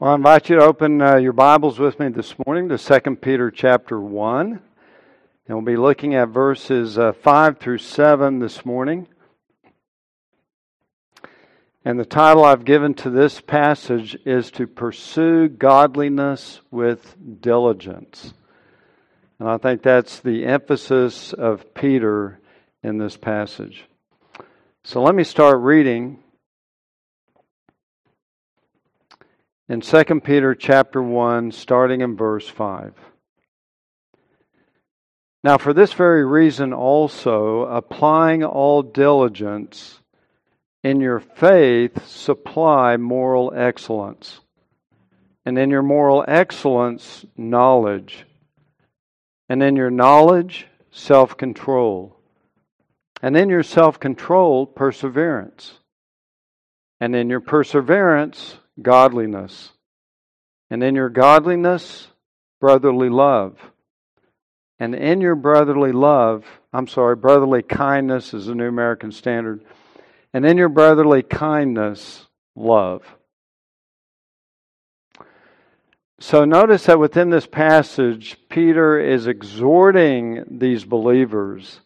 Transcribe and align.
Well, 0.00 0.12
I 0.12 0.14
invite 0.14 0.48
you 0.48 0.56
to 0.56 0.62
open 0.62 1.02
uh, 1.02 1.16
your 1.16 1.34
Bibles 1.34 1.78
with 1.78 2.00
me 2.00 2.08
this 2.08 2.34
morning 2.46 2.70
to 2.70 2.78
2 2.78 3.16
Peter 3.16 3.50
chapter 3.50 4.00
1. 4.00 4.52
And 4.52 4.60
we'll 5.46 5.60
be 5.60 5.76
looking 5.76 6.14
at 6.14 6.28
verses 6.28 6.96
uh, 6.96 7.12
5 7.12 7.58
through 7.58 7.76
7 7.76 8.38
this 8.38 8.64
morning. 8.64 9.08
And 11.84 12.00
the 12.00 12.06
title 12.06 12.44
I've 12.44 12.64
given 12.64 12.94
to 12.94 13.10
this 13.10 13.42
passage 13.42 14.16
is 14.24 14.50
To 14.52 14.66
Pursue 14.66 15.50
Godliness 15.50 16.62
with 16.70 17.14
Diligence. 17.42 18.32
And 19.38 19.50
I 19.50 19.58
think 19.58 19.82
that's 19.82 20.20
the 20.20 20.46
emphasis 20.46 21.34
of 21.34 21.74
Peter 21.74 22.40
in 22.82 22.96
this 22.96 23.18
passage. 23.18 23.84
So 24.82 25.02
let 25.02 25.14
me 25.14 25.24
start 25.24 25.60
reading 25.60 26.22
in 29.70 29.80
2 29.80 30.02
Peter 30.24 30.52
chapter 30.56 31.00
1 31.00 31.52
starting 31.52 32.00
in 32.00 32.16
verse 32.16 32.48
5. 32.48 32.92
Now 35.44 35.58
for 35.58 35.72
this 35.72 35.92
very 35.92 36.26
reason 36.26 36.72
also 36.72 37.66
applying 37.66 38.42
all 38.42 38.82
diligence 38.82 40.00
in 40.82 41.00
your 41.00 41.20
faith 41.20 42.04
supply 42.08 42.96
moral 42.96 43.52
excellence. 43.54 44.40
And 45.46 45.56
in 45.56 45.70
your 45.70 45.84
moral 45.84 46.24
excellence 46.26 47.24
knowledge. 47.36 48.26
And 49.48 49.62
in 49.62 49.76
your 49.76 49.90
knowledge 49.90 50.66
self-control. 50.90 52.16
And 53.22 53.36
in 53.36 53.48
your 53.48 53.62
self-control 53.62 54.66
perseverance. 54.66 55.74
And 57.00 57.14
in 57.14 57.30
your 57.30 57.40
perseverance 57.40 58.56
godliness. 58.82 59.70
And 60.70 60.82
in 60.82 60.94
your 60.94 61.08
godliness, 61.08 62.08
brotherly 62.60 63.08
love. 63.08 63.58
And 64.78 64.94
in 64.94 65.20
your 65.20 65.34
brotherly 65.34 65.92
love, 65.92 66.44
I'm 66.72 66.86
sorry, 66.86 67.16
brotherly 67.16 67.62
kindness 67.62 68.32
is 68.32 68.46
the 68.46 68.54
New 68.54 68.68
American 68.68 69.12
Standard. 69.12 69.64
And 70.32 70.46
in 70.46 70.56
your 70.56 70.68
brotherly 70.68 71.22
kindness, 71.22 72.26
love. 72.54 73.02
So 76.20 76.44
notice 76.44 76.84
that 76.84 76.98
within 76.98 77.30
this 77.30 77.46
passage, 77.46 78.36
Peter 78.48 79.00
is 79.00 79.26
exhorting 79.26 80.44
these 80.50 80.84
believers 80.84 81.80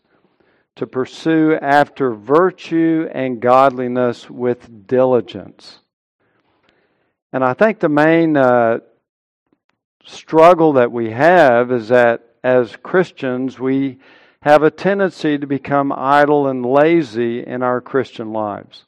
to 0.76 0.86
pursue 0.88 1.54
after 1.54 2.12
virtue 2.12 3.08
and 3.12 3.40
godliness 3.40 4.28
with 4.28 4.88
diligence. 4.88 5.78
And 7.34 7.42
I 7.42 7.52
think 7.52 7.80
the 7.80 7.88
main 7.88 8.36
uh, 8.36 8.78
struggle 10.04 10.74
that 10.74 10.92
we 10.92 11.10
have 11.10 11.72
is 11.72 11.88
that 11.88 12.24
as 12.44 12.76
Christians, 12.76 13.58
we 13.58 13.98
have 14.42 14.62
a 14.62 14.70
tendency 14.70 15.36
to 15.36 15.44
become 15.44 15.90
idle 15.90 16.46
and 16.46 16.64
lazy 16.64 17.44
in 17.44 17.64
our 17.64 17.80
Christian 17.80 18.32
lives. 18.32 18.84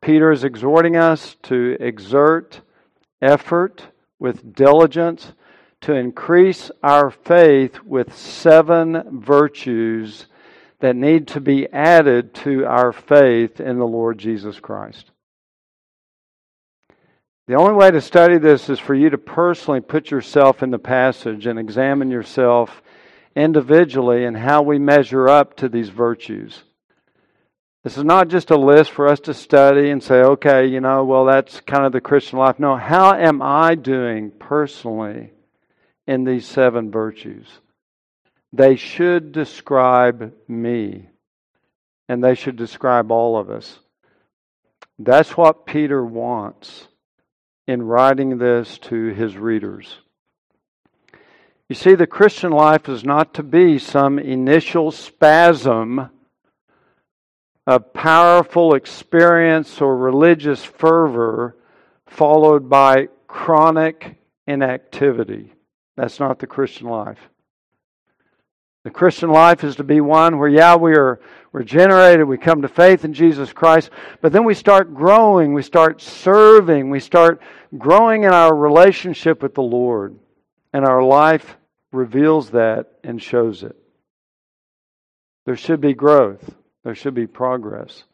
Peter 0.00 0.32
is 0.32 0.42
exhorting 0.42 0.96
us 0.96 1.36
to 1.44 1.76
exert 1.78 2.62
effort 3.20 3.86
with 4.18 4.52
diligence 4.52 5.34
to 5.82 5.94
increase 5.94 6.72
our 6.82 7.12
faith 7.12 7.80
with 7.84 8.12
seven 8.12 9.20
virtues 9.20 10.26
that 10.80 10.96
need 10.96 11.28
to 11.28 11.40
be 11.40 11.72
added 11.72 12.34
to 12.34 12.66
our 12.66 12.92
faith 12.92 13.60
in 13.60 13.78
the 13.78 13.86
Lord 13.86 14.18
Jesus 14.18 14.58
Christ. 14.58 15.11
The 17.48 17.54
only 17.54 17.74
way 17.74 17.90
to 17.90 18.00
study 18.00 18.38
this 18.38 18.68
is 18.68 18.78
for 18.78 18.94
you 18.94 19.10
to 19.10 19.18
personally 19.18 19.80
put 19.80 20.10
yourself 20.10 20.62
in 20.62 20.70
the 20.70 20.78
passage 20.78 21.46
and 21.46 21.58
examine 21.58 22.10
yourself 22.10 22.82
individually 23.34 24.24
and 24.24 24.36
how 24.36 24.62
we 24.62 24.78
measure 24.78 25.28
up 25.28 25.56
to 25.56 25.68
these 25.68 25.88
virtues. 25.88 26.62
This 27.82 27.98
is 27.98 28.04
not 28.04 28.28
just 28.28 28.52
a 28.52 28.56
list 28.56 28.92
for 28.92 29.08
us 29.08 29.18
to 29.20 29.34
study 29.34 29.90
and 29.90 30.00
say, 30.00 30.22
okay, 30.22 30.66
you 30.66 30.80
know, 30.80 31.04
well, 31.04 31.24
that's 31.24 31.60
kind 31.60 31.84
of 31.84 31.90
the 31.90 32.00
Christian 32.00 32.38
life. 32.38 32.60
No, 32.60 32.76
how 32.76 33.12
am 33.12 33.42
I 33.42 33.74
doing 33.74 34.30
personally 34.30 35.32
in 36.06 36.22
these 36.22 36.46
seven 36.46 36.92
virtues? 36.92 37.48
They 38.52 38.76
should 38.76 39.32
describe 39.32 40.32
me, 40.46 41.08
and 42.08 42.22
they 42.22 42.36
should 42.36 42.54
describe 42.54 43.10
all 43.10 43.36
of 43.36 43.50
us. 43.50 43.80
That's 45.00 45.36
what 45.36 45.66
Peter 45.66 46.04
wants 46.04 46.86
in 47.72 47.82
writing 47.82 48.38
this 48.38 48.78
to 48.78 49.06
his 49.06 49.36
readers. 49.36 49.96
You 51.68 51.74
see, 51.74 51.94
the 51.94 52.06
Christian 52.06 52.52
life 52.52 52.88
is 52.88 53.02
not 53.02 53.32
to 53.34 53.42
be 53.42 53.78
some 53.78 54.18
initial 54.18 54.90
spasm 54.90 56.10
of 57.66 57.94
powerful 57.94 58.74
experience 58.74 59.80
or 59.80 59.96
religious 59.96 60.62
fervor 60.62 61.56
followed 62.06 62.68
by 62.68 63.08
chronic 63.26 64.16
inactivity. 64.46 65.54
That's 65.96 66.20
not 66.20 66.40
the 66.40 66.46
Christian 66.46 66.88
life. 66.88 67.30
The 68.84 68.90
Christian 68.90 69.30
life 69.30 69.62
is 69.62 69.76
to 69.76 69.84
be 69.84 70.00
one 70.00 70.38
where, 70.38 70.48
yeah, 70.48 70.74
we 70.74 70.96
are 70.96 71.20
regenerated, 71.52 72.26
we 72.26 72.36
come 72.36 72.62
to 72.62 72.68
faith 72.68 73.04
in 73.04 73.14
Jesus 73.14 73.52
Christ, 73.52 73.90
but 74.20 74.32
then 74.32 74.44
we 74.44 74.54
start 74.54 74.92
growing, 74.92 75.54
we 75.54 75.62
start 75.62 76.00
serving, 76.00 76.90
we 76.90 76.98
start 76.98 77.40
growing 77.78 78.24
in 78.24 78.32
our 78.32 78.54
relationship 78.54 79.42
with 79.42 79.54
the 79.54 79.62
Lord, 79.62 80.18
and 80.72 80.84
our 80.84 81.02
life 81.02 81.56
reveals 81.92 82.50
that 82.50 82.86
and 83.04 83.22
shows 83.22 83.62
it. 83.62 83.76
There 85.46 85.56
should 85.56 85.80
be 85.80 85.94
growth, 85.94 86.54
there 86.82 86.94
should 86.94 87.14
be 87.14 87.26
progress. 87.26 88.04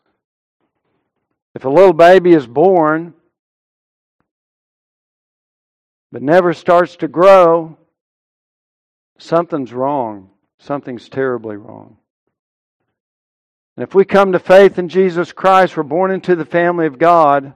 If 1.54 1.64
a 1.64 1.70
little 1.70 1.94
baby 1.94 2.34
is 2.34 2.46
born, 2.46 3.14
but 6.12 6.22
never 6.22 6.52
starts 6.52 6.96
to 6.96 7.08
grow, 7.08 7.78
something's 9.18 9.72
wrong. 9.72 10.30
Something's 10.58 11.08
terribly 11.08 11.56
wrong. 11.56 11.96
And 13.76 13.86
if 13.86 13.94
we 13.94 14.04
come 14.04 14.32
to 14.32 14.40
faith 14.40 14.78
in 14.78 14.88
Jesus 14.88 15.32
Christ, 15.32 15.76
we're 15.76 15.84
born 15.84 16.10
into 16.10 16.34
the 16.34 16.44
family 16.44 16.86
of 16.86 16.98
God, 16.98 17.54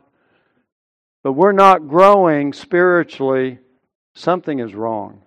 but 1.25 1.33
we're 1.33 1.53
not 1.53 1.89
growing 1.89 2.53
spiritually, 2.53 3.59
something 4.15 4.61
is 4.61 4.75
wrong. 4.75 5.23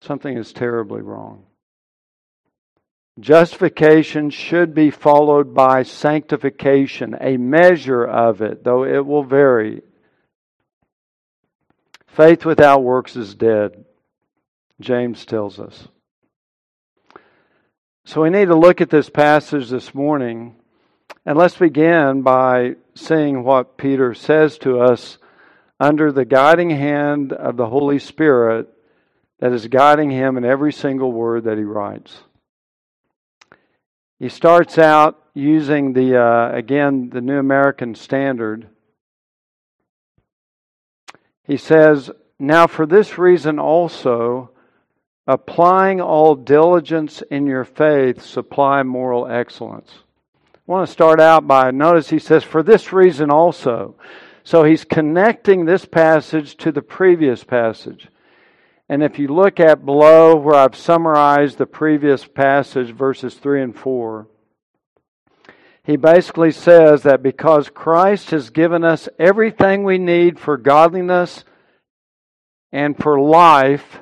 Something 0.00 0.36
is 0.36 0.52
terribly 0.52 1.00
wrong. 1.00 1.44
Justification 3.20 4.30
should 4.30 4.74
be 4.74 4.90
followed 4.90 5.54
by 5.54 5.82
sanctification, 5.82 7.16
a 7.20 7.36
measure 7.36 8.04
of 8.04 8.42
it, 8.42 8.62
though 8.62 8.84
it 8.84 9.04
will 9.04 9.24
vary. 9.24 9.82
Faith 12.06 12.44
without 12.44 12.82
works 12.82 13.16
is 13.16 13.34
dead, 13.34 13.84
James 14.80 15.24
tells 15.24 15.58
us. 15.58 15.88
So 18.08 18.22
we 18.22 18.30
need 18.30 18.46
to 18.46 18.56
look 18.56 18.80
at 18.80 18.88
this 18.88 19.10
passage 19.10 19.68
this 19.68 19.94
morning, 19.94 20.56
and 21.26 21.36
let's 21.36 21.58
begin 21.58 22.22
by 22.22 22.76
seeing 22.94 23.44
what 23.44 23.76
Peter 23.76 24.14
says 24.14 24.56
to 24.60 24.80
us 24.80 25.18
under 25.78 26.10
the 26.10 26.24
guiding 26.24 26.70
hand 26.70 27.34
of 27.34 27.58
the 27.58 27.66
Holy 27.66 27.98
Spirit 27.98 28.66
that 29.40 29.52
is 29.52 29.66
guiding 29.66 30.10
him 30.10 30.38
in 30.38 30.44
every 30.46 30.72
single 30.72 31.12
word 31.12 31.44
that 31.44 31.58
he 31.58 31.64
writes. 31.64 32.22
He 34.18 34.30
starts 34.30 34.78
out 34.78 35.22
using 35.34 35.92
the, 35.92 36.16
uh, 36.16 36.56
again, 36.56 37.10
the 37.10 37.20
New 37.20 37.38
American 37.38 37.94
Standard. 37.94 38.70
He 41.44 41.58
says, 41.58 42.10
Now 42.38 42.68
for 42.68 42.86
this 42.86 43.18
reason 43.18 43.58
also, 43.58 44.52
applying 45.28 46.00
all 46.00 46.34
diligence 46.34 47.22
in 47.30 47.46
your 47.46 47.64
faith, 47.64 48.22
supply 48.22 48.82
moral 48.82 49.28
excellence. 49.28 49.92
I 50.54 50.58
want 50.64 50.86
to 50.86 50.92
start 50.92 51.20
out 51.20 51.46
by 51.46 51.70
notice 51.70 52.08
he 52.08 52.18
says, 52.18 52.42
for 52.42 52.62
this 52.62 52.94
reason 52.94 53.30
also. 53.30 53.94
So 54.42 54.64
he's 54.64 54.84
connecting 54.84 55.66
this 55.66 55.84
passage 55.84 56.56
to 56.56 56.72
the 56.72 56.80
previous 56.80 57.44
passage. 57.44 58.08
And 58.88 59.02
if 59.02 59.18
you 59.18 59.28
look 59.28 59.60
at 59.60 59.84
below 59.84 60.34
where 60.34 60.54
I've 60.54 60.74
summarized 60.74 61.58
the 61.58 61.66
previous 61.66 62.26
passage, 62.26 62.90
verses 62.90 63.34
3 63.34 63.62
and 63.62 63.76
4, 63.76 64.26
he 65.84 65.96
basically 65.96 66.52
says 66.52 67.02
that 67.02 67.22
because 67.22 67.68
Christ 67.68 68.30
has 68.30 68.48
given 68.48 68.82
us 68.82 69.10
everything 69.18 69.84
we 69.84 69.98
need 69.98 70.38
for 70.38 70.56
godliness 70.56 71.44
and 72.72 72.96
for 72.96 73.20
life, 73.20 74.00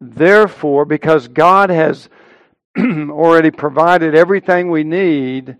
Therefore, 0.00 0.84
because 0.84 1.28
God 1.28 1.70
has 1.70 2.08
already 2.78 3.50
provided 3.50 4.14
everything 4.14 4.70
we 4.70 4.84
need, 4.84 5.56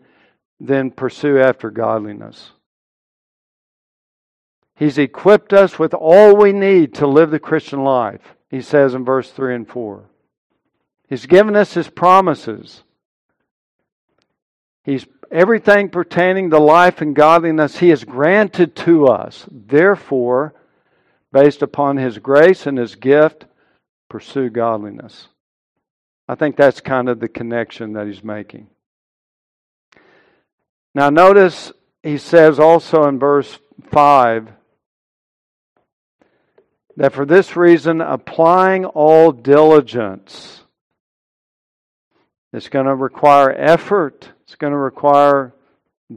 then 0.61 0.91
pursue 0.91 1.39
after 1.39 1.71
godliness. 1.71 2.51
He's 4.75 4.99
equipped 4.99 5.53
us 5.55 5.79
with 5.79 5.95
all 5.95 6.37
we 6.37 6.53
need 6.53 6.95
to 6.95 7.07
live 7.07 7.31
the 7.31 7.39
Christian 7.39 7.83
life, 7.83 8.37
he 8.51 8.61
says 8.61 8.95
in 8.95 9.05
verse 9.05 9.31
3 9.31 9.55
and 9.55 9.69
4. 9.69 10.05
He's 11.09 11.27
given 11.27 11.57
us 11.57 11.73
his 11.73 11.89
promises. 11.89 12.83
He's 14.85 15.07
everything 15.31 15.89
pertaining 15.89 16.51
to 16.51 16.59
life 16.59 17.01
and 17.01 17.17
godliness 17.17 17.79
he 17.79 17.89
has 17.89 18.05
granted 18.05 18.77
to 18.77 19.07
us. 19.07 19.47
Therefore, 19.51 20.55
based 21.33 21.63
upon 21.63 21.97
his 21.97 22.19
grace 22.19 22.67
and 22.67 22.77
his 22.77 22.97
gift, 22.97 23.47
pursue 24.09 24.51
godliness. 24.51 25.29
I 26.29 26.35
think 26.35 26.57
that's 26.57 26.81
kind 26.81 27.09
of 27.09 27.21
the 27.21 27.29
connection 27.29 27.93
that 27.95 28.07
he's 28.07 28.25
making. 28.25 28.69
Now, 30.95 31.11
notice 31.11 31.73
he 32.03 32.19
says 32.19 32.59
also 32.59 33.05
in 33.05 33.19
verse 33.19 33.59
5 33.91 34.49
that 36.97 37.13
for 37.13 37.27
this 37.27 37.57
reason, 37.57 38.01
applying 38.01 38.87
all 38.87 39.31
diligence, 39.31 40.63
it's 42.53 42.71
going 42.71 42.87
to 42.87 42.95
require 42.95 43.51
effort, 43.53 44.31
it's 44.45 44.55
going 44.55 44.73
to 44.73 44.79
require 44.79 45.53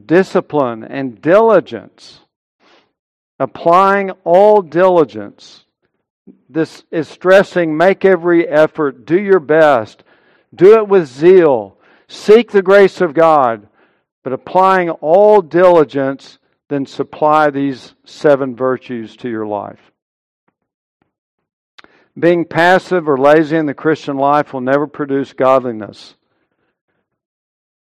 discipline 0.05 0.83
and 0.83 1.21
diligence. 1.21 2.19
Applying 3.39 4.11
all 4.23 4.61
diligence. 4.61 5.65
This 6.49 6.83
is 6.89 7.07
stressing 7.07 7.77
make 7.77 8.03
every 8.03 8.47
effort, 8.47 9.05
do 9.05 9.19
your 9.19 9.39
best, 9.39 10.03
do 10.53 10.77
it 10.77 10.87
with 10.87 11.07
zeal, 11.07 11.77
seek 12.07 12.51
the 12.51 12.63
grace 12.63 13.01
of 13.01 13.13
God, 13.13 13.67
but 14.23 14.33
applying 14.33 14.89
all 14.89 15.41
diligence, 15.41 16.39
then 16.67 16.87
supply 16.87 17.51
these 17.51 17.93
seven 18.03 18.55
virtues 18.55 19.15
to 19.17 19.29
your 19.29 19.45
life. 19.45 19.79
Being 22.17 22.45
passive 22.45 23.07
or 23.07 23.17
lazy 23.17 23.55
in 23.55 23.67
the 23.67 23.73
Christian 23.73 24.17
life 24.17 24.51
will 24.51 24.61
never 24.61 24.87
produce 24.87 25.33
godliness. 25.33 26.15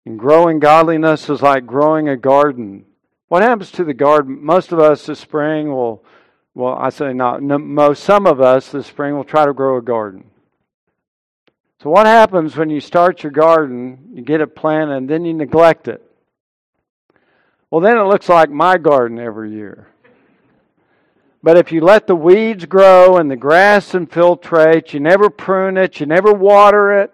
And 0.05 0.17
growing 0.17 0.59
godliness 0.59 1.29
is 1.29 1.41
like 1.41 1.67
growing 1.67 2.09
a 2.09 2.17
garden. 2.17 2.85
What 3.27 3.43
happens 3.43 3.71
to 3.73 3.83
the 3.83 3.93
garden? 3.93 4.43
Most 4.43 4.71
of 4.71 4.79
us 4.79 5.05
this 5.05 5.19
spring 5.19 5.71
will, 5.71 6.03
well, 6.55 6.75
I 6.75 6.89
say 6.89 7.13
not, 7.13 7.41
most, 7.41 8.03
some 8.03 8.25
of 8.25 8.41
us 8.41 8.71
this 8.71 8.87
spring 8.87 9.15
will 9.15 9.23
try 9.23 9.45
to 9.45 9.53
grow 9.53 9.77
a 9.77 9.81
garden. 9.81 10.25
So, 11.81 11.89
what 11.89 12.07
happens 12.07 12.57
when 12.57 12.69
you 12.69 12.81
start 12.81 13.23
your 13.23 13.31
garden, 13.31 14.09
you 14.13 14.21
get 14.21 14.41
it 14.41 14.55
planted, 14.55 14.95
and 14.95 15.09
then 15.09 15.23
you 15.23 15.33
neglect 15.33 15.87
it? 15.87 16.03
Well, 17.71 17.81
then 17.81 17.97
it 17.97 18.03
looks 18.03 18.27
like 18.27 18.49
my 18.49 18.77
garden 18.77 19.19
every 19.19 19.51
year. 19.51 19.87
But 21.41 21.57
if 21.57 21.71
you 21.71 21.81
let 21.81 22.05
the 22.05 22.15
weeds 22.15 22.65
grow 22.65 23.17
and 23.17 23.31
the 23.31 23.37
grass 23.37 23.95
infiltrate, 23.95 24.93
you 24.93 24.99
never 24.99 25.29
prune 25.29 25.77
it, 25.77 25.99
you 25.99 26.05
never 26.05 26.33
water 26.33 26.99
it, 27.01 27.13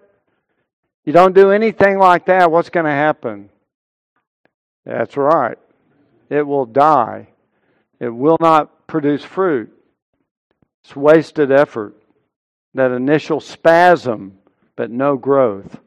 you 1.04 1.12
don't 1.12 1.34
do 1.34 1.52
anything 1.52 1.98
like 1.98 2.26
that, 2.26 2.50
what's 2.50 2.70
going 2.70 2.86
to 2.86 2.92
happen? 2.92 3.50
That's 4.84 5.16
right. 5.16 5.58
It 6.28 6.42
will 6.42 6.66
die. 6.66 7.28
It 8.00 8.08
will 8.08 8.36
not 8.40 8.72
produce 8.86 9.24
fruit. 9.24 9.72
It's 10.84 10.94
wasted 10.94 11.50
effort. 11.50 11.94
That 12.74 12.92
initial 12.92 13.40
spasm, 13.40 14.38
but 14.76 14.90
no 14.90 15.16
growth. 15.16 15.78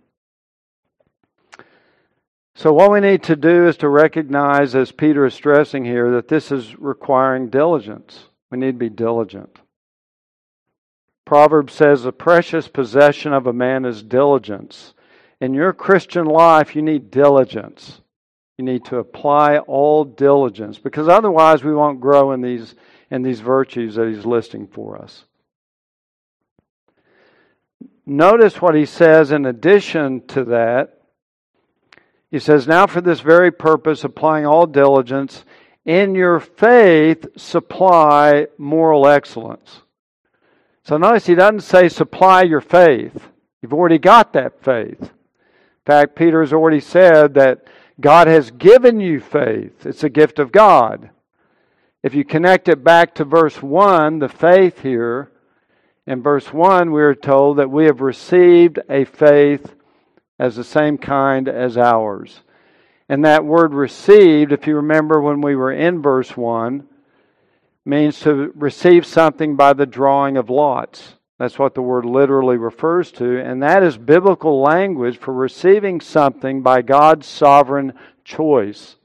So, 2.56 2.74
what 2.74 2.92
we 2.92 3.00
need 3.00 3.24
to 3.24 3.38
do 3.38 3.68
is 3.68 3.78
to 3.78 3.88
recognize, 3.88 4.76
as 4.76 4.92
Peter 4.92 5.26
is 5.26 5.34
stressing 5.34 5.86
here, 5.86 6.12
that 6.12 6.28
this 6.28 6.52
is 6.52 6.78
requiring 6.78 7.50
diligence. 7.50 8.26
We 8.52 8.58
need 8.58 8.74
to 8.74 8.78
be 8.78 8.90
diligent. 8.90 9.60
Proverbs 11.24 11.74
says, 11.74 12.04
The 12.04 12.12
precious 12.12 12.68
possession 12.68 13.32
of 13.32 13.48
a 13.48 13.54
man 13.54 13.86
is 13.86 14.04
diligence. 14.04 14.94
In 15.40 15.54
your 15.54 15.72
Christian 15.72 16.26
life, 16.26 16.76
you 16.76 16.82
need 16.82 17.12
diligence. 17.12 18.02
You 18.58 18.66
need 18.66 18.84
to 18.86 18.98
apply 18.98 19.60
all 19.60 20.04
diligence 20.04 20.80
because 20.80 21.08
otherwise 21.08 21.64
we 21.64 21.74
won't 21.74 22.02
grow 22.02 22.34
in 22.34 22.42
these, 22.42 22.76
in 23.12 23.22
these 23.24 23.40
virtues 23.40 23.96
that 23.96 24.08
he's 24.08 24.26
listing 24.26 24.68
for 24.68 25.02
us. 25.02 25.26
Notice 28.06 28.62
what 28.62 28.76
he 28.76 28.86
says 28.86 29.32
in 29.32 29.46
addition 29.46 30.26
to 30.28 30.46
that. 30.46 31.00
He 32.32 32.40
says, 32.40 32.68
Now 32.68 32.88
for 32.88 33.02
this 33.02 33.20
very 33.20 33.52
purpose, 33.52 34.04
applying 34.04 34.46
all 34.46 34.66
diligence, 34.66 35.46
in 35.86 36.16
your 36.16 36.40
faith 36.40 37.28
supply 37.38 38.48
moral 38.58 39.08
excellence. 39.08 39.82
So 40.84 40.98
notice 40.98 41.28
he 41.28 41.36
doesn't 41.36 41.62
say 41.62 41.88
supply 41.90 42.44
your 42.44 42.62
faith. 42.62 43.28
You've 43.62 43.74
already 43.74 44.00
got 44.00 44.34
that 44.34 44.64
faith. 44.64 45.02
In 45.02 45.86
fact, 45.86 46.16
Peter 46.16 46.42
has 46.42 46.54
already 46.54 46.80
said 46.80 47.36
that 47.36 47.66
God 48.00 48.28
has 48.28 48.52
given 48.52 49.00
you 49.00 49.20
faith. 49.20 49.86
It's 49.86 50.04
a 50.04 50.10
gift 50.10 50.40
of 50.40 50.52
God. 50.52 51.10
If 52.02 52.14
you 52.14 52.24
connect 52.24 52.70
it 52.70 52.82
back 52.82 53.16
to 53.16 53.26
verse 53.26 53.62
1, 53.62 54.20
the 54.20 54.30
faith 54.30 54.82
here, 54.82 55.32
in 56.08 56.24
verse 56.24 56.54
1, 56.54 56.92
we 56.92 57.02
are 57.02 57.14
told 57.14 57.58
that 57.58 57.70
we 57.70 57.86
have 57.86 58.00
received 58.00 58.80
a 58.90 59.04
faith 59.04 59.76
as 60.40 60.56
the 60.56 60.64
same 60.64 60.98
kind 60.98 61.50
as 61.50 61.78
ours. 61.78 62.42
And 63.10 63.26
that 63.26 63.44
word 63.44 63.74
received, 63.74 64.54
if 64.54 64.66
you 64.66 64.78
remember 64.78 65.20
when 65.20 65.42
we 65.42 65.58
were 65.58 65.74
in 65.74 66.02
verse 66.02 66.38
1, 66.38 66.88
means 67.84 68.22
to 68.22 68.54
receive 68.56 69.06
something 69.06 69.58
by 69.58 69.74
the 69.74 69.86
drawing 69.86 70.38
of 70.38 70.50
lots. 70.50 71.16
That's 71.38 71.60
what 71.60 71.76
the 71.76 71.82
word 71.82 72.06
literally 72.06 72.58
refers 72.58 73.12
to. 73.14 73.42
And 73.42 73.62
that 73.62 73.84
is 73.84 73.98
biblical 73.98 74.62
language 74.62 75.18
for 75.18 75.34
receiving 75.34 76.00
something 76.00 76.62
by 76.62 76.82
God's 76.82 77.28
sovereign 77.28 77.94
choice. 78.24 78.96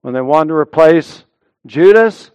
When 0.00 0.14
they 0.14 0.22
wanted 0.22 0.48
to 0.48 0.54
replace 0.54 1.24
Judas, 1.66 2.30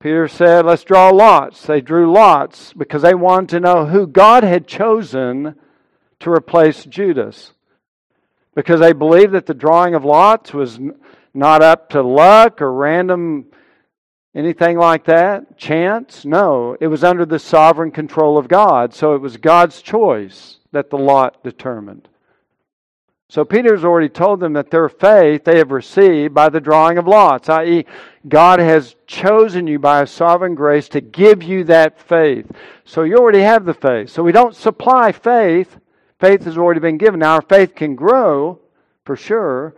Peter 0.00 0.28
said, 0.28 0.66
Let's 0.66 0.84
draw 0.84 1.10
lots. 1.10 1.66
They 1.66 1.80
drew 1.80 2.12
lots 2.12 2.72
because 2.72 3.02
they 3.02 3.14
wanted 3.14 3.48
to 3.50 3.60
know 3.60 3.86
who 3.86 4.06
God 4.06 4.44
had 4.44 4.66
chosen 4.66 5.54
to 6.20 6.30
replace 6.30 6.84
Judas 6.84 7.52
because 8.54 8.80
they 8.80 8.92
believed 8.92 9.32
that 9.32 9.46
the 9.46 9.54
drawing 9.54 9.94
of 9.94 10.04
lots 10.04 10.52
was 10.52 10.78
not 11.32 11.62
up 11.62 11.90
to 11.90 12.02
luck 12.02 12.62
or 12.62 12.72
random 12.72 13.46
anything 14.34 14.76
like 14.76 15.04
that, 15.04 15.56
chance. 15.56 16.24
No, 16.24 16.76
it 16.80 16.88
was 16.88 17.04
under 17.04 17.24
the 17.24 17.38
sovereign 17.38 17.90
control 17.90 18.36
of 18.36 18.48
God. 18.48 18.92
So 18.94 19.14
it 19.14 19.20
was 19.20 19.36
God's 19.36 19.80
choice 19.80 20.58
that 20.72 20.90
the 20.90 20.98
lot 20.98 21.42
determined. 21.44 22.08
So 23.34 23.44
Peter's 23.44 23.84
already 23.84 24.08
told 24.08 24.38
them 24.38 24.52
that 24.52 24.70
their 24.70 24.88
faith 24.88 25.42
they 25.42 25.58
have 25.58 25.72
received 25.72 26.34
by 26.34 26.48
the 26.48 26.60
drawing 26.60 26.98
of 26.98 27.08
lots, 27.08 27.48
i.e., 27.48 27.84
God 28.28 28.60
has 28.60 28.94
chosen 29.06 29.66
you 29.66 29.80
by 29.80 30.02
a 30.02 30.06
sovereign 30.06 30.54
grace 30.54 30.88
to 30.90 31.00
give 31.00 31.42
you 31.42 31.64
that 31.64 31.98
faith. 31.98 32.46
So 32.84 33.02
you 33.02 33.16
already 33.16 33.40
have 33.40 33.64
the 33.64 33.74
faith. 33.74 34.10
So 34.10 34.22
we 34.22 34.30
don't 34.30 34.54
supply 34.54 35.10
faith 35.10 35.78
Faith 36.24 36.44
has 36.44 36.56
already 36.56 36.80
been 36.80 36.96
given. 36.96 37.20
Now, 37.20 37.34
our 37.34 37.42
faith 37.42 37.74
can 37.74 37.94
grow 37.96 38.60
for 39.04 39.16
sure. 39.16 39.74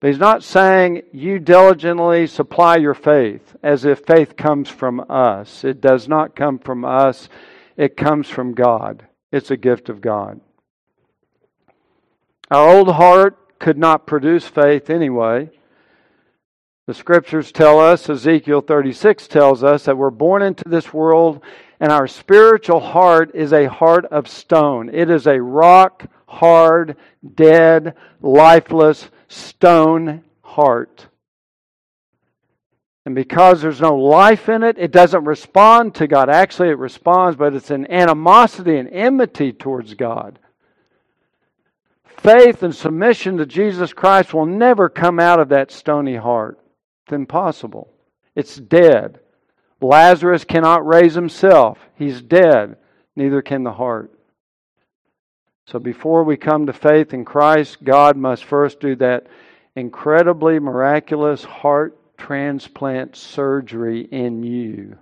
But 0.00 0.08
he's 0.08 0.18
not 0.18 0.42
saying 0.42 1.02
you 1.12 1.38
diligently 1.38 2.26
supply 2.26 2.76
your 2.76 2.94
faith 2.94 3.56
as 3.62 3.84
if 3.84 4.00
faith 4.06 4.36
comes 4.36 4.68
from 4.68 5.04
us. 5.08 5.62
It 5.62 5.80
does 5.80 6.08
not 6.08 6.34
come 6.34 6.58
from 6.58 6.84
us, 6.84 7.28
it 7.76 7.96
comes 7.96 8.28
from 8.28 8.54
God. 8.54 9.06
It's 9.30 9.50
a 9.50 9.56
gift 9.56 9.88
of 9.88 10.00
God. 10.00 10.40
Our 12.50 12.76
old 12.76 12.92
heart 12.92 13.58
could 13.58 13.78
not 13.78 14.06
produce 14.06 14.46
faith 14.46 14.90
anyway. 14.90 15.50
The 16.86 16.94
scriptures 16.94 17.52
tell 17.52 17.78
us, 17.78 18.08
Ezekiel 18.08 18.62
36 18.62 19.28
tells 19.28 19.62
us, 19.62 19.84
that 19.84 19.98
we're 19.98 20.10
born 20.10 20.42
into 20.42 20.64
this 20.66 20.92
world 20.94 21.42
and 21.80 21.92
our 21.92 22.06
spiritual 22.06 22.80
heart 22.80 23.32
is 23.34 23.52
a 23.52 23.68
heart 23.68 24.06
of 24.06 24.26
stone. 24.26 24.90
It 24.92 25.10
is 25.10 25.26
a 25.26 25.40
rock 25.40 26.06
hard, 26.26 26.96
dead, 27.34 27.94
lifeless 28.20 29.10
stone 29.28 30.24
heart. 30.42 31.06
And 33.06 33.14
because 33.14 33.62
there's 33.62 33.80
no 33.80 33.96
life 33.96 34.48
in 34.48 34.62
it, 34.62 34.76
it 34.78 34.90
doesn't 34.90 35.24
respond 35.24 35.94
to 35.96 36.06
God. 36.06 36.28
Actually, 36.28 36.70
it 36.70 36.78
responds, 36.78 37.36
but 37.36 37.54
it's 37.54 37.70
an 37.70 37.90
animosity 37.90 38.76
and 38.76 38.88
enmity 38.90 39.52
towards 39.52 39.94
God. 39.94 40.38
Faith 42.18 42.62
and 42.62 42.74
submission 42.74 43.36
to 43.36 43.46
Jesus 43.46 43.92
Christ 43.92 44.34
will 44.34 44.46
never 44.46 44.88
come 44.88 45.20
out 45.20 45.40
of 45.40 45.50
that 45.50 45.70
stony 45.70 46.16
heart. 46.16 46.58
It's 47.06 47.12
impossible. 47.12 47.92
It's 48.34 48.56
dead. 48.56 49.20
Lazarus 49.80 50.44
cannot 50.44 50.86
raise 50.86 51.14
himself. 51.14 51.78
He's 51.94 52.20
dead. 52.20 52.76
Neither 53.14 53.40
can 53.42 53.62
the 53.62 53.72
heart. 53.72 54.12
So 55.66 55.78
before 55.78 56.24
we 56.24 56.36
come 56.36 56.66
to 56.66 56.72
faith 56.72 57.14
in 57.14 57.24
Christ, 57.24 57.84
God 57.84 58.16
must 58.16 58.44
first 58.44 58.80
do 58.80 58.96
that 58.96 59.26
incredibly 59.76 60.58
miraculous 60.58 61.44
heart 61.44 61.98
transplant 62.16 63.14
surgery 63.16 64.00
in 64.00 64.42
you. 64.42 64.98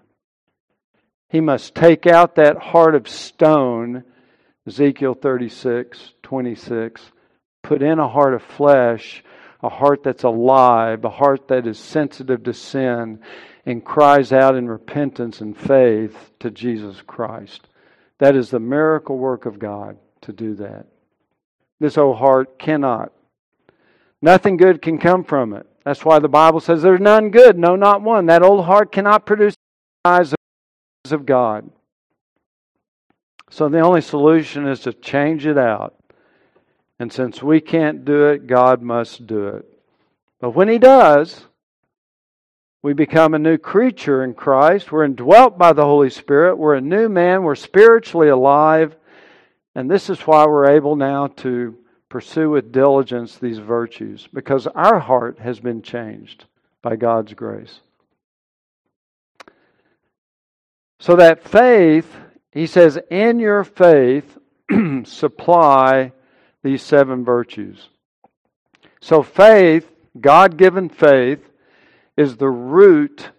He 1.29 1.41
must 1.41 1.75
take 1.75 2.07
out 2.07 2.35
that 2.35 2.59
heart 2.59 2.95
of 2.95 3.09
stone, 3.09 4.05
Ezekiel 4.67 5.15
36, 5.15 6.13
26, 6.23 7.13
put 7.63 7.83
in 7.83 7.99
a 7.99 8.09
heart 8.09 8.35
of 8.35 8.43
flesh, 8.43 9.23
a 9.63 9.69
heart 9.69 10.03
that's 10.03 10.25
alive, 10.25 11.05
a 11.05 11.11
heart 11.11 11.49
that 11.49 11.67
is 11.67 11.79
sensitive 11.79 12.43
to 12.45 12.53
sin, 12.53 13.21
and 13.65 13.85
cries 13.85 14.33
out 14.33 14.57
in 14.57 14.69
repentance 14.69 15.41
and 15.41 15.57
faith 15.57 16.31
to 16.41 16.51
Jesus 16.51 17.01
Christ. 17.07 17.69
That 18.19 18.35
is 18.35 18.51
the 18.51 18.61
miracle 18.61 19.19
work 19.19 19.47
of 19.47 19.59
God 19.59 19.99
to 20.23 20.33
do 20.33 20.55
that. 20.57 20.87
This 21.79 21.99
old 21.99 22.17
heart 22.17 22.59
cannot. 22.59 23.13
Nothing 24.23 24.57
good 24.57 24.83
can 24.83 24.99
come 24.99 25.25
from 25.25 25.53
it. 25.53 25.67
That's 25.85 26.05
why 26.05 26.19
the 26.19 26.29
Bible 26.29 26.59
says 26.61 26.83
there's 26.83 27.01
none 27.01 27.31
good, 27.31 27.57
no, 27.59 27.77
not 27.77 28.03
one. 28.03 28.27
That 28.27 28.43
old 28.43 28.65
heart 28.65 28.91
cannot 28.91 29.27
produce 29.27 29.55
the 30.03 30.11
eyes 30.11 30.35
of 31.11 31.27
God. 31.27 31.71
So 33.51 33.69
the 33.69 33.81
only 33.81 34.01
solution 34.01 34.67
is 34.67 34.81
to 34.81 34.93
change 34.93 35.47
it 35.47 35.59
out. 35.59 35.95
And 36.99 37.13
since 37.13 37.43
we 37.43 37.61
can't 37.61 38.05
do 38.05 38.27
it, 38.27 38.47
God 38.47 38.83
must 38.83 39.27
do 39.27 39.49
it. 39.49 39.67
But 40.41 40.51
when 40.51 40.69
He 40.69 40.79
does, 40.79 41.45
we 42.83 42.93
become 42.93 43.35
a 43.35 43.39
new 43.39 43.59
creature 43.59 44.23
in 44.23 44.35
Christ. 44.35 44.93
We're 44.93 45.05
indwelt 45.05 45.59
by 45.59 45.73
the 45.73 45.85
Holy 45.85 46.11
Spirit. 46.11 46.57
We're 46.57 46.77
a 46.77 46.81
new 46.81 47.09
man. 47.09 47.43
We're 47.43 47.55
spiritually 47.55 48.29
alive. 48.29 48.97
And 49.75 49.91
this 49.91 50.09
is 50.09 50.21
why 50.21 50.47
we're 50.47 50.71
able 50.71 50.97
now 50.97 51.27
to 51.29 51.77
pursue 52.09 52.51
with 52.51 52.73
diligence 52.73 53.37
these 53.37 53.59
virtues, 53.59 54.29
because 54.33 54.67
our 54.69 55.01
heart 55.01 55.39
has 55.41 55.61
been 55.61 55.83
changed 55.83 56.45
by 56.81 56.97
God's 56.97 57.35
grace. 57.35 57.81
So 60.99 61.17
that 61.17 61.43
faith, 61.43 62.11
he 62.57 62.67
says, 62.67 62.99
in 63.11 63.39
your 63.39 63.65
faith, 63.65 64.39
supply 65.05 66.13
these 66.63 66.83
seven 66.83 67.25
virtues. 67.25 67.91
So 69.01 69.23
faith, 69.23 69.91
God 70.19 70.57
given 70.57 70.89
faith, 70.89 71.41
is 72.17 72.37
the 72.37 72.49
root 72.49 73.31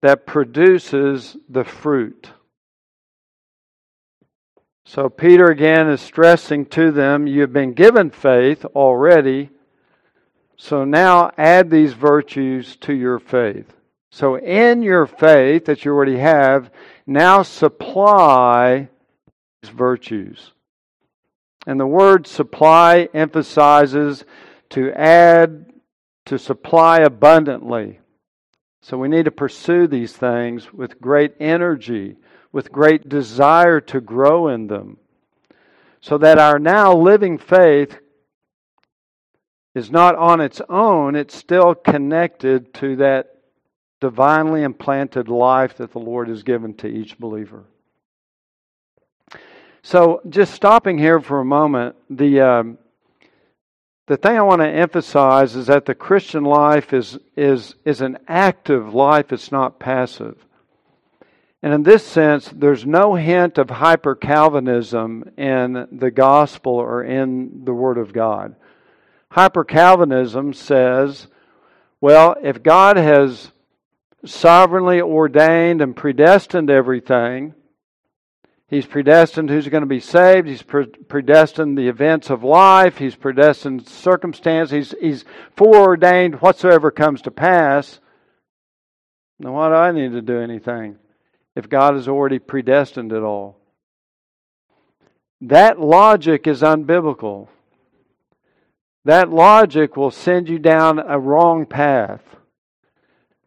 that 0.00 0.26
produces 0.26 1.36
the 1.48 1.64
fruit. 1.64 2.30
So 4.84 5.08
Peter 5.08 5.46
again 5.46 5.88
is 5.90 6.00
stressing 6.00 6.66
to 6.66 6.90
them, 6.90 7.26
you've 7.26 7.52
been 7.52 7.74
given 7.74 8.10
faith 8.10 8.64
already. 8.64 9.50
So 10.56 10.84
now 10.84 11.30
add 11.36 11.70
these 11.70 11.92
virtues 11.92 12.76
to 12.76 12.94
your 12.94 13.18
faith. 13.18 13.76
So, 14.10 14.38
in 14.38 14.80
your 14.80 15.06
faith 15.06 15.66
that 15.66 15.84
you 15.84 15.92
already 15.92 16.16
have, 16.16 16.70
now 17.06 17.42
supply 17.42 18.88
these 19.62 19.70
virtues. 19.70 20.52
And 21.66 21.78
the 21.80 21.86
word 21.86 22.26
supply 22.26 23.08
emphasizes 23.14 24.24
to 24.70 24.92
add, 24.92 25.66
to 26.26 26.38
supply 26.38 26.98
abundantly. 26.98 28.00
So, 28.82 28.96
we 28.98 29.08
need 29.08 29.24
to 29.24 29.32
pursue 29.32 29.88
these 29.88 30.12
things 30.12 30.72
with 30.72 31.00
great 31.00 31.34
energy, 31.40 32.16
with 32.52 32.70
great 32.70 33.08
desire 33.08 33.80
to 33.80 34.00
grow 34.00 34.46
in 34.48 34.68
them, 34.68 34.98
so 36.00 36.18
that 36.18 36.38
our 36.38 36.60
now 36.60 36.96
living 36.96 37.36
faith 37.36 37.98
is 39.74 39.90
not 39.90 40.14
on 40.14 40.40
its 40.40 40.60
own, 40.68 41.16
it's 41.16 41.34
still 41.34 41.74
connected 41.74 42.72
to 42.74 42.96
that 42.96 43.35
divinely 44.06 44.62
implanted 44.62 45.28
life 45.28 45.78
that 45.78 45.90
the 45.90 45.98
Lord 45.98 46.28
has 46.28 46.44
given 46.44 46.74
to 46.74 46.86
each 46.86 47.18
believer. 47.18 47.64
So, 49.82 50.20
just 50.28 50.54
stopping 50.54 50.96
here 50.96 51.18
for 51.18 51.40
a 51.40 51.44
moment, 51.44 51.96
the 52.08 52.40
um, 52.40 52.78
the 54.06 54.16
thing 54.16 54.38
I 54.38 54.42
want 54.42 54.62
to 54.62 54.68
emphasize 54.68 55.56
is 55.56 55.66
that 55.66 55.86
the 55.86 55.94
Christian 55.96 56.44
life 56.44 56.92
is 56.92 57.18
is 57.36 57.74
is 57.84 58.00
an 58.00 58.18
active 58.28 58.94
life; 58.94 59.32
it's 59.32 59.50
not 59.50 59.80
passive. 59.80 60.36
And 61.60 61.74
in 61.74 61.82
this 61.82 62.06
sense, 62.06 62.48
there's 62.54 62.86
no 62.86 63.16
hint 63.16 63.58
of 63.58 63.70
hyper 63.70 64.14
Calvinism 64.14 65.32
in 65.36 65.88
the 65.90 66.12
gospel 66.12 66.74
or 66.74 67.02
in 67.02 67.64
the 67.64 67.74
Word 67.74 67.98
of 67.98 68.12
God. 68.12 68.54
Hyper 69.30 69.64
Calvinism 69.64 70.52
says, 70.52 71.26
well, 72.00 72.36
if 72.42 72.62
God 72.62 72.96
has 72.96 73.50
sovereignly 74.26 75.00
ordained 75.00 75.80
and 75.80 75.96
predestined 75.96 76.70
everything. 76.70 77.54
He's 78.68 78.86
predestined 78.86 79.48
who's 79.48 79.68
going 79.68 79.82
to 79.82 79.86
be 79.86 80.00
saved. 80.00 80.48
He's 80.48 80.62
predestined 80.62 81.78
the 81.78 81.88
events 81.88 82.30
of 82.30 82.42
life. 82.42 82.98
He's 82.98 83.14
predestined 83.14 83.88
circumstance. 83.88 84.70
He's, 84.70 84.92
he's 85.00 85.24
foreordained 85.56 86.40
whatsoever 86.40 86.90
comes 86.90 87.22
to 87.22 87.30
pass. 87.30 88.00
Now, 89.38 89.52
why 89.52 89.68
do 89.68 89.74
I 89.74 89.92
need 89.92 90.12
to 90.12 90.22
do 90.22 90.40
anything 90.40 90.96
if 91.54 91.68
God 91.68 91.94
has 91.94 92.08
already 92.08 92.40
predestined 92.40 93.12
it 93.12 93.22
all? 93.22 93.56
That 95.42 95.78
logic 95.78 96.46
is 96.46 96.62
unbiblical. 96.62 97.48
That 99.04 99.30
logic 99.30 99.96
will 99.96 100.10
send 100.10 100.48
you 100.48 100.58
down 100.58 100.98
a 100.98 101.20
wrong 101.20 101.66
path. 101.66 102.22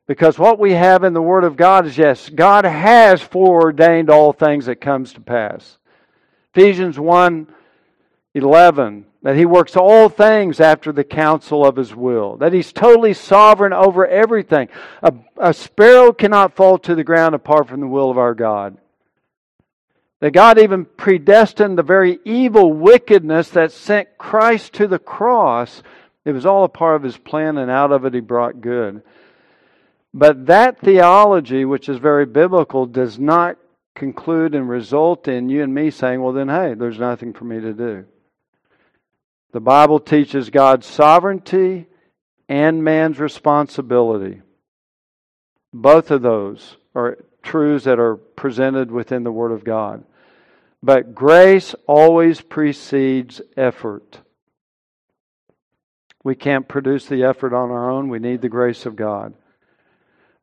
Because 0.09 0.39
what 0.39 0.57
we 0.57 0.71
have 0.71 1.03
in 1.03 1.13
the 1.13 1.21
Word 1.21 1.43
of 1.43 1.55
God 1.55 1.85
is 1.85 1.95
yes, 1.95 2.31
God 2.31 2.65
has 2.65 3.21
foreordained 3.21 4.09
all 4.09 4.33
things 4.33 4.65
that 4.65 4.81
comes 4.81 5.13
to 5.13 5.21
pass. 5.21 5.77
Ephesians 6.51 6.99
1 6.99 7.45
11, 8.33 9.05
that 9.21 9.35
He 9.35 9.45
works 9.45 9.75
all 9.75 10.09
things 10.09 10.59
after 10.59 10.91
the 10.91 11.03
counsel 11.03 11.63
of 11.63 11.75
His 11.75 11.93
will, 11.93 12.37
that 12.37 12.53
He's 12.53 12.73
totally 12.73 13.13
sovereign 13.13 13.71
over 13.71 14.07
everything. 14.07 14.69
A, 15.03 15.13
a 15.37 15.53
sparrow 15.53 16.11
cannot 16.11 16.55
fall 16.55 16.79
to 16.79 16.95
the 16.95 17.03
ground 17.03 17.35
apart 17.35 17.67
from 17.67 17.79
the 17.79 17.87
will 17.87 18.09
of 18.09 18.17
our 18.17 18.33
God. 18.33 18.79
That 20.21 20.31
God 20.31 20.57
even 20.57 20.85
predestined 20.85 21.77
the 21.77 21.83
very 21.83 22.17
evil 22.25 22.73
wickedness 22.73 23.49
that 23.49 23.71
sent 23.71 24.17
Christ 24.17 24.73
to 24.73 24.87
the 24.87 24.97
cross. 24.97 25.83
It 26.25 26.31
was 26.31 26.47
all 26.47 26.63
a 26.63 26.69
part 26.69 26.95
of 26.95 27.03
His 27.03 27.17
plan, 27.17 27.59
and 27.59 27.69
out 27.69 27.91
of 27.91 28.05
it 28.05 28.15
He 28.15 28.21
brought 28.21 28.59
good. 28.59 29.03
But 30.13 30.47
that 30.47 30.79
theology, 30.79 31.65
which 31.65 31.87
is 31.87 31.97
very 31.97 32.25
biblical, 32.25 32.85
does 32.85 33.19
not 33.19 33.57
conclude 33.95 34.55
and 34.55 34.67
result 34.67 35.27
in 35.27 35.49
you 35.49 35.61
and 35.61 35.73
me 35.73 35.91
saying, 35.91 36.21
well, 36.21 36.33
then, 36.33 36.49
hey, 36.49 36.73
there's 36.73 36.99
nothing 36.99 37.33
for 37.33 37.45
me 37.45 37.59
to 37.59 37.73
do. 37.73 38.05
The 39.51 39.59
Bible 39.59 39.99
teaches 39.99 40.49
God's 40.49 40.85
sovereignty 40.85 41.87
and 42.47 42.83
man's 42.83 43.19
responsibility. 43.19 44.41
Both 45.73 46.11
of 46.11 46.21
those 46.21 46.77
are 46.95 47.17
truths 47.43 47.85
that 47.85 47.99
are 47.99 48.15
presented 48.15 48.91
within 48.91 49.23
the 49.23 49.31
Word 49.31 49.51
of 49.51 49.63
God. 49.63 50.03
But 50.81 51.13
grace 51.13 51.75
always 51.87 52.41
precedes 52.41 53.41
effort. 53.57 54.19
We 56.23 56.35
can't 56.35 56.67
produce 56.67 57.05
the 57.05 57.23
effort 57.23 57.53
on 57.53 57.69
our 57.69 57.89
own. 57.89 58.09
We 58.09 58.19
need 58.19 58.41
the 58.41 58.49
grace 58.49 58.85
of 58.85 58.95
God. 58.95 59.33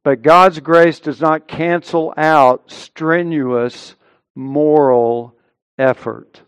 But 0.06 0.22
God's 0.22 0.60
grace 0.60 1.00
does 1.00 1.20
not 1.20 1.48
cancel 1.48 2.14
out 2.16 2.70
strenuous 2.70 3.96
moral 4.36 5.34
effort. 5.76 6.42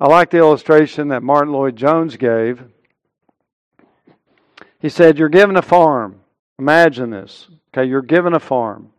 I 0.00 0.08
like 0.08 0.30
the 0.30 0.38
illustration 0.38 1.08
that 1.08 1.22
Martyn 1.22 1.52
Lloyd-Jones 1.52 2.16
gave. 2.16 2.62
He 4.80 4.88
said, 4.88 5.18
You're 5.18 5.28
given 5.28 5.58
a 5.58 5.62
farm. 5.62 6.20
Imagine 6.58 7.10
this. 7.10 7.46
Okay, 7.68 7.86
you're 7.86 8.00
given 8.00 8.32
a 8.32 8.40
farm. 8.40 8.90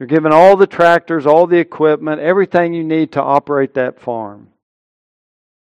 You're 0.00 0.06
given 0.06 0.32
all 0.32 0.56
the 0.56 0.66
tractors, 0.66 1.26
all 1.26 1.46
the 1.46 1.58
equipment, 1.58 2.22
everything 2.22 2.72
you 2.72 2.84
need 2.84 3.12
to 3.12 3.22
operate 3.22 3.74
that 3.74 4.00
farm. 4.00 4.48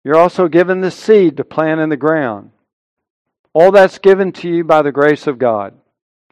You're 0.02 0.16
also 0.16 0.48
given 0.48 0.80
the 0.80 0.90
seed 0.90 1.36
to 1.36 1.44
plant 1.44 1.82
in 1.82 1.90
the 1.90 1.98
ground. 1.98 2.52
All 3.58 3.72
that's 3.72 3.98
given 3.98 4.30
to 4.34 4.48
you 4.48 4.62
by 4.62 4.82
the 4.82 4.92
grace 4.92 5.26
of 5.26 5.36
God. 5.36 5.74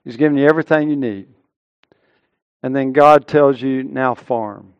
He's 0.04 0.16
given 0.16 0.38
you 0.38 0.46
everything 0.46 0.88
you 0.88 0.94
need. 0.94 1.26
And 2.62 2.74
then 2.74 2.92
God 2.92 3.26
tells 3.26 3.60
you, 3.60 3.82
now 3.82 4.14
farm. 4.14 4.74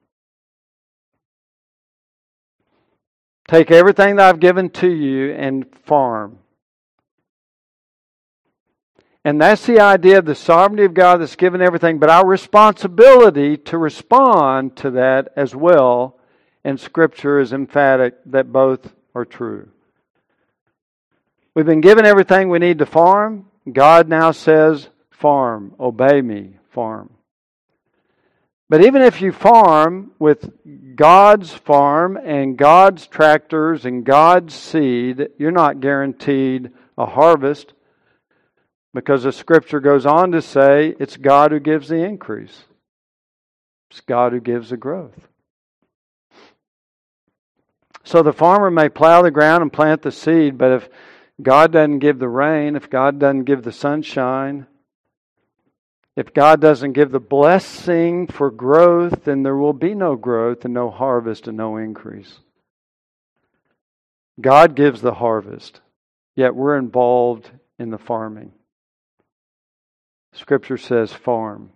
Take 3.49 3.73
everything 3.73 4.15
that 4.15 4.29
I've 4.29 4.39
given 4.39 4.71
to 4.71 4.89
you 4.89 5.33
and 5.33 5.67
farm. 5.87 6.39
And 9.25 9.41
that's 9.41 9.67
the 9.67 9.81
idea 9.81 10.19
of 10.19 10.25
the 10.25 10.37
sovereignty 10.37 10.85
of 10.85 10.95
God 10.95 11.17
that's 11.17 11.35
given 11.35 11.61
everything, 11.61 11.99
but 11.99 12.11
our 12.11 12.25
responsibility 12.25 13.57
to 13.57 13.77
respond 13.77 14.77
to 14.77 14.93
that 14.93 15.33
as 15.35 15.53
well. 15.57 16.17
And 16.63 16.79
Scripture 16.79 17.41
is 17.41 17.53
emphatic 17.53 18.15
that 18.27 18.53
both 18.53 18.95
are 19.17 19.25
true. 19.25 19.71
We've 21.57 21.65
been 21.65 21.81
given 21.81 22.05
everything 22.05 22.51
we 22.51 22.59
need 22.59 22.81
to 22.81 22.87
farm. 22.87 23.47
God 23.73 24.11
now 24.11 24.33
says, 24.33 24.91
farm, 25.11 25.75
obey 25.81 26.21
me, 26.21 26.59
farm. 26.69 27.09
But 28.69 28.85
even 28.85 29.01
if 29.01 29.23
you 29.23 29.33
farm 29.33 30.11
with 30.19 30.51
God's 30.95 31.55
farm 31.55 32.19
and 32.19 32.59
God's 32.59 33.07
tractors 33.07 33.87
and 33.87 34.05
God's 34.05 34.53
seed, 34.53 35.29
you're 35.39 35.51
not 35.51 35.81
guaranteed 35.81 36.73
a 36.99 37.07
harvest 37.07 37.73
because 38.93 39.23
the 39.23 39.33
scripture 39.33 39.81
goes 39.81 40.05
on 40.05 40.33
to 40.33 40.43
say 40.43 40.95
it's 41.01 41.17
God 41.17 41.53
who 41.53 41.61
gives 41.61 41.89
the 41.89 42.05
increase, 42.05 42.65
it's 43.91 44.03
God 44.03 44.33
who 44.33 44.41
gives 44.41 44.69
the 44.69 44.77
growth. 44.77 45.27
So 48.05 48.23
the 48.23 48.35
farmer 48.35 48.71
may 48.71 48.91
plow 48.91 49.23
the 49.23 49.31
ground 49.31 49.63
and 49.63 49.73
plant 49.73 50.03
the 50.03 50.13
seed, 50.13 50.59
but 50.59 50.73
if 50.73 50.89
God 51.41 51.73
doesn't 51.73 51.99
give 51.99 52.19
the 52.19 52.29
rain, 52.29 52.77
if 52.77 52.89
God 52.89 53.19
doesn't 53.19 53.45
give 53.45 53.63
the 53.63 53.73
sunshine, 53.73 54.67
if 56.17 56.33
God 56.33 56.63
doesn't 56.63 56.95
give 56.95 57.11
the 57.11 57.21
blessing 57.21 58.27
for 58.27 58.51
growth, 58.51 59.25
then 59.25 59.43
there 59.43 59.57
will 59.57 59.75
be 59.75 59.95
no 59.95 60.17
growth 60.17 60.65
and 60.65 60.73
no 60.73 60.91
harvest 60.91 61.47
and 61.47 61.59
no 61.59 61.77
increase. 61.77 62.39
God 64.41 64.75
gives 64.75 65.03
the 65.03 65.15
harvest, 65.15 65.83
yet 66.35 66.55
we're 66.55 66.79
involved 66.79 67.51
in 67.79 67.91
the 67.91 67.99
farming. 67.99 68.53
Scripture 70.33 70.79
says 70.79 71.13
farm. 71.13 71.71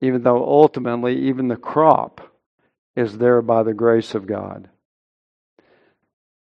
Even 0.00 0.22
though 0.22 0.44
ultimately, 0.44 1.28
even 1.28 1.48
the 1.48 1.56
crop 1.56 2.20
is 2.96 3.18
there 3.18 3.42
by 3.42 3.62
the 3.62 3.74
grace 3.74 4.14
of 4.14 4.26
God. 4.26 4.68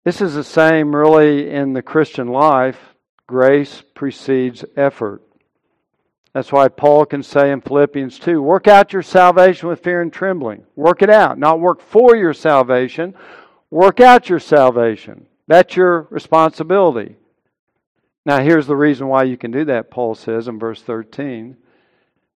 This 0.06 0.20
is 0.20 0.34
the 0.34 0.44
same 0.44 0.94
really 0.94 1.50
in 1.50 1.72
the 1.72 1.82
Christian 1.82 2.28
life. 2.28 2.78
Grace 3.26 3.82
precedes 3.92 4.64
effort. 4.76 5.20
That's 6.32 6.52
why 6.52 6.68
Paul 6.68 7.06
can 7.06 7.24
say 7.24 7.50
in 7.50 7.60
Philippians 7.60 8.20
2 8.20 8.40
work 8.40 8.68
out 8.68 8.92
your 8.92 9.02
salvation 9.02 9.68
with 9.68 9.82
fear 9.82 10.00
and 10.00 10.12
trembling. 10.12 10.64
Work 10.76 11.02
it 11.02 11.10
out. 11.10 11.40
Not 11.40 11.58
work 11.58 11.80
for 11.80 12.14
your 12.14 12.34
salvation, 12.34 13.16
work 13.68 13.98
out 13.98 14.28
your 14.28 14.38
salvation. 14.38 15.26
That's 15.48 15.74
your 15.74 16.02
responsibility. 16.02 17.16
Now, 18.24 18.40
here's 18.40 18.68
the 18.68 18.76
reason 18.76 19.08
why 19.08 19.24
you 19.24 19.36
can 19.36 19.50
do 19.50 19.64
that, 19.64 19.90
Paul 19.90 20.14
says 20.14 20.46
in 20.46 20.60
verse 20.60 20.82
13 20.82 21.56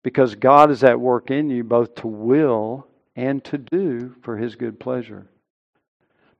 because 0.03 0.35
God 0.35 0.71
is 0.71 0.85
at 0.85 1.01
work 1.01 1.31
in 1.31 1.49
you 1.49 1.65
both 1.65 1.95
to 1.95 2.07
will 2.07 2.87
and 3.17 3.43
to 3.43 3.57
do 3.57 4.15
for 4.21 4.37
his 4.37 4.55
good 4.55 4.79
pleasure. 4.79 5.27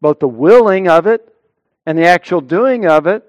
Both 0.01 0.20
the 0.20 0.27
willing 0.27 0.88
of 0.88 1.08
it 1.08 1.34
and 1.86 1.98
the 1.98 2.06
actual 2.06 2.42
doing 2.42 2.86
of 2.86 3.08
it 3.08 3.24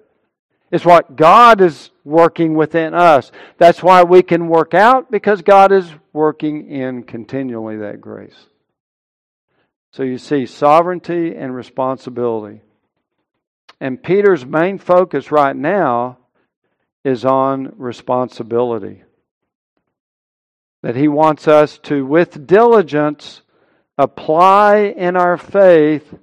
is 0.70 0.84
what 0.84 1.16
God 1.16 1.60
is 1.60 1.90
working 2.04 2.54
within 2.54 2.94
us. 2.94 3.32
That's 3.56 3.82
why 3.82 4.02
we 4.02 4.22
can 4.22 4.48
work 4.48 4.74
out 4.74 5.10
because 5.10 5.42
God 5.42 5.72
is 5.72 5.90
working 6.12 6.68
in 6.70 7.04
continually 7.04 7.78
that 7.78 8.00
grace. 8.00 8.36
So 9.92 10.02
you 10.02 10.18
see 10.18 10.46
sovereignty 10.46 11.34
and 11.34 11.54
responsibility. 11.54 12.60
And 13.80 14.02
Peter's 14.02 14.44
main 14.44 14.78
focus 14.78 15.30
right 15.30 15.56
now 15.56 16.18
is 17.04 17.24
on 17.24 17.72
responsibility. 17.76 19.02
That 20.82 20.96
he 20.96 21.08
wants 21.08 21.48
us 21.48 21.78
to, 21.84 22.04
with 22.04 22.46
diligence, 22.46 23.42
apply 23.96 24.94
in 24.96 25.16
our 25.16 25.36
faith 25.36 26.14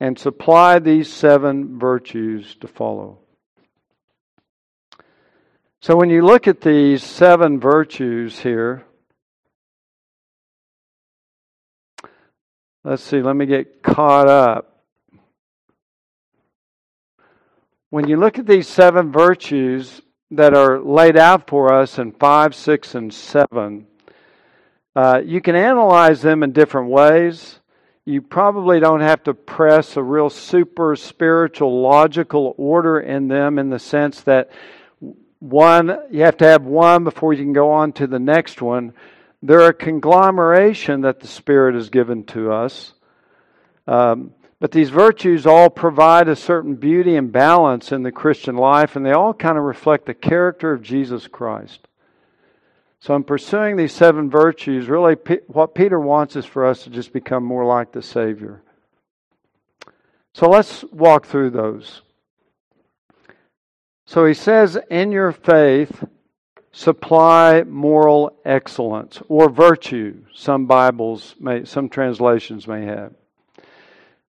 and 0.00 0.18
supply 0.18 0.78
these 0.78 1.12
seven 1.12 1.78
virtues 1.78 2.54
to 2.56 2.68
follow. 2.68 3.18
So 5.80 5.96
when 5.96 6.10
you 6.10 6.22
look 6.22 6.48
at 6.48 6.60
these 6.60 7.02
seven 7.02 7.60
virtues 7.60 8.38
here, 8.38 8.84
let's 12.84 13.02
see, 13.02 13.22
let 13.22 13.36
me 13.36 13.46
get 13.46 13.82
caught 13.82 14.28
up. 14.28 14.82
When 17.90 18.08
you 18.08 18.16
look 18.16 18.38
at 18.38 18.46
these 18.46 18.68
seven 18.68 19.12
virtues 19.12 20.02
that 20.32 20.54
are 20.54 20.80
laid 20.80 21.16
out 21.16 21.48
for 21.48 21.72
us 21.72 21.98
in 21.98 22.12
5, 22.12 22.54
6, 22.54 22.94
and 22.96 23.14
7, 23.14 23.86
uh, 24.96 25.20
you 25.24 25.40
can 25.40 25.54
analyze 25.54 26.20
them 26.20 26.42
in 26.42 26.52
different 26.52 26.88
ways. 26.88 27.60
You 28.08 28.22
probably 28.22 28.78
don't 28.78 29.00
have 29.00 29.24
to 29.24 29.34
press 29.34 29.96
a 29.96 30.02
real 30.02 30.30
super 30.30 30.94
spiritual, 30.94 31.82
logical 31.82 32.54
order 32.56 33.00
in 33.00 33.26
them 33.26 33.58
in 33.58 33.68
the 33.68 33.80
sense 33.80 34.20
that 34.22 34.50
one, 35.40 35.98
you 36.12 36.22
have 36.22 36.36
to 36.36 36.46
have 36.46 36.62
one 36.62 37.02
before 37.02 37.32
you 37.32 37.42
can 37.42 37.52
go 37.52 37.72
on 37.72 37.92
to 37.94 38.06
the 38.06 38.20
next 38.20 38.62
one. 38.62 38.94
They're 39.42 39.66
a 39.66 39.74
conglomeration 39.74 41.00
that 41.00 41.18
the 41.18 41.26
Spirit 41.26 41.74
has 41.74 41.90
given 41.90 42.22
to 42.26 42.52
us. 42.52 42.94
Um, 43.88 44.34
but 44.60 44.70
these 44.70 44.90
virtues 44.90 45.44
all 45.44 45.68
provide 45.68 46.28
a 46.28 46.36
certain 46.36 46.76
beauty 46.76 47.16
and 47.16 47.32
balance 47.32 47.90
in 47.90 48.04
the 48.04 48.12
Christian 48.12 48.56
life, 48.56 48.94
and 48.94 49.04
they 49.04 49.12
all 49.12 49.34
kind 49.34 49.58
of 49.58 49.64
reflect 49.64 50.06
the 50.06 50.14
character 50.14 50.72
of 50.72 50.80
Jesus 50.80 51.26
Christ. 51.26 51.88
So, 53.00 53.14
in 53.14 53.24
pursuing 53.24 53.76
these 53.76 53.92
seven 53.92 54.30
virtues, 54.30 54.88
really 54.88 55.16
what 55.46 55.74
Peter 55.74 56.00
wants 56.00 56.34
is 56.34 56.46
for 56.46 56.66
us 56.66 56.84
to 56.84 56.90
just 56.90 57.12
become 57.12 57.44
more 57.44 57.64
like 57.64 57.92
the 57.92 58.02
Savior. 58.02 58.62
So, 60.34 60.48
let's 60.48 60.82
walk 60.84 61.26
through 61.26 61.50
those. 61.50 62.02
So 64.06 64.24
he 64.24 64.34
says, 64.34 64.78
in 64.88 65.10
your 65.10 65.32
faith, 65.32 66.04
supply 66.70 67.64
moral 67.64 68.38
excellence 68.44 69.20
or 69.28 69.50
virtue. 69.50 70.22
Some 70.32 70.66
Bibles 70.66 71.34
may, 71.40 71.64
some 71.64 71.88
translations 71.88 72.68
may 72.68 72.84
have. 72.84 73.12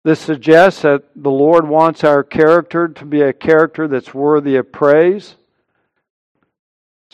This 0.04 0.20
suggests 0.20 0.82
that 0.82 1.02
the 1.16 1.30
Lord 1.30 1.66
wants 1.66 2.04
our 2.04 2.22
character 2.22 2.86
to 2.86 3.04
be 3.04 3.22
a 3.22 3.32
character 3.32 3.88
that's 3.88 4.14
worthy 4.14 4.56
of 4.56 4.70
praise. 4.70 5.34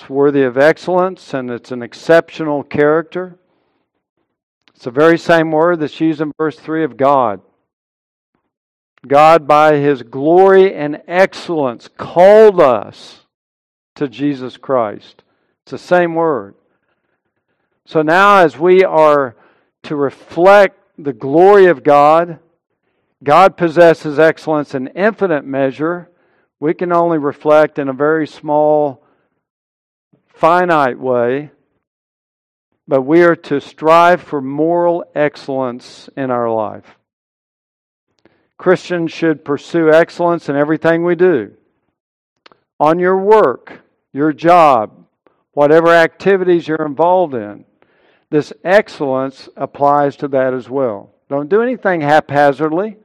It's 0.00 0.08
worthy 0.08 0.44
of 0.44 0.56
excellence 0.56 1.34
and 1.34 1.50
it's 1.50 1.72
an 1.72 1.82
exceptional 1.82 2.62
character. 2.62 3.38
It's 4.74 4.84
the 4.84 4.90
very 4.90 5.18
same 5.18 5.50
word 5.50 5.80
that's 5.80 6.00
used 6.00 6.22
in 6.22 6.32
verse 6.38 6.58
3 6.58 6.84
of 6.84 6.96
God. 6.96 7.42
God, 9.06 9.46
by 9.46 9.76
his 9.76 10.02
glory 10.02 10.74
and 10.74 11.02
excellence, 11.06 11.90
called 11.98 12.62
us 12.62 13.26
to 13.96 14.08
Jesus 14.08 14.56
Christ. 14.56 15.22
It's 15.64 15.72
the 15.72 15.78
same 15.78 16.14
word. 16.14 16.54
So 17.84 18.00
now, 18.00 18.38
as 18.38 18.56
we 18.56 18.82
are 18.82 19.36
to 19.82 19.96
reflect 19.96 20.78
the 20.96 21.12
glory 21.12 21.66
of 21.66 21.84
God, 21.84 22.38
God 23.22 23.58
possesses 23.58 24.18
excellence 24.18 24.74
in 24.74 24.86
infinite 24.88 25.44
measure. 25.44 26.08
We 26.58 26.72
can 26.72 26.90
only 26.90 27.18
reflect 27.18 27.78
in 27.78 27.90
a 27.90 27.92
very 27.92 28.26
small, 28.26 28.99
finite 30.40 30.98
way. 30.98 31.50
But 32.88 33.02
we 33.02 33.22
are 33.22 33.36
to 33.36 33.60
strive 33.60 34.22
for 34.22 34.40
moral 34.40 35.04
excellence 35.14 36.08
in 36.16 36.30
our 36.30 36.50
life. 36.52 36.96
Christians 38.56 39.12
should 39.12 39.44
pursue 39.44 39.92
excellence 39.92 40.48
in 40.48 40.56
everything 40.56 41.04
we 41.04 41.14
do. 41.14 41.52
On 42.80 42.98
your 42.98 43.18
work, 43.18 43.82
your 44.12 44.32
job, 44.32 45.06
whatever 45.52 45.88
activities 45.88 46.66
you're 46.66 46.84
involved 46.84 47.34
in, 47.34 47.64
this 48.30 48.52
excellence 48.64 49.48
applies 49.56 50.16
to 50.16 50.28
that 50.28 50.54
as 50.54 50.68
well. 50.68 51.12
Don't 51.28 51.48
do 51.48 51.62
anything 51.62 52.00
haphazardly. 52.00 52.96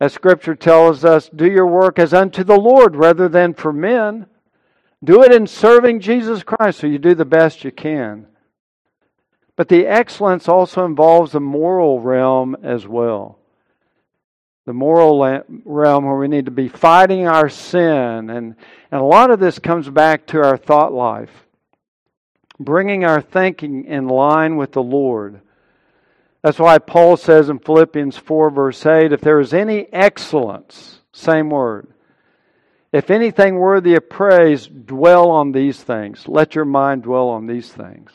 As 0.00 0.12
Scripture 0.12 0.54
tells 0.54 1.04
us, 1.04 1.28
do 1.28 1.50
your 1.50 1.66
work 1.66 1.98
as 1.98 2.14
unto 2.14 2.44
the 2.44 2.58
Lord 2.58 2.94
rather 2.94 3.28
than 3.28 3.54
for 3.54 3.72
men. 3.72 4.26
Do 5.02 5.22
it 5.22 5.32
in 5.32 5.46
serving 5.46 6.00
Jesus 6.00 6.42
Christ 6.42 6.80
so 6.80 6.86
you 6.86 6.98
do 6.98 7.14
the 7.14 7.24
best 7.24 7.64
you 7.64 7.70
can. 7.70 8.26
But 9.56 9.68
the 9.68 9.86
excellence 9.86 10.48
also 10.48 10.84
involves 10.84 11.32
the 11.32 11.40
moral 11.40 12.00
realm 12.00 12.56
as 12.62 12.86
well 12.86 13.38
the 14.68 14.74
moral 14.74 15.42
realm 15.64 16.04
where 16.04 16.16
we 16.18 16.28
need 16.28 16.44
to 16.44 16.50
be 16.50 16.68
fighting 16.68 17.26
our 17.26 17.48
sin. 17.48 18.28
And, 18.28 18.54
and 18.92 19.00
a 19.00 19.02
lot 19.02 19.30
of 19.30 19.40
this 19.40 19.58
comes 19.58 19.88
back 19.88 20.26
to 20.26 20.44
our 20.44 20.58
thought 20.58 20.92
life, 20.92 21.30
bringing 22.60 23.02
our 23.02 23.22
thinking 23.22 23.86
in 23.86 24.08
line 24.08 24.58
with 24.58 24.72
the 24.72 24.82
Lord. 24.82 25.40
That's 26.42 26.58
why 26.58 26.76
Paul 26.76 27.16
says 27.16 27.48
in 27.48 27.60
Philippians 27.60 28.18
4, 28.18 28.50
verse 28.50 28.84
8, 28.84 29.10
if 29.10 29.22
there 29.22 29.40
is 29.40 29.54
any 29.54 29.90
excellence, 29.90 31.00
same 31.14 31.48
word, 31.48 31.88
if 32.92 33.10
anything 33.10 33.56
worthy 33.56 33.94
of 33.94 34.08
praise, 34.08 34.66
dwell 34.66 35.30
on 35.30 35.52
these 35.52 35.82
things. 35.82 36.26
Let 36.26 36.54
your 36.54 36.64
mind 36.64 37.02
dwell 37.02 37.28
on 37.28 37.46
these 37.46 37.70
things. 37.70 38.10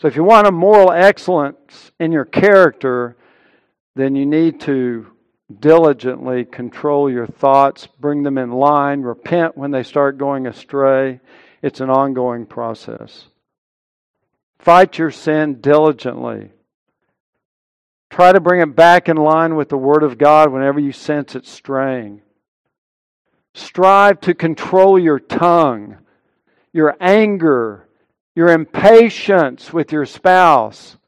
So 0.00 0.08
if 0.08 0.16
you 0.16 0.24
want 0.24 0.46
a 0.46 0.52
moral 0.52 0.92
excellence 0.92 1.90
in 1.98 2.12
your 2.12 2.24
character, 2.24 3.16
then 3.94 4.14
you 4.14 4.26
need 4.26 4.60
to 4.62 5.06
diligently 5.60 6.44
control 6.44 7.10
your 7.10 7.26
thoughts, 7.26 7.86
bring 7.86 8.22
them 8.22 8.36
in 8.36 8.50
line, 8.50 9.02
repent 9.02 9.56
when 9.56 9.70
they 9.70 9.84
start 9.84 10.18
going 10.18 10.46
astray. 10.46 11.20
It's 11.62 11.80
an 11.80 11.88
ongoing 11.88 12.46
process. 12.46 13.28
Fight 14.58 14.98
your 14.98 15.10
sin 15.10 15.60
diligently. 15.60 16.50
Try 18.10 18.32
to 18.32 18.40
bring 18.40 18.60
it 18.60 18.74
back 18.74 19.08
in 19.08 19.16
line 19.16 19.56
with 19.56 19.68
the 19.68 19.78
Word 19.78 20.02
of 20.02 20.18
God 20.18 20.52
whenever 20.52 20.80
you 20.80 20.92
sense 20.92 21.34
it 21.34 21.46
straying. 21.46 22.22
Strive 23.56 24.20
to 24.20 24.34
control 24.34 24.98
your 24.98 25.18
tongue, 25.18 25.96
your 26.74 26.94
anger, 27.00 27.88
your 28.34 28.48
impatience 28.48 29.72
with 29.72 29.92
your 29.92 30.04
spouse 30.04 30.98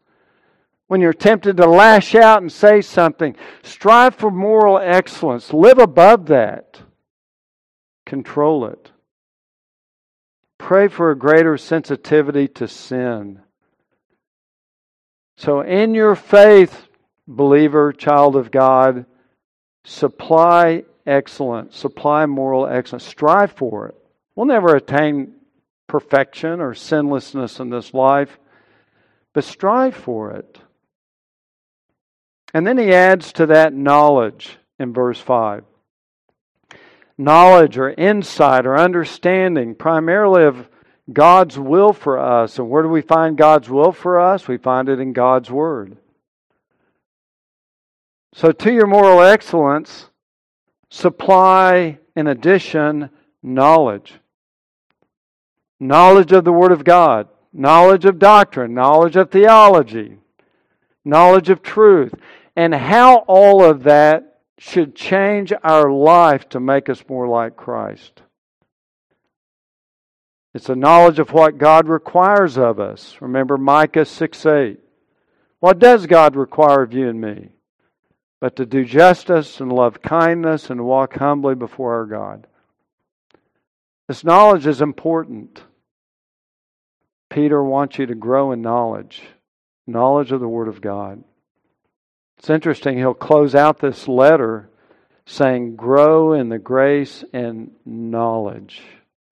when 0.86 1.02
you're 1.02 1.12
tempted 1.12 1.58
to 1.58 1.66
lash 1.66 2.14
out 2.14 2.40
and 2.40 2.50
say 2.50 2.80
something. 2.80 3.36
Strive 3.62 4.14
for 4.14 4.30
moral 4.30 4.78
excellence. 4.78 5.52
Live 5.52 5.78
above 5.78 6.24
that. 6.28 6.80
Control 8.06 8.64
it. 8.64 8.92
Pray 10.56 10.88
for 10.88 11.10
a 11.10 11.18
greater 11.18 11.58
sensitivity 11.58 12.48
to 12.48 12.66
sin. 12.66 13.40
So, 15.36 15.60
in 15.60 15.92
your 15.92 16.14
faith, 16.14 16.88
believer, 17.26 17.92
child 17.92 18.36
of 18.36 18.50
God, 18.50 19.04
supply 19.84 20.84
excellence, 21.08 21.76
supply 21.76 22.26
moral 22.26 22.66
excellence. 22.66 23.04
Strive 23.04 23.52
for 23.52 23.88
it. 23.88 23.94
We'll 24.34 24.46
never 24.46 24.76
attain 24.76 25.34
perfection 25.86 26.60
or 26.60 26.74
sinlessness 26.74 27.58
in 27.58 27.70
this 27.70 27.92
life, 27.94 28.38
but 29.32 29.44
strive 29.44 29.96
for 29.96 30.32
it. 30.32 30.58
And 32.54 32.66
then 32.66 32.78
he 32.78 32.92
adds 32.92 33.32
to 33.34 33.46
that 33.46 33.74
knowledge 33.74 34.56
in 34.78 34.92
verse 34.92 35.20
5. 35.20 35.64
Knowledge 37.16 37.78
or 37.78 37.90
insight 37.90 38.64
or 38.64 38.78
understanding, 38.78 39.74
primarily 39.74 40.44
of 40.44 40.68
God's 41.12 41.58
will 41.58 41.92
for 41.92 42.18
us. 42.18 42.58
And 42.58 42.70
where 42.70 42.82
do 42.82 42.88
we 42.88 43.02
find 43.02 43.36
God's 43.36 43.68
will 43.68 43.92
for 43.92 44.20
us? 44.20 44.46
We 44.46 44.56
find 44.56 44.88
it 44.88 45.00
in 45.00 45.12
God's 45.12 45.50
Word. 45.50 45.96
So, 48.34 48.52
to 48.52 48.72
your 48.72 48.86
moral 48.86 49.22
excellence, 49.22 50.07
supply, 50.90 51.98
in 52.16 52.26
addition, 52.26 53.10
knowledge. 53.42 54.14
Knowledge 55.80 56.32
of 56.32 56.44
the 56.44 56.52
Word 56.52 56.72
of 56.72 56.84
God, 56.84 57.28
knowledge 57.52 58.04
of 58.04 58.18
doctrine, 58.18 58.74
knowledge 58.74 59.16
of 59.16 59.30
theology, 59.30 60.18
knowledge 61.04 61.50
of 61.50 61.62
truth 61.62 62.14
and 62.58 62.74
how 62.74 63.18
all 63.28 63.62
of 63.64 63.84
that 63.84 64.40
should 64.58 64.96
change 64.96 65.52
our 65.62 65.92
life 65.92 66.48
to 66.48 66.58
make 66.58 66.88
us 66.88 67.04
more 67.08 67.28
like 67.28 67.56
Christ. 67.56 68.22
It's 70.52 70.68
a 70.68 70.74
knowledge 70.74 71.20
of 71.20 71.32
what 71.32 71.56
God 71.56 71.86
requires 71.86 72.58
of 72.58 72.80
us. 72.80 73.16
Remember 73.20 73.56
Micah 73.56 74.04
6 74.04 74.44
8. 74.44 74.80
What 75.60 75.78
does 75.78 76.06
God 76.06 76.34
require 76.34 76.82
of 76.82 76.92
you 76.92 77.08
and 77.08 77.20
me? 77.20 77.50
But 78.40 78.56
to 78.56 78.66
do 78.66 78.84
justice 78.84 79.60
and 79.60 79.72
love 79.72 80.00
kindness 80.00 80.70
and 80.70 80.84
walk 80.84 81.14
humbly 81.14 81.54
before 81.54 81.94
our 81.94 82.06
God. 82.06 82.46
This 84.06 84.24
knowledge 84.24 84.66
is 84.66 84.80
important. 84.80 85.62
Peter 87.30 87.62
wants 87.62 87.98
you 87.98 88.06
to 88.06 88.14
grow 88.14 88.52
in 88.52 88.62
knowledge, 88.62 89.22
knowledge 89.86 90.32
of 90.32 90.40
the 90.40 90.48
Word 90.48 90.68
of 90.68 90.80
God. 90.80 91.22
It's 92.38 92.48
interesting, 92.48 92.96
he'll 92.96 93.14
close 93.14 93.54
out 93.54 93.80
this 93.80 94.06
letter 94.06 94.70
saying, 95.26 95.76
Grow 95.76 96.32
in 96.32 96.48
the 96.48 96.58
grace 96.58 97.24
and 97.32 97.72
knowledge 97.84 98.82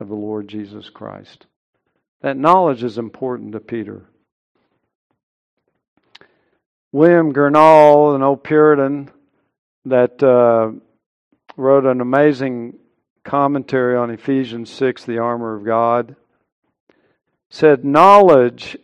of 0.01 0.09
the 0.09 0.15
Lord 0.15 0.49
Jesus 0.49 0.91
Christ. 0.91 1.47
That 2.21 2.37
knowledge 2.37 2.83
is 2.83 2.99
important 2.99 3.53
to 3.53 3.61
Peter. 3.61 4.05
William 6.93 7.33
Gurnall, 7.33 8.15
an 8.15 8.23
old 8.23 8.45
Puritan 8.45 9.11
that 9.85 10.23
uh, 10.23 10.73
wrote 11.57 11.85
an 11.85 12.01
amazing 12.01 12.79
commentary 13.25 13.97
on 13.97 14.11
Ephesians 14.11 14.71
6, 14.71 15.05
the 15.05 15.19
armor 15.19 15.57
of 15.57 15.65
God, 15.65 16.17
said, 17.51 17.85
Knowledge 17.85 18.79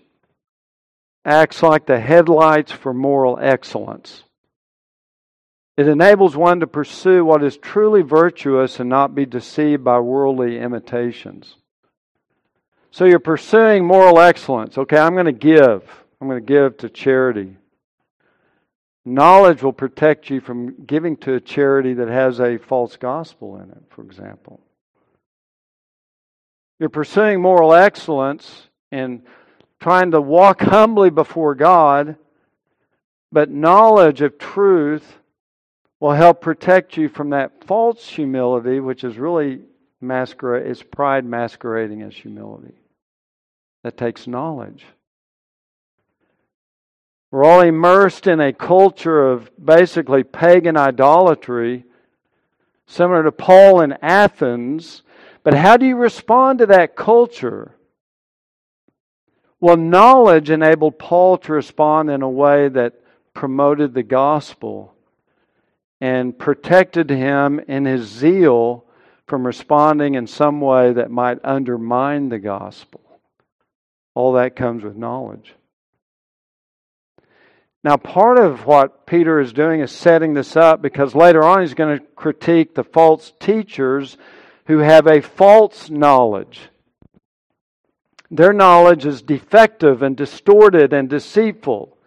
acts 1.24 1.62
like 1.62 1.86
the 1.86 2.00
headlights 2.00 2.72
for 2.72 2.92
moral 2.92 3.38
excellence. 3.40 4.24
It 5.76 5.88
enables 5.88 6.36
one 6.36 6.60
to 6.60 6.66
pursue 6.66 7.24
what 7.24 7.42
is 7.42 7.56
truly 7.56 8.02
virtuous 8.02 8.78
and 8.78 8.90
not 8.90 9.14
be 9.14 9.24
deceived 9.24 9.82
by 9.82 10.00
worldly 10.00 10.58
imitations. 10.58 11.56
So 12.90 13.06
you're 13.06 13.20
pursuing 13.20 13.86
moral 13.86 14.20
excellence. 14.20 14.76
Okay, 14.76 14.98
I'm 14.98 15.14
going 15.14 15.26
to 15.26 15.32
give. 15.32 15.82
I'm 16.20 16.28
going 16.28 16.44
to 16.44 16.46
give 16.46 16.76
to 16.78 16.90
charity. 16.90 17.56
Knowledge 19.04 19.62
will 19.62 19.72
protect 19.72 20.30
you 20.30 20.40
from 20.40 20.84
giving 20.84 21.16
to 21.18 21.34
a 21.34 21.40
charity 21.40 21.94
that 21.94 22.08
has 22.08 22.40
a 22.40 22.58
false 22.58 22.96
gospel 22.96 23.56
in 23.56 23.70
it, 23.70 23.82
for 23.90 24.02
example. 24.02 24.60
You're 26.78 26.88
pursuing 26.88 27.40
moral 27.40 27.74
excellence 27.74 28.68
and 28.92 29.22
trying 29.80 30.12
to 30.12 30.20
walk 30.20 30.60
humbly 30.62 31.10
before 31.10 31.54
God, 31.54 32.16
but 33.32 33.50
knowledge 33.50 34.20
of 34.20 34.38
truth 34.38 35.18
will 35.98 36.12
help 36.12 36.40
protect 36.40 36.96
you 36.96 37.08
from 37.08 37.30
that 37.30 37.64
false 37.64 38.08
humility, 38.08 38.80
which 38.80 39.04
is 39.04 39.18
really 39.18 39.60
masquerade 40.00 40.66
is 40.66 40.82
pride 40.82 41.24
masquerading 41.24 42.02
as 42.02 42.14
humility. 42.14 42.74
That 43.84 43.96
takes 43.96 44.26
knowledge. 44.26 44.84
We're 47.32 47.44
all 47.44 47.62
immersed 47.62 48.26
in 48.26 48.40
a 48.40 48.52
culture 48.52 49.30
of 49.30 49.50
basically 49.56 50.22
pagan 50.22 50.76
idolatry, 50.76 51.86
similar 52.86 53.22
to 53.22 53.32
Paul 53.32 53.80
in 53.80 53.94
Athens. 54.02 55.02
But 55.42 55.54
how 55.54 55.78
do 55.78 55.86
you 55.86 55.96
respond 55.96 56.58
to 56.58 56.66
that 56.66 56.94
culture? 56.94 57.74
Well, 59.60 59.78
knowledge 59.78 60.50
enabled 60.50 60.98
Paul 60.98 61.38
to 61.38 61.54
respond 61.54 62.10
in 62.10 62.20
a 62.20 62.28
way 62.28 62.68
that 62.68 63.00
promoted 63.32 63.94
the 63.94 64.02
gospel 64.02 64.94
and 66.02 66.38
protected 66.38 67.08
him 67.08 67.60
in 67.60 67.86
his 67.86 68.06
zeal 68.06 68.84
from 69.26 69.46
responding 69.46 70.16
in 70.16 70.26
some 70.26 70.60
way 70.60 70.92
that 70.92 71.10
might 71.10 71.38
undermine 71.42 72.28
the 72.28 72.38
gospel. 72.38 73.00
All 74.14 74.34
that 74.34 74.54
comes 74.54 74.84
with 74.84 74.96
knowledge. 74.96 75.54
Now, 77.84 77.96
part 77.96 78.38
of 78.38 78.64
what 78.64 79.06
Peter 79.06 79.40
is 79.40 79.52
doing 79.52 79.80
is 79.80 79.90
setting 79.90 80.34
this 80.34 80.56
up 80.56 80.82
because 80.82 81.14
later 81.14 81.42
on 81.42 81.62
he's 81.62 81.74
going 81.74 81.98
to 81.98 82.04
critique 82.14 82.74
the 82.74 82.84
false 82.84 83.32
teachers 83.40 84.16
who 84.66 84.78
have 84.78 85.06
a 85.06 85.20
false 85.20 85.90
knowledge. 85.90 86.60
Their 88.30 88.52
knowledge 88.52 89.04
is 89.04 89.20
defective 89.20 90.02
and 90.02 90.16
distorted 90.16 90.92
and 90.92 91.08
deceitful. 91.08 91.98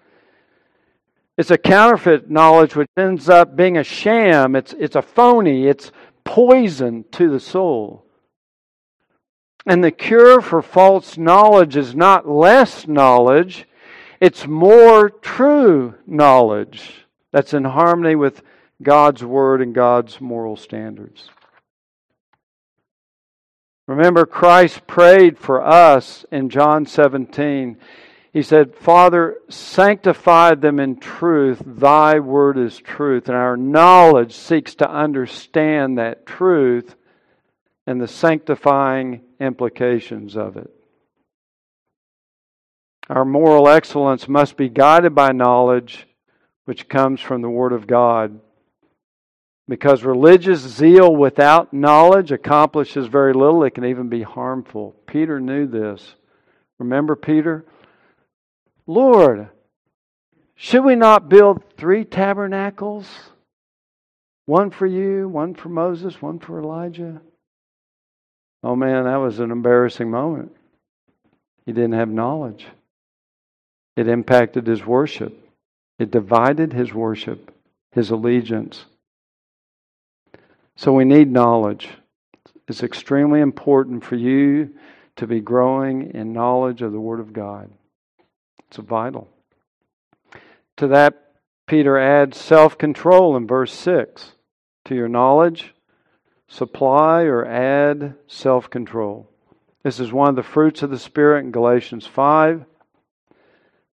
It's 1.37 1.51
a 1.51 1.57
counterfeit 1.57 2.29
knowledge 2.31 2.75
which 2.75 2.89
ends 2.97 3.27
up 3.27 3.55
being 3.55 3.77
a 3.77 3.83
sham. 3.83 4.55
It's, 4.55 4.73
it's 4.73 4.95
a 4.95 5.01
phony. 5.01 5.67
It's 5.67 5.91
poison 6.23 7.03
to 7.11 7.29
the 7.29 7.41
soul. 7.41 8.05
And 9.67 9.83
the 9.83 9.91
cure 9.91 10.41
for 10.41 10.61
false 10.61 11.17
knowledge 11.17 11.75
is 11.75 11.93
not 11.93 12.29
less 12.29 12.87
knowledge, 12.87 13.67
it's 14.25 14.47
more 14.47 15.07
true 15.07 15.93
knowledge 16.07 17.05
that's 17.31 17.53
in 17.53 17.63
harmony 17.63 18.15
with 18.15 18.41
God's 18.81 19.23
Word 19.23 19.61
and 19.61 19.75
God's 19.75 20.19
moral 20.19 20.55
standards. 20.55 21.29
Remember, 23.85 24.25
Christ 24.25 24.87
prayed 24.87 25.37
for 25.37 25.63
us 25.63 26.25
in 26.31 26.49
John 26.49 26.87
17. 26.87 27.77
He 28.33 28.41
said, 28.41 28.73
Father, 28.73 29.37
sanctify 29.47 30.55
them 30.55 30.79
in 30.79 30.99
truth. 30.99 31.61
Thy 31.63 32.17
word 32.17 32.57
is 32.57 32.79
truth. 32.79 33.27
And 33.27 33.37
our 33.37 33.55
knowledge 33.55 34.33
seeks 34.33 34.73
to 34.75 34.89
understand 34.89 35.99
that 35.99 36.25
truth 36.25 36.95
and 37.85 38.01
the 38.01 38.07
sanctifying 38.07 39.21
implications 39.39 40.35
of 40.35 40.57
it. 40.57 40.74
Our 43.09 43.25
moral 43.25 43.67
excellence 43.69 44.27
must 44.27 44.57
be 44.57 44.69
guided 44.69 45.13
by 45.13 45.31
knowledge 45.31 46.07
which 46.65 46.89
comes 46.89 47.21
from 47.21 47.41
the 47.41 47.49
Word 47.49 47.71
of 47.71 47.85
God. 47.85 48.39
Because 49.67 50.03
religious 50.03 50.59
zeal 50.59 51.15
without 51.15 51.73
knowledge 51.73 52.31
accomplishes 52.31 53.07
very 53.07 53.33
little, 53.33 53.63
it 53.63 53.71
can 53.71 53.85
even 53.85 54.09
be 54.09 54.21
harmful. 54.21 54.95
Peter 55.07 55.39
knew 55.39 55.67
this. 55.67 56.15
Remember 56.77 57.15
Peter? 57.15 57.65
Lord, 58.87 59.49
should 60.55 60.83
we 60.83 60.95
not 60.95 61.29
build 61.29 61.63
three 61.77 62.05
tabernacles? 62.05 63.07
One 64.45 64.69
for 64.69 64.85
you, 64.85 65.27
one 65.27 65.55
for 65.55 65.69
Moses, 65.69 66.21
one 66.21 66.39
for 66.39 66.59
Elijah. 66.59 67.21
Oh 68.63 68.75
man, 68.75 69.05
that 69.05 69.17
was 69.17 69.39
an 69.39 69.51
embarrassing 69.51 70.09
moment. 70.09 70.55
He 71.65 71.71
didn't 71.71 71.93
have 71.93 72.09
knowledge. 72.09 72.65
It 73.95 74.07
impacted 74.07 74.67
his 74.67 74.85
worship. 74.85 75.41
It 75.97 76.11
divided 76.11 76.73
his 76.73 76.93
worship, 76.93 77.53
his 77.91 78.11
allegiance. 78.11 78.85
So 80.75 80.91
we 80.91 81.05
need 81.05 81.31
knowledge. 81.31 81.89
It's 82.67 82.83
extremely 82.83 83.39
important 83.39 84.03
for 84.03 84.15
you 84.15 84.71
to 85.15 85.27
be 85.27 85.39
growing 85.39 86.11
in 86.13 86.33
knowledge 86.33 86.81
of 86.81 86.91
the 86.91 86.99
Word 86.99 87.21
of 87.21 87.31
God. 87.31 87.71
It's 88.67 88.77
vital. 88.77 89.29
To 90.77 90.87
that, 90.87 91.31
Peter 91.67 91.97
adds 91.97 92.37
self 92.37 92.77
control 92.77 93.37
in 93.37 93.47
verse 93.47 93.71
6. 93.73 94.33
To 94.85 94.95
your 94.95 95.07
knowledge, 95.07 95.73
supply 96.47 97.23
or 97.23 97.45
add 97.45 98.15
self 98.27 98.69
control. 98.69 99.29
This 99.83 99.99
is 99.99 100.11
one 100.11 100.29
of 100.29 100.35
the 100.35 100.43
fruits 100.43 100.83
of 100.83 100.89
the 100.89 100.99
Spirit 100.99 101.45
in 101.45 101.51
Galatians 101.51 102.05
5. 102.05 102.65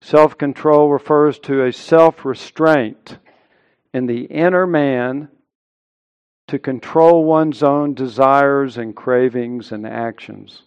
Self 0.04 0.36
control 0.36 0.90
refers 0.90 1.38
to 1.38 1.64
a 1.64 1.72
self 1.72 2.24
restraint 2.24 3.18
in 3.94 4.06
the 4.06 4.24
inner 4.24 4.66
man 4.66 5.28
to 6.48 6.58
control 6.58 7.24
one's 7.24 7.62
own 7.62 7.94
desires 7.94 8.76
and 8.76 8.96
cravings 8.96 9.70
and 9.70 9.86
actions. 9.86 10.62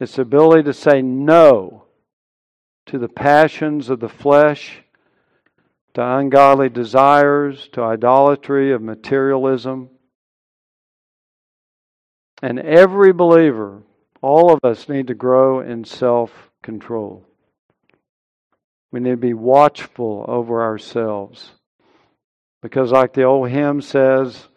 It's 0.00 0.16
the 0.16 0.22
ability 0.22 0.64
to 0.64 0.72
say 0.72 1.02
no 1.02 1.84
to 2.86 2.98
the 2.98 3.08
passions 3.08 3.90
of 3.90 4.00
the 4.00 4.08
flesh, 4.08 4.82
to 5.94 6.04
ungodly 6.04 6.70
desires, 6.70 7.68
to 7.74 7.82
idolatry 7.82 8.72
of 8.72 8.82
materialism. 8.82 9.88
And 12.42 12.58
every 12.58 13.12
believer, 13.12 13.84
all 14.20 14.52
of 14.52 14.64
us, 14.64 14.88
need 14.88 15.06
to 15.06 15.14
grow 15.14 15.60
in 15.60 15.84
self 15.84 16.50
control. 16.60 17.27
We 18.90 19.00
need 19.00 19.10
to 19.10 19.16
be 19.16 19.34
watchful 19.34 20.24
over 20.26 20.62
ourselves. 20.62 21.50
Because, 22.62 22.90
like 22.90 23.12
the 23.12 23.24
old 23.24 23.50
hymn 23.50 23.80
says, 23.80 24.48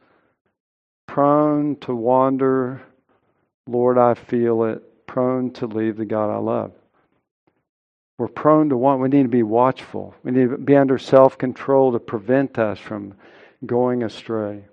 prone 1.08 1.76
to 1.82 1.94
wander, 1.94 2.82
Lord, 3.68 3.98
I 3.98 4.14
feel 4.14 4.64
it, 4.64 5.06
prone 5.06 5.52
to 5.54 5.68
leave 5.68 5.98
the 5.98 6.06
God 6.06 6.34
I 6.34 6.38
love. 6.38 6.72
We're 8.18 8.28
prone 8.28 8.70
to 8.70 8.78
want, 8.78 9.02
we 9.02 9.10
need 9.10 9.24
to 9.24 9.30
be 9.30 9.44
watchful. 9.44 10.16
We 10.24 10.32
need 10.32 10.50
to 10.52 10.58
be 10.58 10.76
under 10.76 10.98
self 10.98 11.38
control 11.38 11.92
to 11.92 12.00
prevent 12.00 12.58
us 12.60 12.80
from 12.80 13.16
going 13.66 14.04
astray. 14.04 14.66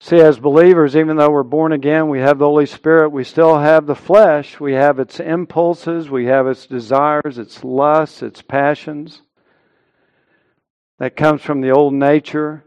See, 0.00 0.20
as 0.20 0.38
believers, 0.38 0.94
even 0.94 1.16
though 1.16 1.30
we're 1.30 1.42
born 1.42 1.72
again, 1.72 2.08
we 2.08 2.20
have 2.20 2.38
the 2.38 2.44
Holy 2.44 2.66
Spirit, 2.66 3.10
we 3.10 3.24
still 3.24 3.58
have 3.58 3.86
the 3.86 3.96
flesh. 3.96 4.60
We 4.60 4.74
have 4.74 5.00
its 5.00 5.18
impulses, 5.18 6.08
we 6.08 6.26
have 6.26 6.46
its 6.46 6.66
desires, 6.66 7.36
its 7.36 7.64
lusts, 7.64 8.22
its 8.22 8.40
passions. 8.40 9.22
That 11.00 11.16
comes 11.16 11.42
from 11.42 11.60
the 11.60 11.70
old 11.70 11.94
nature. 11.94 12.64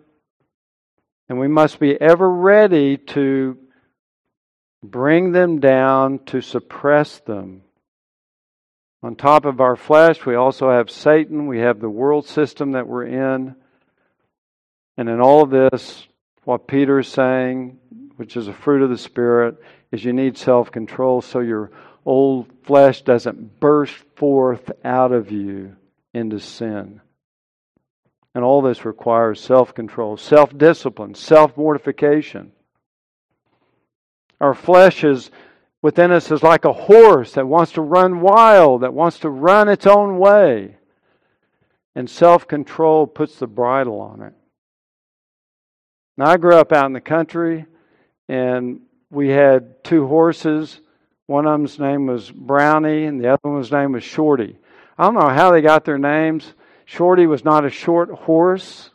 And 1.29 1.39
we 1.39 1.47
must 1.47 1.79
be 1.79 1.99
ever 1.99 2.29
ready 2.29 2.97
to 2.97 3.57
bring 4.83 5.31
them 5.31 5.59
down, 5.61 6.19
to 6.25 6.41
suppress 6.41 7.19
them. 7.19 7.61
On 9.03 9.15
top 9.15 9.45
of 9.45 9.61
our 9.61 9.77
flesh, 9.77 10.25
we 10.25 10.35
also 10.35 10.69
have 10.69 10.91
Satan, 10.91 11.47
we 11.47 11.59
have 11.59 11.79
the 11.79 11.89
world 11.89 12.27
system 12.27 12.73
that 12.73 12.87
we're 12.87 13.05
in. 13.05 13.55
And 14.97 15.09
in 15.09 15.21
all 15.21 15.43
of 15.43 15.49
this, 15.49 16.05
what 16.43 16.67
Peter 16.67 16.99
is 16.99 17.07
saying, 17.07 17.77
which 18.15 18.35
is 18.35 18.47
a 18.47 18.53
fruit 18.53 18.81
of 18.81 18.89
the 18.89 18.97
Spirit, 18.97 19.61
is 19.91 20.03
you 20.03 20.13
need 20.13 20.37
self 20.37 20.71
control 20.71 21.21
so 21.21 21.39
your 21.39 21.71
old 22.05 22.47
flesh 22.63 23.01
doesn't 23.01 23.59
burst 23.59 23.95
forth 24.15 24.71
out 24.83 25.11
of 25.11 25.31
you 25.31 25.75
into 26.13 26.39
sin. 26.39 27.01
And 28.33 28.43
all 28.43 28.61
this 28.61 28.85
requires 28.85 29.41
self 29.41 29.75
control, 29.75 30.17
self 30.17 30.57
discipline, 30.57 31.15
self 31.15 31.57
mortification. 31.57 32.53
Our 34.39 34.55
flesh 34.55 35.03
is 35.03 35.29
within 35.81 36.11
us 36.11 36.31
is 36.31 36.41
like 36.41 36.65
a 36.65 36.73
horse 36.73 37.33
that 37.33 37.47
wants 37.47 37.73
to 37.73 37.81
run 37.81 38.21
wild, 38.21 38.81
that 38.81 38.93
wants 38.93 39.19
to 39.19 39.29
run 39.29 39.69
its 39.69 39.85
own 39.85 40.17
way. 40.17 40.77
And 41.93 42.09
self 42.09 42.47
control 42.47 43.05
puts 43.05 43.37
the 43.37 43.47
bridle 43.47 43.99
on 43.99 44.21
it. 44.21 44.33
Now, 46.17 46.29
I 46.29 46.37
grew 46.37 46.55
up 46.55 46.71
out 46.71 46.85
in 46.85 46.93
the 46.93 47.01
country, 47.01 47.65
and 48.27 48.81
we 49.09 49.29
had 49.29 49.83
two 49.83 50.07
horses. 50.07 50.81
One 51.27 51.45
of 51.45 51.53
them's 51.53 51.79
name 51.79 52.07
was 52.07 52.29
Brownie, 52.29 53.05
and 53.05 53.19
the 53.19 53.29
other 53.29 53.49
one's 53.49 53.71
name 53.71 53.93
was 53.93 54.03
Shorty. 54.03 54.57
I 54.97 55.05
don't 55.05 55.15
know 55.15 55.29
how 55.29 55.51
they 55.51 55.61
got 55.61 55.85
their 55.85 55.97
names. 55.97 56.53
Shorty 56.85 57.25
was 57.25 57.45
not 57.45 57.65
a 57.65 57.69
short 57.69 58.09
horse. 58.09 58.91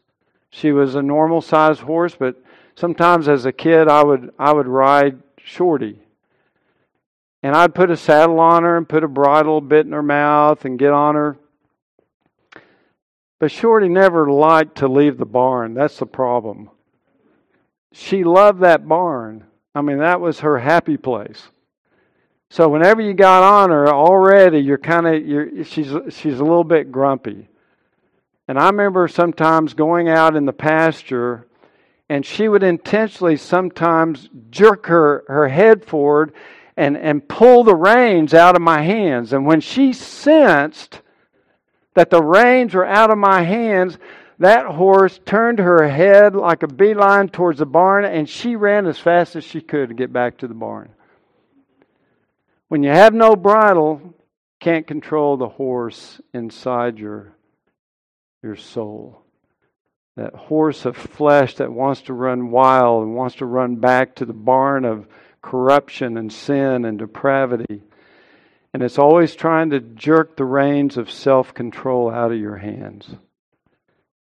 She 0.50 0.72
was 0.72 0.94
a 0.94 1.02
normal 1.02 1.40
sized 1.40 1.80
horse, 1.80 2.14
but 2.18 2.36
sometimes 2.74 3.28
as 3.28 3.44
a 3.44 3.52
kid 3.52 3.88
I 3.88 4.04
would 4.04 4.32
I 4.38 4.52
would 4.52 4.68
ride 4.68 5.22
Shorty. 5.42 5.98
And 7.42 7.54
I'd 7.54 7.74
put 7.74 7.90
a 7.90 7.96
saddle 7.96 8.40
on 8.40 8.62
her 8.64 8.76
and 8.76 8.88
put 8.88 9.04
a 9.04 9.08
bridle 9.08 9.60
bit 9.60 9.86
in 9.86 9.92
her 9.92 10.02
mouth 10.02 10.64
and 10.64 10.78
get 10.78 10.92
on 10.92 11.14
her. 11.14 11.36
But 13.38 13.50
Shorty 13.50 13.88
never 13.88 14.30
liked 14.30 14.78
to 14.78 14.88
leave 14.88 15.18
the 15.18 15.26
barn. 15.26 15.74
That's 15.74 15.98
the 15.98 16.06
problem. 16.06 16.70
She 17.98 18.24
loved 18.24 18.60
that 18.60 18.86
barn. 18.86 19.44
I 19.74 19.80
mean, 19.80 19.98
that 19.98 20.20
was 20.20 20.40
her 20.40 20.58
happy 20.58 20.96
place. 20.96 21.48
So 22.50 22.68
whenever 22.68 23.00
you 23.00 23.14
got 23.14 23.42
on 23.42 23.70
her, 23.70 23.88
already 23.88 24.58
you're 24.58 24.78
kind 24.78 25.06
of 25.06 25.26
you're 25.26 25.64
she's 25.64 25.92
she's 26.10 26.38
a 26.38 26.44
little 26.44 26.64
bit 26.64 26.92
grumpy. 26.92 27.48
And 28.48 28.58
I 28.58 28.66
remember 28.66 29.08
sometimes 29.08 29.74
going 29.74 30.08
out 30.08 30.36
in 30.36 30.44
the 30.44 30.52
pasture 30.52 31.46
and 32.08 32.24
she 32.24 32.48
would 32.48 32.62
intentionally 32.62 33.36
sometimes 33.36 34.28
jerk 34.50 34.86
her, 34.86 35.24
her 35.26 35.48
head 35.48 35.84
forward 35.84 36.32
and, 36.76 36.96
and 36.96 37.26
pull 37.26 37.64
the 37.64 37.74
reins 37.74 38.34
out 38.34 38.54
of 38.54 38.62
my 38.62 38.82
hands. 38.82 39.32
And 39.32 39.46
when 39.46 39.60
she 39.60 39.92
sensed 39.92 41.00
that 41.94 42.10
the 42.10 42.22
reins 42.22 42.74
were 42.74 42.86
out 42.86 43.10
of 43.10 43.18
my 43.18 43.42
hands, 43.42 43.98
that 44.38 44.66
horse 44.66 45.18
turned 45.24 45.58
her 45.58 45.88
head 45.88 46.34
like 46.34 46.62
a 46.62 46.68
beeline 46.68 47.28
towards 47.28 47.58
the 47.58 47.66
barn 47.66 48.04
and 48.04 48.28
she 48.28 48.56
ran 48.56 48.86
as 48.86 48.98
fast 48.98 49.36
as 49.36 49.44
she 49.44 49.60
could 49.60 49.88
to 49.88 49.94
get 49.94 50.12
back 50.12 50.38
to 50.38 50.48
the 50.48 50.54
barn. 50.54 50.90
When 52.68 52.82
you 52.82 52.90
have 52.90 53.14
no 53.14 53.36
bridle, 53.36 54.14
can't 54.60 54.86
control 54.86 55.36
the 55.36 55.48
horse 55.48 56.20
inside 56.34 56.98
your, 56.98 57.34
your 58.42 58.56
soul 58.56 59.22
that 60.16 60.34
horse 60.34 60.86
of 60.86 60.96
flesh 60.96 61.56
that 61.56 61.72
wants 61.72 62.00
to 62.02 62.14
run 62.14 62.50
wild 62.50 63.04
and 63.04 63.14
wants 63.14 63.36
to 63.36 63.44
run 63.44 63.76
back 63.76 64.14
to 64.16 64.24
the 64.24 64.32
barn 64.32 64.84
of 64.84 65.06
corruption 65.42 66.16
and 66.16 66.32
sin 66.32 66.84
and 66.84 66.98
depravity. 66.98 67.82
And 68.72 68.82
it's 68.82 68.98
always 68.98 69.34
trying 69.34 69.70
to 69.70 69.80
jerk 69.80 70.36
the 70.36 70.44
reins 70.44 70.96
of 70.96 71.10
self 71.10 71.54
control 71.54 72.10
out 72.10 72.32
of 72.32 72.38
your 72.38 72.56
hands. 72.56 73.08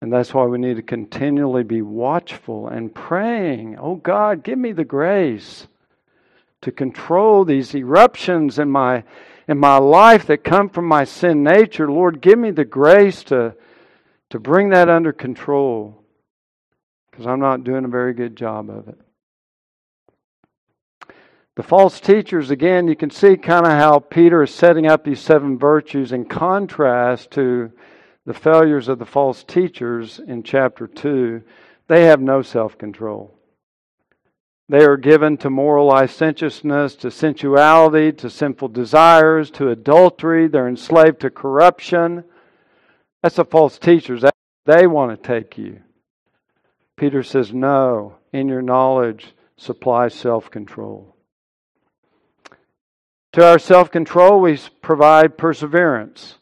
And 0.03 0.11
that's 0.11 0.33
why 0.33 0.43
we 0.43 0.57
need 0.57 0.75
to 0.75 0.81
continually 0.81 1.63
be 1.63 1.81
watchful 1.81 2.67
and 2.67 2.93
praying, 2.93 3.77
oh 3.79 3.95
God, 3.95 4.43
give 4.43 4.59
me 4.59 4.73
the 4.73 4.83
grace 4.83 5.65
to 6.59 6.73
control 6.73 7.45
these 7.45 7.73
eruptions 7.73 8.59
in 8.59 8.69
my 8.69 9.05
in 9.47 9.57
my 9.57 9.77
life 9.77 10.27
that 10.27 10.43
come 10.43 10.67
from 10.67 10.83
my 10.83 11.05
sin 11.05 11.41
nature. 11.41 11.89
Lord, 11.89 12.19
give 12.19 12.37
me 12.37 12.51
the 12.51 12.65
grace 12.65 13.23
to 13.23 13.55
to 14.31 14.39
bring 14.39 14.71
that 14.71 14.89
under 14.89 15.13
control 15.13 16.03
because 17.09 17.25
I'm 17.25 17.39
not 17.39 17.63
doing 17.63 17.85
a 17.85 17.87
very 17.87 18.13
good 18.13 18.35
job 18.35 18.69
of 18.69 18.89
it. 18.89 18.99
The 21.55 21.63
false 21.63 22.01
teachers, 22.01 22.51
again, 22.51 22.89
you 22.89 22.97
can 22.97 23.09
see 23.09 23.37
kind 23.37 23.65
of 23.65 23.71
how 23.71 23.99
Peter 23.99 24.43
is 24.43 24.53
setting 24.53 24.85
up 24.85 25.05
these 25.05 25.21
seven 25.21 25.57
virtues 25.57 26.11
in 26.11 26.25
contrast 26.25 27.31
to 27.31 27.71
the 28.25 28.33
failures 28.33 28.87
of 28.87 28.99
the 28.99 29.05
false 29.05 29.43
teachers 29.43 30.19
in 30.19 30.43
chapter 30.43 30.87
2. 30.87 31.41
They 31.87 32.05
have 32.05 32.21
no 32.21 32.41
self 32.41 32.77
control. 32.77 33.33
They 34.69 34.85
are 34.85 34.97
given 34.97 35.37
to 35.37 35.49
moral 35.49 35.87
licentiousness, 35.87 36.95
to 36.95 37.11
sensuality, 37.11 38.13
to 38.13 38.29
sinful 38.29 38.69
desires, 38.69 39.51
to 39.51 39.69
adultery. 39.69 40.47
They're 40.47 40.69
enslaved 40.69 41.19
to 41.21 41.29
corruption. 41.29 42.23
That's 43.21 43.35
the 43.35 43.45
false 43.45 43.77
teachers. 43.77 44.23
They 44.65 44.87
want 44.87 45.11
to 45.11 45.27
take 45.27 45.57
you. 45.57 45.81
Peter 46.95 47.23
says, 47.23 47.53
No, 47.53 48.15
in 48.31 48.47
your 48.47 48.61
knowledge, 48.61 49.33
supply 49.57 50.07
self 50.07 50.49
control. 50.49 51.15
To 53.33 53.45
our 53.45 53.59
self 53.59 53.91
control, 53.91 54.39
we 54.39 54.57
provide 54.81 55.37
perseverance. 55.37 56.37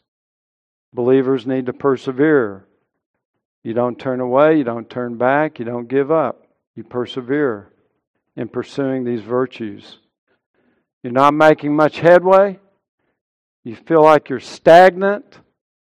Believers 0.92 1.46
need 1.46 1.66
to 1.66 1.72
persevere. 1.72 2.66
You 3.62 3.74
don't 3.74 3.98
turn 3.98 4.20
away, 4.20 4.58
you 4.58 4.64
don't 4.64 4.90
turn 4.90 5.16
back, 5.16 5.58
you 5.58 5.64
don't 5.64 5.88
give 5.88 6.10
up. 6.10 6.46
You 6.74 6.84
persevere 6.84 7.72
in 8.36 8.48
pursuing 8.48 9.04
these 9.04 9.22
virtues. 9.22 9.98
You're 11.02 11.12
not 11.12 11.34
making 11.34 11.74
much 11.74 11.98
headway. 11.98 12.58
You 13.64 13.76
feel 13.76 14.02
like 14.02 14.28
you're 14.28 14.40
stagnant, 14.40 15.38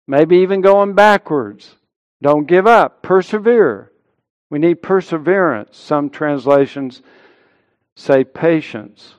maybe 0.07 0.38
even 0.38 0.61
going 0.61 0.94
backwards. 0.94 1.76
Don't 2.22 2.46
give 2.46 2.66
up. 2.66 3.02
Persevere. 3.02 3.90
We 4.50 4.59
need 4.59 4.83
perseverance. 4.83 5.76
Some 5.76 6.11
translations 6.11 7.02
say 7.96 8.24
patience. 8.24 9.14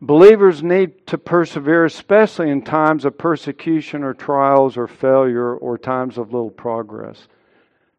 Believers 0.00 0.62
need 0.62 1.06
to 1.06 1.16
persevere, 1.16 1.86
especially 1.86 2.50
in 2.50 2.62
times 2.62 3.04
of 3.04 3.16
persecution 3.16 4.02
or 4.02 4.12
trials 4.12 4.76
or 4.76 4.86
failure 4.86 5.54
or 5.54 5.78
times 5.78 6.18
of 6.18 6.32
little 6.32 6.50
progress. 6.50 7.28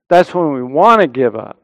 That's 0.07 0.33
when 0.33 0.53
we 0.53 0.61
want 0.61 1.01
to 1.01 1.07
give 1.07 1.35
up. 1.35 1.59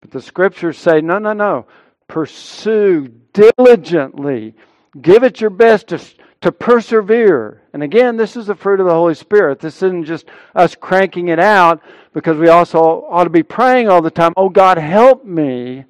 But 0.00 0.12
the 0.12 0.22
scriptures 0.22 0.78
say, 0.78 1.00
no, 1.00 1.18
no, 1.18 1.32
no. 1.32 1.66
Pursue 2.06 3.08
diligently. 3.32 4.54
Give 5.00 5.24
it 5.24 5.40
your 5.40 5.50
best 5.50 5.88
to, 5.88 6.00
to 6.40 6.52
persevere. 6.52 7.62
And 7.72 7.82
again, 7.82 8.16
this 8.16 8.36
is 8.36 8.46
the 8.46 8.54
fruit 8.54 8.80
of 8.80 8.86
the 8.86 8.92
Holy 8.92 9.14
Spirit. 9.14 9.58
This 9.58 9.82
isn't 9.82 10.04
just 10.04 10.26
us 10.54 10.74
cranking 10.74 11.28
it 11.28 11.38
out 11.40 11.82
because 12.14 12.38
we 12.38 12.48
also 12.48 13.04
ought 13.10 13.24
to 13.24 13.30
be 13.30 13.42
praying 13.42 13.88
all 13.88 14.02
the 14.02 14.10
time, 14.10 14.32
oh 14.36 14.48
God, 14.48 14.78
help 14.78 15.24
me 15.24 15.84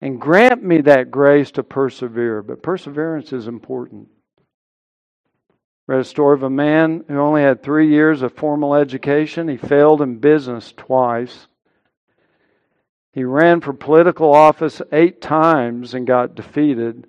and 0.00 0.20
grant 0.20 0.62
me 0.62 0.80
that 0.82 1.10
grace 1.10 1.50
to 1.52 1.62
persevere. 1.62 2.42
But 2.42 2.62
perseverance 2.62 3.32
is 3.32 3.46
important. 3.46 4.08
Read 5.86 6.00
a 6.00 6.04
story 6.04 6.34
of 6.34 6.42
a 6.42 6.50
man 6.50 7.04
who 7.08 7.18
only 7.18 7.42
had 7.42 7.62
three 7.62 7.90
years 7.90 8.22
of 8.22 8.32
formal 8.34 8.74
education. 8.74 9.48
He 9.48 9.56
failed 9.56 10.00
in 10.00 10.18
business 10.18 10.72
twice. 10.76 11.48
He 13.12 13.24
ran 13.24 13.60
for 13.60 13.72
political 13.72 14.32
office 14.32 14.80
eight 14.92 15.20
times 15.20 15.94
and 15.94 16.06
got 16.06 16.36
defeated, 16.36 17.08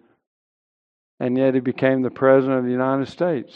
and 1.19 1.37
yet 1.37 1.53
he 1.53 1.59
became 1.59 2.01
the 2.01 2.09
President 2.09 2.57
of 2.57 2.65
the 2.65 2.71
United 2.71 3.07
States. 3.07 3.55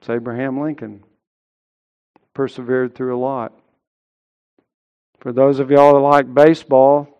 It's 0.00 0.10
Abraham 0.10 0.60
Lincoln. 0.60 1.04
Persevered 2.34 2.96
through 2.96 3.16
a 3.16 3.20
lot. 3.20 3.52
For 5.20 5.32
those 5.32 5.60
of 5.60 5.70
y'all 5.70 5.94
that 5.94 6.00
like 6.00 6.34
baseball, 6.34 7.19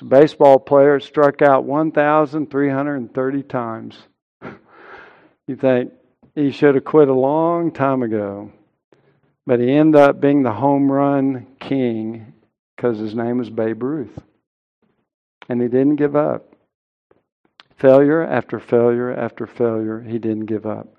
a 0.00 0.04
baseball 0.04 0.58
player 0.58 1.00
struck 1.00 1.42
out 1.42 1.64
1,330 1.64 3.42
times. 3.42 3.98
you 5.46 5.56
think 5.56 5.92
he 6.34 6.50
should 6.50 6.74
have 6.74 6.84
quit 6.84 7.08
a 7.08 7.14
long 7.14 7.70
time 7.70 8.02
ago. 8.02 8.50
But 9.46 9.60
he 9.60 9.72
ended 9.72 10.00
up 10.00 10.20
being 10.20 10.42
the 10.42 10.52
home 10.52 10.90
run 10.90 11.46
king 11.60 12.32
because 12.76 12.98
his 12.98 13.14
name 13.14 13.38
was 13.38 13.50
Babe 13.50 13.82
Ruth. 13.82 14.18
And 15.48 15.60
he 15.60 15.68
didn't 15.68 15.96
give 15.96 16.16
up. 16.16 16.54
Failure 17.76 18.22
after 18.22 18.60
failure 18.60 19.12
after 19.12 19.46
failure, 19.46 20.00
he 20.00 20.18
didn't 20.18 20.46
give 20.46 20.66
up. 20.66 20.94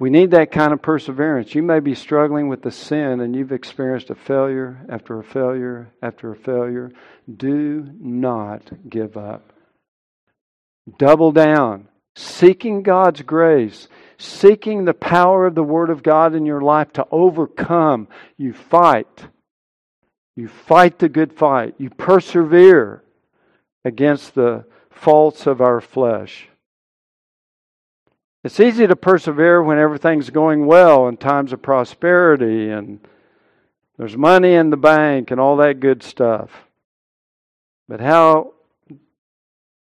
We 0.00 0.10
need 0.10 0.30
that 0.30 0.52
kind 0.52 0.72
of 0.72 0.80
perseverance. 0.80 1.54
You 1.54 1.62
may 1.62 1.80
be 1.80 1.94
struggling 1.94 2.48
with 2.48 2.62
the 2.62 2.70
sin 2.70 3.20
and 3.20 3.34
you've 3.34 3.52
experienced 3.52 4.10
a 4.10 4.14
failure 4.14 4.86
after 4.88 5.18
a 5.18 5.24
failure 5.24 5.88
after 6.00 6.32
a 6.32 6.36
failure. 6.36 6.92
Do 7.36 7.88
not 7.98 8.62
give 8.88 9.16
up. 9.16 9.52
Double 10.98 11.32
down, 11.32 11.88
seeking 12.14 12.82
God's 12.82 13.22
grace, 13.22 13.88
seeking 14.18 14.84
the 14.84 14.94
power 14.94 15.46
of 15.46 15.56
the 15.56 15.64
Word 15.64 15.90
of 15.90 16.04
God 16.04 16.34
in 16.34 16.46
your 16.46 16.60
life 16.60 16.92
to 16.94 17.06
overcome. 17.10 18.06
You 18.36 18.52
fight. 18.52 19.26
You 20.36 20.46
fight 20.46 21.00
the 21.00 21.08
good 21.08 21.32
fight. 21.32 21.74
You 21.78 21.90
persevere 21.90 23.02
against 23.84 24.36
the 24.36 24.64
faults 24.90 25.46
of 25.46 25.60
our 25.60 25.80
flesh. 25.80 26.48
It's 28.48 28.60
easy 28.60 28.86
to 28.86 28.96
persevere 28.96 29.62
when 29.62 29.78
everything's 29.78 30.30
going 30.30 30.64
well 30.64 31.06
in 31.06 31.18
times 31.18 31.52
of 31.52 31.60
prosperity 31.60 32.70
and 32.70 32.98
there's 33.98 34.16
money 34.16 34.54
in 34.54 34.70
the 34.70 34.76
bank 34.78 35.30
and 35.30 35.38
all 35.38 35.58
that 35.58 35.80
good 35.80 36.02
stuff. 36.02 36.50
But 37.90 38.00
how 38.00 38.54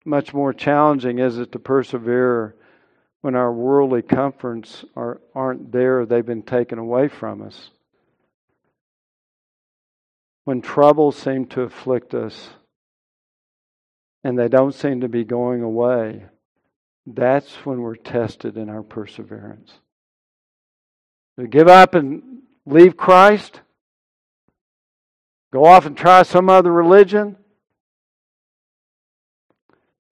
much 0.03 0.33
more 0.33 0.51
challenging 0.51 1.17
is 1.17 1.37
it 1.37 1.53
to 1.53 1.59
persevere 1.59 2.55
when 3.21 3.35
our 3.35 3.53
worldly 3.53 4.01
comforts 4.01 4.83
are, 4.97 5.21
aren't 5.33 5.71
there, 5.71 6.05
they've 6.05 6.25
been 6.25 6.43
taken 6.43 6.77
away 6.77 7.07
from 7.07 7.41
us? 7.41 7.69
When 10.43 10.61
troubles 10.61 11.15
seem 11.15 11.45
to 11.51 11.61
afflict 11.61 12.13
us 12.13 12.49
and 14.25 14.37
they 14.37 14.49
don't 14.49 14.75
seem 14.75 14.99
to 14.99 15.07
be 15.07 15.23
going 15.23 15.61
away 15.61 16.25
that's 17.07 17.53
when 17.65 17.81
we're 17.81 17.95
tested 17.95 18.57
in 18.57 18.69
our 18.69 18.83
perseverance. 18.83 19.71
To 21.39 21.47
give 21.47 21.69
up 21.69 21.95
and 21.95 22.41
leave 22.65 22.97
Christ, 22.97 23.61
go 25.53 25.63
off 25.63 25.85
and 25.85 25.95
try 25.95 26.23
some 26.23 26.49
other 26.49 26.71
religion. 26.71 27.37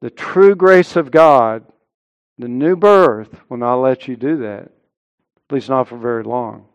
The 0.02 0.10
true 0.10 0.56
grace 0.56 0.96
of 0.96 1.12
God, 1.12 1.66
the 2.38 2.48
new 2.48 2.78
birth, 2.78 3.42
will 3.50 3.58
not 3.58 3.76
let 3.82 4.08
you 4.08 4.16
do 4.16 4.38
that, 4.38 4.64
at 4.64 5.52
least 5.52 5.68
not 5.68 5.90
for 5.90 5.98
very 5.98 6.24
long. 6.24 6.66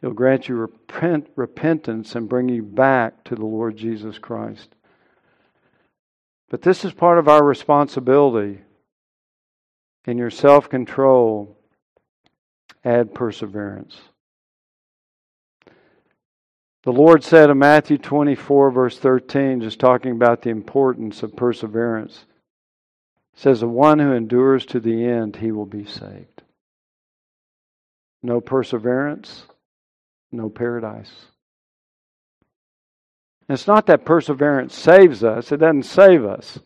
He'll 0.00 0.12
grant 0.12 0.48
you 0.48 0.54
repent, 0.54 1.28
repentance 1.34 2.14
and 2.14 2.28
bring 2.28 2.48
you 2.48 2.62
back 2.62 3.24
to 3.24 3.34
the 3.34 3.44
Lord 3.44 3.76
Jesus 3.76 4.18
Christ. 4.18 4.68
But 6.50 6.62
this 6.62 6.84
is 6.84 6.92
part 6.92 7.18
of 7.18 7.28
our 7.28 7.44
responsibility 7.44 8.60
in 10.06 10.18
your 10.18 10.30
self 10.30 10.68
control, 10.68 11.56
add 12.84 13.14
perseverance. 13.14 14.00
The 16.82 16.92
Lord 16.92 17.22
said 17.22 17.50
in 17.50 17.58
Matthew 17.58 17.98
24, 17.98 18.70
verse 18.70 18.98
13, 18.98 19.60
just 19.60 19.78
talking 19.78 20.12
about 20.12 20.40
the 20.40 20.50
importance 20.50 21.22
of 21.22 21.36
perseverance, 21.36 22.24
says, 23.34 23.60
The 23.60 23.68
one 23.68 23.98
who 23.98 24.12
endures 24.12 24.64
to 24.66 24.80
the 24.80 25.04
end, 25.04 25.36
he 25.36 25.52
will 25.52 25.66
be 25.66 25.84
saved. 25.84 26.42
No 28.22 28.40
perseverance, 28.40 29.44
no 30.32 30.48
paradise. 30.48 31.12
It's 33.48 33.66
not 33.66 33.86
that 33.86 34.06
perseverance 34.06 34.74
saves 34.74 35.22
us, 35.22 35.52
it 35.52 35.58
doesn't 35.58 35.82
save 35.82 36.24
us 36.24 36.58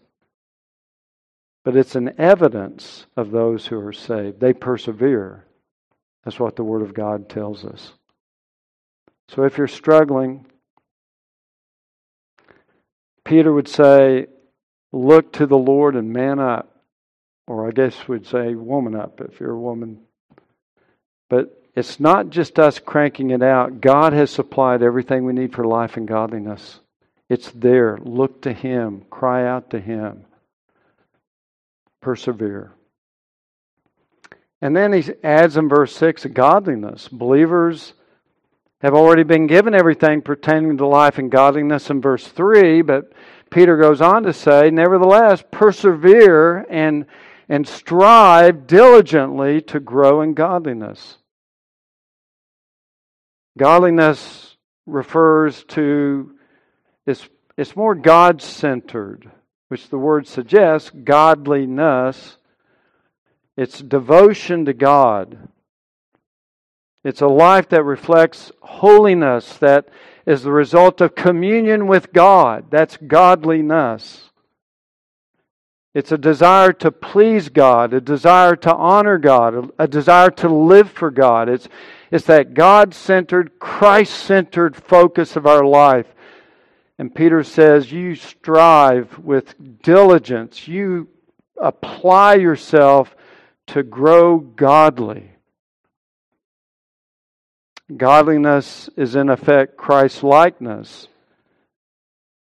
but 1.65 1.77
it's 1.77 1.97
an 1.97 2.15
evidence 2.19 3.07
of 3.17 3.31
those 3.31 3.67
who 3.67 3.81
are 3.81 3.93
saved. 3.93 4.39
They 4.39 4.53
persevere. 4.53 5.47
That's 6.25 6.39
what 6.39 6.57
the 6.57 6.65
Word 6.65 6.83
of 6.83 6.95
God 6.95 7.29
tells 7.29 7.65
us. 7.65 7.93
So 9.29 9.45
if 9.45 9.57
you're 9.57 9.67
struggling, 9.67 10.47
Peter 13.25 13.53
would 13.53 13.69
say, 13.69 14.27
Look 14.93 15.33
to 15.33 15.47
the 15.47 15.59
Lord 15.59 15.97
and 15.97 16.13
man 16.13 16.39
up. 16.39 16.71
Or 17.49 17.67
I 17.67 17.73
guess 17.73 18.07
we'd 18.07 18.27
say, 18.27 18.55
Woman 18.55 18.95
up 18.95 19.21
if 19.21 19.41
you're 19.41 19.53
a 19.53 19.59
woman. 19.59 20.01
But 21.31 21.61
it's 21.75 21.99
not 21.99 22.29
just 22.31 22.59
us 22.59 22.79
cranking 22.79 23.31
it 23.31 23.43
out. 23.43 23.81
God 23.81 24.13
has 24.13 24.31
supplied 24.31 24.83
everything 24.83 25.25
we 25.25 25.33
need 25.33 25.55
for 25.55 25.65
life 25.65 25.97
and 25.97 26.07
godliness. 26.07 26.81
It's 27.29 27.51
there. 27.53 27.99
Look 28.03 28.43
to 28.43 28.53
Him, 28.53 29.05
cry 29.11 29.49
out 29.49 29.71
to 29.71 29.81
Him 29.81 30.27
persevere. 32.05 32.71
And 34.61 34.77
then 34.77 34.93
he 34.93 35.11
adds 35.25 35.57
in 35.57 35.71
verse 35.71 35.97
6 35.97 36.27
godliness. 36.27 37.09
Believers 37.09 37.95
have 38.83 38.93
already 38.93 39.23
been 39.23 39.47
given 39.47 39.75
everything 39.75 40.21
pertaining 40.21 40.77
to 40.77 40.87
life 40.87 41.17
and 41.17 41.31
godliness 41.31 41.89
in 41.89 42.03
verse 42.03 42.29
3, 42.29 42.83
but 42.83 43.13
Peter 43.51 43.79
goes 43.79 44.03
on 44.03 44.25
to 44.25 44.35
say, 44.35 44.71
nevertheless, 44.71 45.43
persevere 45.51 46.67
and, 46.69 47.07
and 47.49 47.67
strive 47.67 48.67
diligently 48.67 49.63
to 49.63 49.81
grow 49.81 50.21
in 50.21 50.35
godliness. 50.35 51.17
Godliness 53.57 54.57
refers 54.85 55.65
to, 55.69 56.35
it's, 57.07 57.27
it's 57.57 57.75
more 57.75 57.95
God 57.95 58.43
centered 58.43 59.31
which 59.69 59.89
the 59.89 59.99
word 59.99 60.27
suggests, 60.27 60.91
godliness. 60.91 62.39
It's 63.57 63.81
devotion 63.81 64.65
to 64.65 64.73
God. 64.73 65.49
It's 67.05 67.21
a 67.21 67.27
life 67.27 67.69
that 67.69 67.85
reflects 67.85 68.51
holiness, 68.63 69.59
that 69.59 69.89
is 70.27 70.43
the 70.43 70.53
result 70.53 71.01
of 71.01 71.15
communion 71.15 71.87
with 71.87 72.13
God. 72.13 72.67
That's 72.71 72.97
godliness. 72.97 74.31
It's 75.95 76.11
a 76.11 76.19
desire 76.19 76.73
to 76.73 76.91
please 76.91 77.51
God, 77.51 77.95
a 77.95 78.01
desire 78.01 78.57
to 78.57 78.75
honor 78.75 79.19
God, 79.19 79.71
a 79.79 79.87
desire 79.87 80.31
to 80.31 80.49
live 80.49 80.91
for 80.91 81.11
God. 81.11 81.49
It's, 81.49 81.69
it's 82.11 82.27
that 82.27 82.55
God 82.55 82.95
centered, 82.95 83.59
Christ 83.61 84.15
centered 84.15 84.75
focus 84.75 85.37
of 85.37 85.47
our 85.47 85.65
life. 85.65 86.14
And 86.99 87.15
Peter 87.15 87.43
says, 87.43 87.91
You 87.91 88.15
strive 88.15 89.19
with 89.19 89.55
diligence, 89.83 90.69
you 90.69 91.09
apply 91.61 92.35
yourself 92.35 93.15
to 93.69 93.83
grow 93.83 94.39
godly. 94.39 95.31
Godliness 97.95 98.89
is, 98.97 99.15
in 99.15 99.29
effect, 99.29 99.77
Christ 99.77 100.23
likeness. 100.23 101.09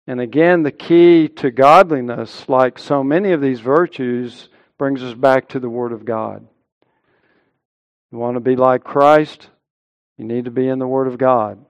And 0.06 0.20
again, 0.20 0.62
the 0.62 0.72
key 0.72 1.28
to 1.28 1.50
godliness, 1.50 2.48
like 2.48 2.78
so 2.78 3.02
many 3.02 3.32
of 3.32 3.40
these 3.40 3.60
virtues, 3.60 4.48
brings 4.78 5.02
us 5.02 5.14
back 5.14 5.48
to 5.48 5.60
the 5.60 5.68
Word 5.68 5.92
of 5.92 6.04
God. 6.04 6.46
You 8.10 8.18
want 8.18 8.36
to 8.36 8.40
be 8.40 8.56
like 8.56 8.84
Christ? 8.84 9.48
You 10.18 10.24
need 10.24 10.44
to 10.44 10.50
be 10.50 10.68
in 10.68 10.78
the 10.78 10.86
Word 10.86 11.08
of 11.08 11.18
God. 11.18 11.64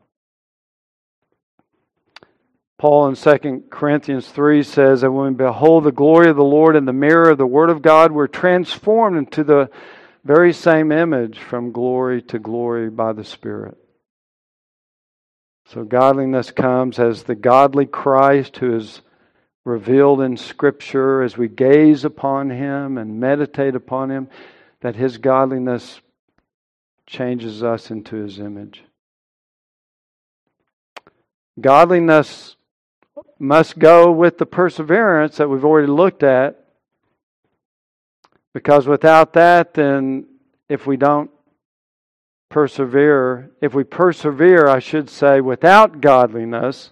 Paul 2.85 3.09
in 3.09 3.14
2 3.14 3.64
Corinthians 3.70 4.28
3 4.28 4.62
says 4.62 5.01
that 5.01 5.11
when 5.11 5.28
we 5.28 5.35
behold 5.39 5.85
the 5.85 5.91
glory 5.91 6.28
of 6.28 6.37
the 6.37 6.45
Lord 6.45 6.76
in 6.76 6.85
the 6.85 6.93
mirror 6.93 7.30
of 7.30 7.39
the 7.39 7.47
Word 7.47 7.70
of 7.70 7.80
God, 7.80 8.12
we're 8.12 8.26
transformed 8.26 9.16
into 9.16 9.43
the 9.43 9.70
very 10.22 10.53
same 10.53 10.93
image 10.93 11.39
from 11.39 11.72
glory 11.72 12.20
to 12.24 12.39
glory 12.39 12.91
by 12.91 13.14
the 13.14 13.24
Spirit. 13.24 13.78
So 15.64 15.82
godliness 15.85 16.51
comes 16.51 16.99
as 16.99 17.22
the 17.22 17.35
godly 17.35 17.87
Christ 17.87 18.59
who 18.59 18.76
is 18.76 19.01
revealed 19.64 20.20
in 20.20 20.37
Scripture 20.37 21.22
as 21.22 21.39
we 21.39 21.49
gaze 21.49 22.05
upon 22.05 22.51
Him 22.51 22.99
and 22.99 23.18
meditate 23.18 23.74
upon 23.74 24.11
Him, 24.11 24.28
that 24.82 24.95
His 24.95 25.16
godliness 25.16 26.03
changes 27.07 27.62
us 27.62 27.91
into 27.91 28.16
His 28.16 28.39
image. 28.39 28.85
Godliness 31.59 32.53
must 33.45 33.78
go 33.78 34.11
with 34.11 34.38
the 34.38 34.47
perseverance 34.47 35.36
that 35.36 35.49
we've 35.49 35.64
already 35.64 35.86
looked 35.86 36.22
at. 36.22 36.64
Because 38.55 38.86
without 38.86 39.34
that, 39.34 39.74
then 39.74 40.26
if 40.68 40.86
we 40.86 40.97
don't 40.97 41.30
persevere, 42.49 43.51
if 43.61 43.74
we 43.74 43.84
persevere, 43.84 44.66
I 44.66 44.78
should 44.78 45.11
say, 45.11 45.40
without 45.40 46.01
godliness, 46.01 46.90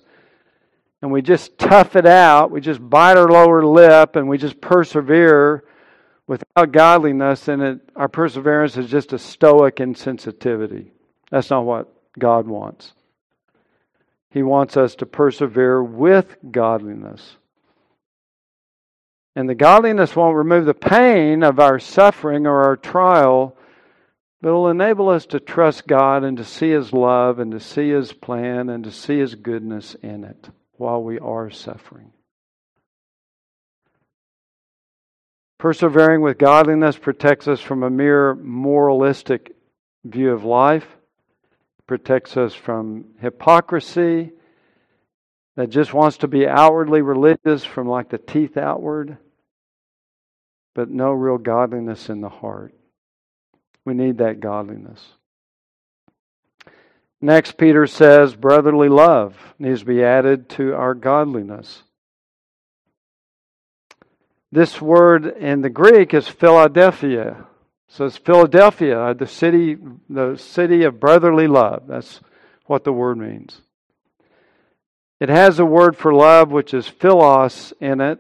and 1.00 1.10
we 1.10 1.22
just 1.22 1.58
tough 1.58 1.96
it 1.96 2.06
out, 2.06 2.50
we 2.50 2.60
just 2.60 2.88
bite 2.88 3.16
our 3.16 3.28
lower 3.28 3.64
lip 3.64 4.16
and 4.16 4.28
we 4.28 4.38
just 4.38 4.60
persevere 4.60 5.64
without 6.26 6.70
godliness, 6.70 7.46
then 7.46 7.60
it, 7.60 7.80
our 7.96 8.08
perseverance 8.08 8.76
is 8.76 8.90
just 8.90 9.12
a 9.12 9.18
stoic 9.18 9.76
insensitivity. 9.76 10.90
That's 11.30 11.50
not 11.50 11.64
what 11.64 11.88
God 12.18 12.46
wants. 12.46 12.92
He 14.32 14.42
wants 14.42 14.76
us 14.76 14.94
to 14.96 15.06
persevere 15.06 15.82
with 15.82 16.36
godliness. 16.50 17.36
And 19.36 19.48
the 19.48 19.54
godliness 19.54 20.16
won't 20.16 20.36
remove 20.36 20.64
the 20.64 20.74
pain 20.74 21.42
of 21.42 21.58
our 21.58 21.78
suffering 21.78 22.46
or 22.46 22.64
our 22.64 22.76
trial, 22.76 23.56
but 24.40 24.48
it 24.48 24.52
will 24.52 24.70
enable 24.70 25.08
us 25.08 25.26
to 25.26 25.40
trust 25.40 25.86
God 25.86 26.24
and 26.24 26.36
to 26.38 26.44
see 26.44 26.70
His 26.70 26.92
love 26.92 27.38
and 27.38 27.52
to 27.52 27.60
see 27.60 27.90
His 27.90 28.12
plan 28.12 28.70
and 28.70 28.84
to 28.84 28.90
see 28.90 29.18
His 29.18 29.34
goodness 29.34 29.94
in 30.02 30.24
it 30.24 30.48
while 30.76 31.02
we 31.02 31.18
are 31.18 31.50
suffering. 31.50 32.12
Persevering 35.58 36.22
with 36.22 36.38
godliness 36.38 36.96
protects 36.96 37.46
us 37.46 37.60
from 37.60 37.82
a 37.82 37.90
mere 37.90 38.34
moralistic 38.34 39.54
view 40.04 40.32
of 40.32 40.44
life, 40.44 40.86
protects 41.86 42.36
us 42.36 42.54
from 42.54 43.06
hypocrisy 43.20 44.32
that 45.56 45.70
just 45.70 45.92
wants 45.92 46.18
to 46.18 46.28
be 46.28 46.46
outwardly 46.46 47.02
religious 47.02 47.64
from 47.64 47.88
like 47.88 48.08
the 48.08 48.18
teeth 48.18 48.56
outward, 48.56 49.18
but 50.74 50.90
no 50.90 51.12
real 51.12 51.38
godliness 51.38 52.08
in 52.08 52.20
the 52.20 52.28
heart. 52.28 52.74
We 53.84 53.94
need 53.94 54.18
that 54.18 54.40
godliness. 54.40 55.04
Next, 57.20 57.56
Peter 57.56 57.86
says 57.86 58.34
brotherly 58.34 58.88
love 58.88 59.36
needs 59.58 59.80
to 59.80 59.86
be 59.86 60.02
added 60.02 60.48
to 60.50 60.74
our 60.74 60.94
godliness. 60.94 61.82
This 64.50 64.80
word 64.80 65.26
in 65.26 65.62
the 65.62 65.70
Greek 65.70 66.12
is 66.14 66.28
Philadelphia. 66.28 67.46
So 67.92 68.06
it's 68.06 68.16
Philadelphia, 68.16 68.98
uh, 68.98 69.12
the 69.12 69.26
city, 69.26 69.76
the 70.08 70.36
city 70.36 70.84
of 70.84 70.98
brotherly 70.98 71.46
love. 71.46 71.82
That's 71.86 72.22
what 72.64 72.84
the 72.84 72.92
word 72.92 73.18
means. 73.18 73.60
It 75.20 75.28
has 75.28 75.58
a 75.58 75.66
word 75.66 75.94
for 75.94 76.14
love, 76.14 76.50
which 76.50 76.72
is 76.72 76.88
philos 76.88 77.74
in 77.80 78.00
it, 78.00 78.18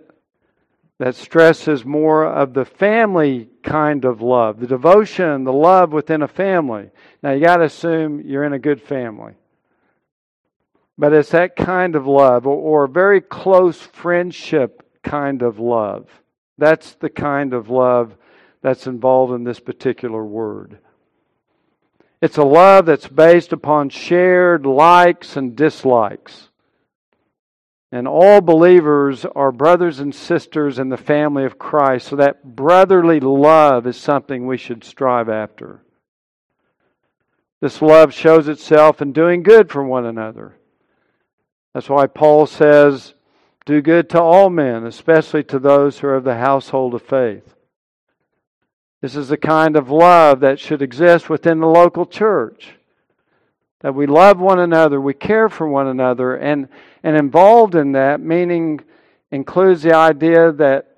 that 0.98 1.14
stresses 1.14 1.86
more 1.86 2.26
of 2.26 2.52
the 2.52 2.66
family 2.66 3.48
kind 3.62 4.04
of 4.04 4.20
love, 4.20 4.60
the 4.60 4.66
devotion, 4.66 5.44
the 5.44 5.54
love 5.54 5.90
within 5.90 6.20
a 6.20 6.28
family. 6.28 6.90
Now, 7.22 7.32
you 7.32 7.42
got 7.42 7.56
to 7.56 7.64
assume 7.64 8.20
you're 8.20 8.44
in 8.44 8.52
a 8.52 8.58
good 8.58 8.82
family. 8.82 9.32
But 10.98 11.14
it's 11.14 11.30
that 11.30 11.56
kind 11.56 11.96
of 11.96 12.06
love, 12.06 12.46
or, 12.46 12.84
or 12.84 12.86
very 12.88 13.22
close 13.22 13.80
friendship 13.80 14.86
kind 15.02 15.40
of 15.40 15.58
love. 15.58 16.10
That's 16.58 16.92
the 16.96 17.08
kind 17.08 17.54
of 17.54 17.70
love 17.70 18.18
that's 18.62 18.86
involved 18.86 19.34
in 19.34 19.44
this 19.44 19.60
particular 19.60 20.24
word. 20.24 20.78
It's 22.22 22.38
a 22.38 22.44
love 22.44 22.86
that's 22.86 23.08
based 23.08 23.52
upon 23.52 23.90
shared 23.90 24.64
likes 24.64 25.36
and 25.36 25.56
dislikes. 25.56 26.48
And 27.90 28.08
all 28.08 28.40
believers 28.40 29.26
are 29.26 29.52
brothers 29.52 29.98
and 29.98 30.14
sisters 30.14 30.78
in 30.78 30.88
the 30.88 30.96
family 30.96 31.44
of 31.44 31.58
Christ. 31.58 32.08
So 32.08 32.16
that 32.16 32.56
brotherly 32.56 33.20
love 33.20 33.86
is 33.86 33.96
something 33.96 34.46
we 34.46 34.56
should 34.56 34.84
strive 34.84 35.28
after. 35.28 35.82
This 37.60 37.82
love 37.82 38.14
shows 38.14 38.48
itself 38.48 39.02
in 39.02 39.12
doing 39.12 39.42
good 39.42 39.70
for 39.70 39.84
one 39.84 40.06
another. 40.06 40.56
That's 41.74 41.88
why 41.88 42.06
Paul 42.06 42.46
says, 42.46 43.14
Do 43.66 43.82
good 43.82 44.08
to 44.10 44.22
all 44.22 44.48
men, 44.48 44.86
especially 44.86 45.42
to 45.44 45.58
those 45.58 45.98
who 45.98 46.06
are 46.06 46.16
of 46.16 46.24
the 46.24 46.38
household 46.38 46.94
of 46.94 47.02
faith. 47.02 47.54
This 49.02 49.14
is 49.16 49.28
the 49.28 49.36
kind 49.36 49.76
of 49.76 49.90
love 49.90 50.40
that 50.40 50.58
should 50.58 50.80
exist 50.80 51.28
within 51.28 51.60
the 51.60 51.66
local 51.66 52.06
church 52.06 52.76
that 53.82 53.94
we 53.96 54.06
love 54.06 54.38
one 54.38 54.60
another, 54.60 55.00
we 55.00 55.12
care 55.12 55.48
for 55.48 55.66
one 55.66 55.88
another, 55.88 56.36
and, 56.36 56.68
and 57.02 57.16
involved 57.16 57.74
in 57.74 57.92
that, 57.92 58.20
meaning 58.20 58.80
includes 59.32 59.82
the 59.82 59.94
idea 59.94 60.52
that 60.52 60.88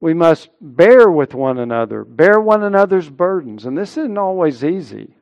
we 0.00 0.12
must 0.12 0.50
bear 0.60 1.08
with 1.08 1.34
one 1.34 1.58
another, 1.58 2.04
bear 2.04 2.40
one 2.40 2.64
another's 2.64 3.08
burdens. 3.08 3.64
And 3.64 3.78
this 3.78 3.96
isn't 3.96 4.18
always 4.18 4.64
easy. 4.64 5.14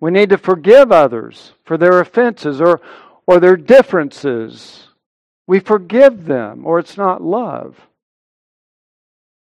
We 0.00 0.12
need 0.12 0.30
to 0.30 0.38
forgive 0.38 0.92
others 0.92 1.52
for 1.64 1.76
their 1.76 2.00
offenses 2.00 2.60
or, 2.60 2.80
or 3.26 3.40
their 3.40 3.56
differences. 3.56 4.86
We 5.48 5.58
forgive 5.58 6.26
them, 6.26 6.64
or 6.64 6.78
it's 6.78 6.96
not 6.96 7.22
love. 7.22 7.88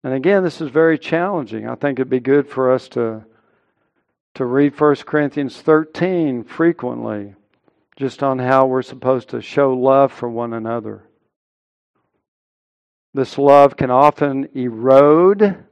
And 0.05 0.13
again, 0.13 0.45
this 0.45 0.61
is 0.61 0.71
very 0.71 0.99
challenging. 0.99 1.67
I 1.67 1.75
think 1.75 1.99
it'd 1.99 2.11
be 2.11 2.21
good 2.21 2.49
for 2.49 2.73
us 2.73 2.89
to 2.91 3.25
to 4.35 4.45
read 4.45 4.79
1 4.79 4.97
Corinthians 5.07 5.61
13 5.61 6.45
frequently, 6.45 7.35
just 7.97 8.23
on 8.23 8.39
how 8.39 8.67
we're 8.67 8.83
supposed 8.83 9.29
to 9.29 9.41
show 9.41 9.73
love 9.73 10.13
for 10.13 10.29
one 10.29 10.53
another. 10.53 11.05
This 13.15 13.39
love 13.39 13.77
can 13.77 13.93
often 13.93 14.49
erode 14.55 15.65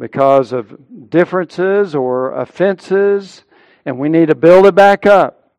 because 0.00 0.52
of 0.52 0.76
differences 1.08 1.94
or 1.94 2.32
offenses, 2.32 3.44
and 3.86 4.00
we 4.00 4.08
need 4.08 4.28
to 4.28 4.34
build 4.34 4.66
it 4.66 4.74
back 4.74 5.06
up. 5.06 5.52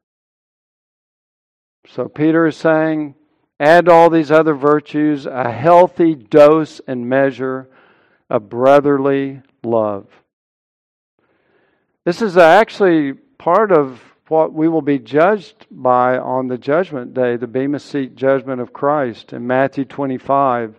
So 1.88 2.10
Peter 2.10 2.46
is 2.46 2.58
saying, 2.58 3.16
add 3.60 3.88
all 3.88 4.10
these 4.10 4.32
other 4.32 4.54
virtues, 4.54 5.26
a 5.26 5.52
healthy 5.52 6.16
dose 6.16 6.82
and 6.88 7.08
measure 7.08 7.70
of 8.30 8.50
brotherly 8.50 9.42
love. 9.64 10.08
This 12.04 12.22
is 12.22 12.38
actually 12.38 13.14
part 13.14 13.72
of 13.72 14.02
what 14.28 14.54
we 14.54 14.68
will 14.68 14.82
be 14.82 15.00
judged 15.00 15.68
by 15.70 16.18
on 16.18 16.48
the 16.48 16.58
judgment 16.58 17.14
day, 17.14 17.36
the 17.36 17.48
Bema 17.48 17.80
Seat 17.80 18.16
judgment 18.16 18.60
of 18.60 18.74
Christ 18.74 19.34
in 19.34 19.46
Matthew 19.46 19.86
25, 19.86 20.76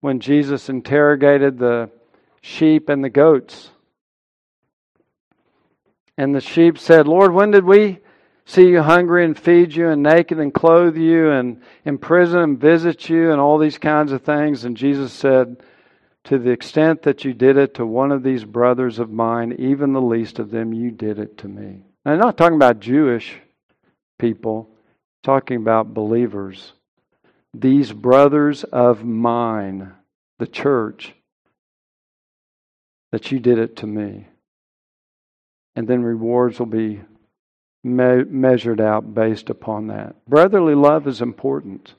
when 0.00 0.20
Jesus 0.20 0.68
interrogated 0.68 1.58
the 1.58 1.90
sheep 2.42 2.90
and 2.90 3.02
the 3.02 3.10
goats. 3.10 3.70
And 6.18 6.34
the 6.34 6.42
sheep 6.42 6.78
said, 6.78 7.08
Lord, 7.08 7.32
when 7.32 7.50
did 7.50 7.64
we 7.64 8.00
see 8.46 8.68
you 8.68 8.82
hungry 8.82 9.24
and 9.24 9.38
feed 9.38 9.74
you, 9.74 9.88
and 9.88 10.02
naked 10.02 10.38
and 10.38 10.52
clothe 10.52 10.96
you, 10.96 11.30
and 11.30 11.62
in 11.84 11.98
prison 11.98 12.40
and 12.40 12.60
visit 12.60 13.08
you, 13.08 13.30
and 13.30 13.40
all 13.40 13.58
these 13.58 13.78
kinds 13.78 14.12
of 14.12 14.22
things. 14.22 14.64
And 14.64 14.76
Jesus 14.76 15.12
said, 15.12 15.62
To 16.24 16.38
the 16.38 16.50
extent 16.50 17.02
that 17.02 17.24
you 17.24 17.32
did 17.32 17.56
it 17.56 17.74
to 17.74 17.86
one 17.86 18.12
of 18.12 18.22
these 18.22 18.44
brothers 18.44 18.98
of 18.98 19.10
mine, 19.10 19.56
even 19.58 19.92
the 19.92 20.00
least 20.00 20.38
of 20.38 20.50
them, 20.50 20.72
you 20.72 20.90
did 20.90 21.18
it 21.18 21.38
to 21.38 21.48
me. 21.48 21.82
I'm 22.04 22.18
not 22.18 22.36
talking 22.36 22.56
about 22.56 22.80
Jewish 22.80 23.34
people, 24.18 24.68
I'm 24.70 24.76
talking 25.22 25.56
about 25.56 25.94
believers. 25.94 26.72
These 27.54 27.92
brothers 27.92 28.64
of 28.64 29.04
mine, 29.04 29.92
the 30.38 30.46
church, 30.46 31.14
that 33.12 33.30
you 33.30 33.38
did 33.38 33.58
it 33.58 33.76
to 33.76 33.86
me. 33.86 34.26
And 35.76 35.86
then 35.86 36.02
rewards 36.02 36.58
will 36.58 36.66
be 36.66 37.00
me- 37.84 38.24
measured 38.24 38.80
out 38.80 39.14
based 39.14 39.50
upon 39.50 39.86
that. 39.88 40.16
Brotherly 40.26 40.74
love 40.74 41.06
is 41.06 41.20
important, 41.20 41.94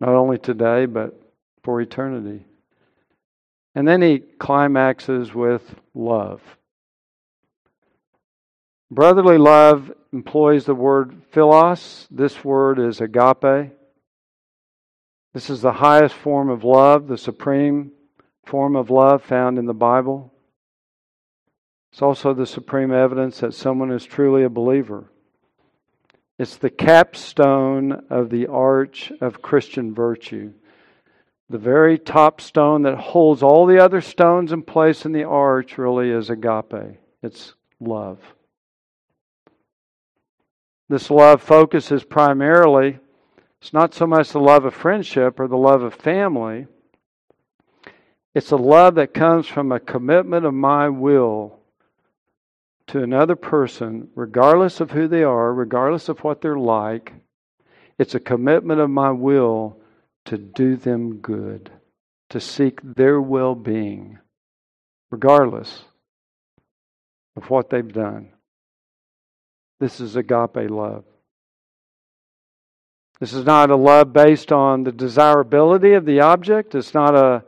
not 0.00 0.14
only 0.14 0.38
today, 0.38 0.86
but 0.86 1.20
for 1.62 1.80
eternity. 1.80 2.46
And 3.74 3.86
then 3.86 4.02
he 4.02 4.18
climaxes 4.18 5.34
with 5.34 5.74
love. 5.94 6.40
Brotherly 8.90 9.38
love 9.38 9.92
employs 10.12 10.64
the 10.64 10.74
word 10.74 11.22
philos. 11.30 12.08
This 12.10 12.42
word 12.42 12.78
is 12.78 13.00
agape. 13.00 13.72
This 15.34 15.50
is 15.50 15.60
the 15.60 15.74
highest 15.74 16.14
form 16.14 16.48
of 16.48 16.64
love, 16.64 17.06
the 17.06 17.18
supreme 17.18 17.92
form 18.46 18.74
of 18.74 18.90
love 18.90 19.22
found 19.22 19.58
in 19.58 19.66
the 19.66 19.74
Bible. 19.74 20.32
It's 21.92 22.00
also 22.00 22.32
the 22.32 22.46
supreme 22.46 22.92
evidence 22.92 23.40
that 23.40 23.54
someone 23.54 23.92
is 23.92 24.04
truly 24.04 24.42
a 24.42 24.48
believer. 24.48 25.10
It's 26.38 26.56
the 26.56 26.70
capstone 26.70 28.04
of 28.10 28.30
the 28.30 28.46
arch 28.46 29.12
of 29.20 29.42
Christian 29.42 29.92
virtue. 29.92 30.52
The 31.50 31.58
very 31.58 31.98
top 31.98 32.40
stone 32.40 32.82
that 32.82 32.96
holds 32.96 33.42
all 33.42 33.66
the 33.66 33.82
other 33.82 34.00
stones 34.00 34.52
in 34.52 34.62
place 34.62 35.04
in 35.04 35.12
the 35.12 35.24
arch 35.24 35.78
really 35.78 36.10
is 36.10 36.30
agape. 36.30 36.98
It's 37.22 37.54
love. 37.80 38.20
This 40.88 41.10
love 41.10 41.42
focuses 41.42 42.04
primarily, 42.04 42.98
it's 43.60 43.72
not 43.72 43.92
so 43.92 44.06
much 44.06 44.30
the 44.30 44.40
love 44.40 44.64
of 44.64 44.74
friendship 44.74 45.40
or 45.40 45.48
the 45.48 45.56
love 45.56 45.82
of 45.82 45.94
family, 45.94 46.66
it's 48.34 48.52
a 48.52 48.56
love 48.56 48.94
that 48.94 49.12
comes 49.12 49.46
from 49.46 49.72
a 49.72 49.80
commitment 49.80 50.46
of 50.46 50.54
my 50.54 50.88
will 50.88 51.57
to 52.88 53.02
another 53.02 53.36
person, 53.36 54.08
regardless 54.14 54.80
of 54.80 54.90
who 54.90 55.08
they 55.08 55.22
are, 55.22 55.52
regardless 55.52 56.08
of 56.08 56.20
what 56.20 56.40
they're 56.40 56.58
like. 56.58 57.12
It's 57.98 58.14
a 58.14 58.20
commitment 58.20 58.80
of 58.80 58.90
my 58.90 59.10
will 59.10 59.78
to 60.26 60.38
do 60.38 60.76
them 60.76 61.16
good, 61.16 61.70
to 62.30 62.40
seek 62.40 62.80
their 62.82 63.20
well 63.20 63.54
being, 63.54 64.18
regardless 65.10 65.84
of 67.36 67.50
what 67.50 67.70
they've 67.70 67.92
done. 67.92 68.30
This 69.80 70.00
is 70.00 70.16
agape 70.16 70.70
love. 70.70 71.04
This 73.20 73.32
is 73.32 73.44
not 73.44 73.70
a 73.70 73.76
love 73.76 74.12
based 74.12 74.52
on 74.52 74.84
the 74.84 74.92
desirability 74.92 75.92
of 75.94 76.04
the 76.04 76.20
object. 76.20 76.74
It's 76.74 76.94
not 76.94 77.14
a 77.14 77.44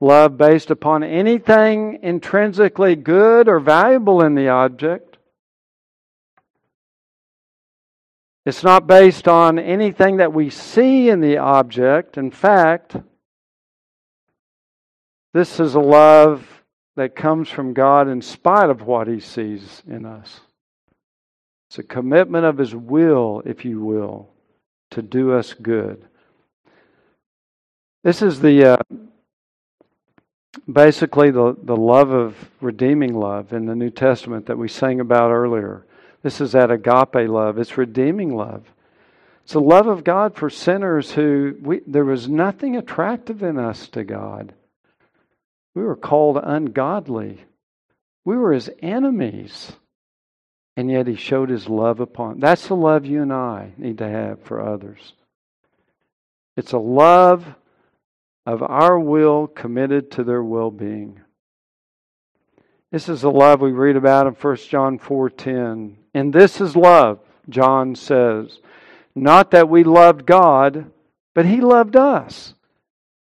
love 0.00 0.36
based 0.36 0.70
upon 0.70 1.02
anything 1.02 1.98
intrinsically 2.02 2.96
good 2.96 3.48
or 3.48 3.60
valuable 3.60 4.22
in 4.22 4.34
the 4.34 4.48
object. 4.48 5.18
It's 8.46 8.62
not 8.62 8.86
based 8.86 9.26
on 9.26 9.58
anything 9.58 10.18
that 10.18 10.34
we 10.34 10.50
see 10.50 11.08
in 11.08 11.20
the 11.20 11.38
object. 11.38 12.18
In 12.18 12.30
fact, 12.30 12.96
this 15.32 15.58
is 15.58 15.74
a 15.74 15.80
love 15.80 16.46
that 16.96 17.16
comes 17.16 17.48
from 17.48 17.72
God 17.72 18.06
in 18.06 18.20
spite 18.20 18.68
of 18.68 18.82
what 18.82 19.08
He 19.08 19.18
sees 19.18 19.82
in 19.86 20.04
us. 20.04 20.40
It's 21.68 21.78
a 21.78 21.82
commitment 21.82 22.44
of 22.44 22.58
His 22.58 22.74
will, 22.74 23.42
if 23.46 23.64
you 23.64 23.80
will, 23.80 24.28
to 24.90 25.02
do 25.02 25.32
us 25.32 25.54
good. 25.54 26.06
This 28.04 28.20
is 28.20 28.40
the 28.40 28.74
uh, 28.74 28.76
basically 30.70 31.30
the, 31.30 31.56
the 31.62 31.76
love 31.76 32.10
of 32.10 32.36
redeeming 32.60 33.14
love 33.14 33.52
in 33.52 33.66
the 33.66 33.74
New 33.74 33.90
Testament 33.90 34.46
that 34.46 34.58
we 34.58 34.68
sang 34.68 35.00
about 35.00 35.30
earlier. 35.30 35.84
This 36.22 36.40
is 36.40 36.52
that 36.52 36.70
agape 36.70 37.28
love. 37.28 37.58
It's 37.58 37.76
redeeming 37.76 38.34
love. 38.34 38.64
It's 39.42 39.52
the 39.52 39.60
love 39.60 39.86
of 39.86 40.04
God 40.04 40.34
for 40.34 40.48
sinners 40.48 41.12
who 41.12 41.56
we, 41.60 41.80
there 41.86 42.04
was 42.04 42.28
nothing 42.28 42.76
attractive 42.76 43.42
in 43.42 43.58
us 43.58 43.88
to 43.88 44.04
God. 44.04 44.54
We 45.74 45.82
were 45.82 45.96
called 45.96 46.38
ungodly. 46.42 47.44
We 48.24 48.36
were 48.38 48.52
his 48.52 48.70
enemies. 48.80 49.72
And 50.76 50.90
yet 50.90 51.06
he 51.06 51.14
showed 51.14 51.50
his 51.50 51.68
love 51.68 52.00
upon. 52.00 52.40
That's 52.40 52.68
the 52.68 52.74
love 52.74 53.04
you 53.04 53.22
and 53.22 53.32
I 53.32 53.72
need 53.76 53.98
to 53.98 54.08
have 54.08 54.42
for 54.42 54.60
others. 54.60 55.12
It's 56.56 56.72
a 56.72 56.78
love 56.78 57.44
of 58.46 58.62
our 58.62 58.98
will 58.98 59.46
committed 59.46 60.10
to 60.12 60.24
their 60.24 60.42
well-being. 60.42 61.20
This 62.90 63.08
is 63.08 63.22
the 63.22 63.30
love 63.30 63.60
we 63.60 63.72
read 63.72 63.96
about 63.96 64.26
in 64.26 64.34
1 64.34 64.56
John 64.68 64.98
4:10. 64.98 65.96
And 66.14 66.32
this 66.32 66.60
is 66.60 66.76
love, 66.76 67.18
John 67.48 67.94
says, 67.94 68.60
not 69.14 69.50
that 69.50 69.68
we 69.68 69.84
loved 69.84 70.26
God, 70.26 70.90
but 71.34 71.46
he 71.46 71.60
loved 71.60 71.96
us. 71.96 72.54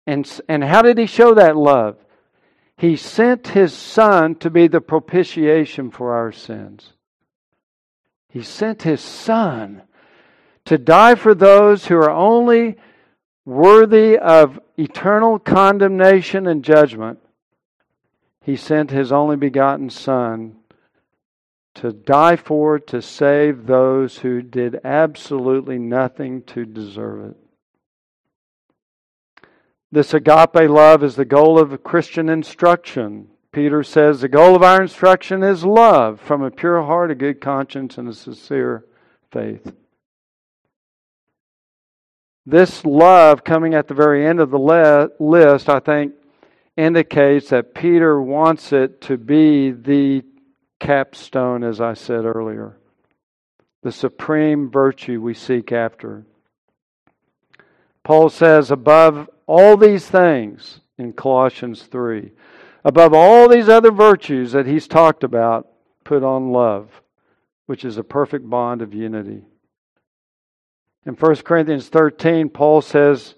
And 0.06 0.30
and 0.50 0.64
how 0.64 0.82
did 0.82 0.98
he 0.98 1.06
show 1.06 1.34
that 1.34 1.56
love? 1.56 1.98
He 2.76 2.96
sent 2.98 3.50
his 3.50 3.74
son 3.74 4.36
to 4.36 4.50
be 4.50 4.68
the 4.68 4.82
propitiation 4.82 5.92
for 5.92 6.14
our 6.14 6.32
sins. 6.32 6.94
He 8.28 8.42
sent 8.42 8.82
his 8.82 9.00
son 9.00 9.84
to 10.66 10.78
die 10.78 11.16
for 11.16 11.34
those 11.36 11.86
who 11.86 11.96
are 11.96 12.12
only 12.12 12.78
worthy 13.46 14.18
of 14.18 14.60
eternal 14.78 15.40
condemnation 15.40 16.48
and 16.48 16.64
judgment. 16.64 17.20
He 18.42 18.56
sent 18.56 18.92
his 18.92 19.12
only 19.12 19.38
begotten 19.38 19.90
son 19.90 20.58
to 21.76 21.92
die 21.92 22.36
for, 22.36 22.78
to 22.78 23.02
save 23.02 23.66
those 23.66 24.20
who 24.20 24.42
did 24.42 24.80
absolutely 24.84 25.80
nothing 25.80 26.44
to 26.44 26.66
deserve 26.66 27.32
it. 27.32 27.38
This 29.92 30.14
agape 30.14 30.70
love 30.70 31.04
is 31.04 31.16
the 31.16 31.26
goal 31.26 31.60
of 31.60 31.84
Christian 31.84 32.30
instruction. 32.30 33.28
Peter 33.52 33.84
says 33.84 34.22
the 34.22 34.28
goal 34.28 34.56
of 34.56 34.64
our 34.64 34.82
instruction 34.82 35.44
is 35.44 35.64
love 35.64 36.20
from 36.20 36.42
a 36.42 36.52
pure 36.52 36.82
heart, 36.82 37.12
a 37.12 37.16
good 37.16 37.40
conscience, 37.40 37.98
and 37.98 38.10
a 38.10 38.14
sincere 38.14 38.86
faith. 39.32 39.72
This 42.46 42.86
love 42.86 43.44
coming 43.44 43.74
at 43.74 43.88
the 43.88 43.94
very 43.94 44.26
end 44.28 44.40
of 44.40 44.52
the 44.52 45.12
list, 45.20 45.70
I 45.70 45.80
think, 45.80 46.14
indicates 46.76 47.50
that 47.50 47.74
Peter 47.74 48.22
wants 48.22 48.74
it 48.74 49.00
to 49.02 49.18
be 49.18 49.72
the 49.72 50.24
capstone, 50.80 51.64
as 51.64 51.80
I 51.80 51.94
said 51.94 52.26
earlier, 52.26 52.78
the 53.84 53.92
supreme 53.92 54.70
virtue 54.70 55.22
we 55.22 55.34
seek 55.34 55.72
after. 55.72 56.26
Paul 58.04 58.30
says, 58.30 58.72
above 58.72 59.30
all 59.46 59.78
these 59.78 60.10
things 60.10 60.82
in 60.98 61.14
Colossians 61.14 61.84
3, 61.84 62.32
Above 62.86 63.14
all 63.14 63.48
these 63.48 63.70
other 63.70 63.92
virtues 63.92 64.52
that 64.52 64.66
he's 64.66 64.88
talked 64.88 65.24
about, 65.24 65.68
put 66.04 66.22
on 66.22 66.52
love, 66.52 67.02
which 67.66 67.86
is 67.86 67.98
a 67.98 68.04
perfect 68.04 68.50
bond 68.50 68.82
of 68.82 68.94
unity. 68.94 69.44
In 71.06 71.16
1 71.16 71.36
Corinthians 71.38 71.90
13, 71.90 72.50
Paul 72.50 72.82
says, 72.82 73.36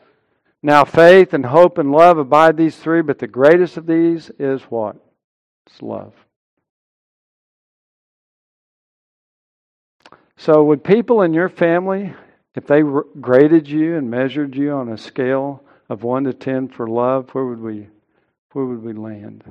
Now 0.62 0.86
faith 0.86 1.34
and 1.34 1.46
hope 1.46 1.78
and 1.78 1.92
love 1.92 2.18
abide 2.18 2.58
these 2.58 2.76
three, 2.76 3.02
but 3.02 3.20
the 3.20 3.28
greatest 3.28 3.78
of 3.78 3.88
these 3.88 4.30
is 4.38 4.62
what? 4.64 4.98
It's 5.66 5.82
love. 5.82 6.14
So, 10.38 10.64
would 10.64 10.84
people 10.84 11.22
in 11.22 11.34
your 11.34 11.50
family, 11.50 12.14
if 12.56 12.68
they 12.68 12.82
graded 13.20 13.68
you 13.68 13.96
and 13.96 14.12
measured 14.12 14.56
you 14.56 14.74
on 14.74 14.90
a 14.90 14.98
scale 14.98 15.64
of 15.90 16.04
1 16.04 16.26
to 16.26 16.34
10 16.34 16.68
for 16.68 16.88
love, 16.88 17.30
where 17.32 17.46
would 17.46 17.62
we 17.62 17.88
where 18.52 18.66
would 18.66 18.84
we 18.84 18.94
land? 18.94 19.44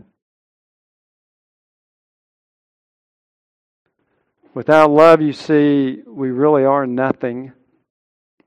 Without 4.55 4.91
love, 4.91 5.21
you 5.21 5.35
see, 5.35 6.01
we 6.07 6.31
really 6.31 6.65
are 6.65 6.87
nothing, 6.87 7.53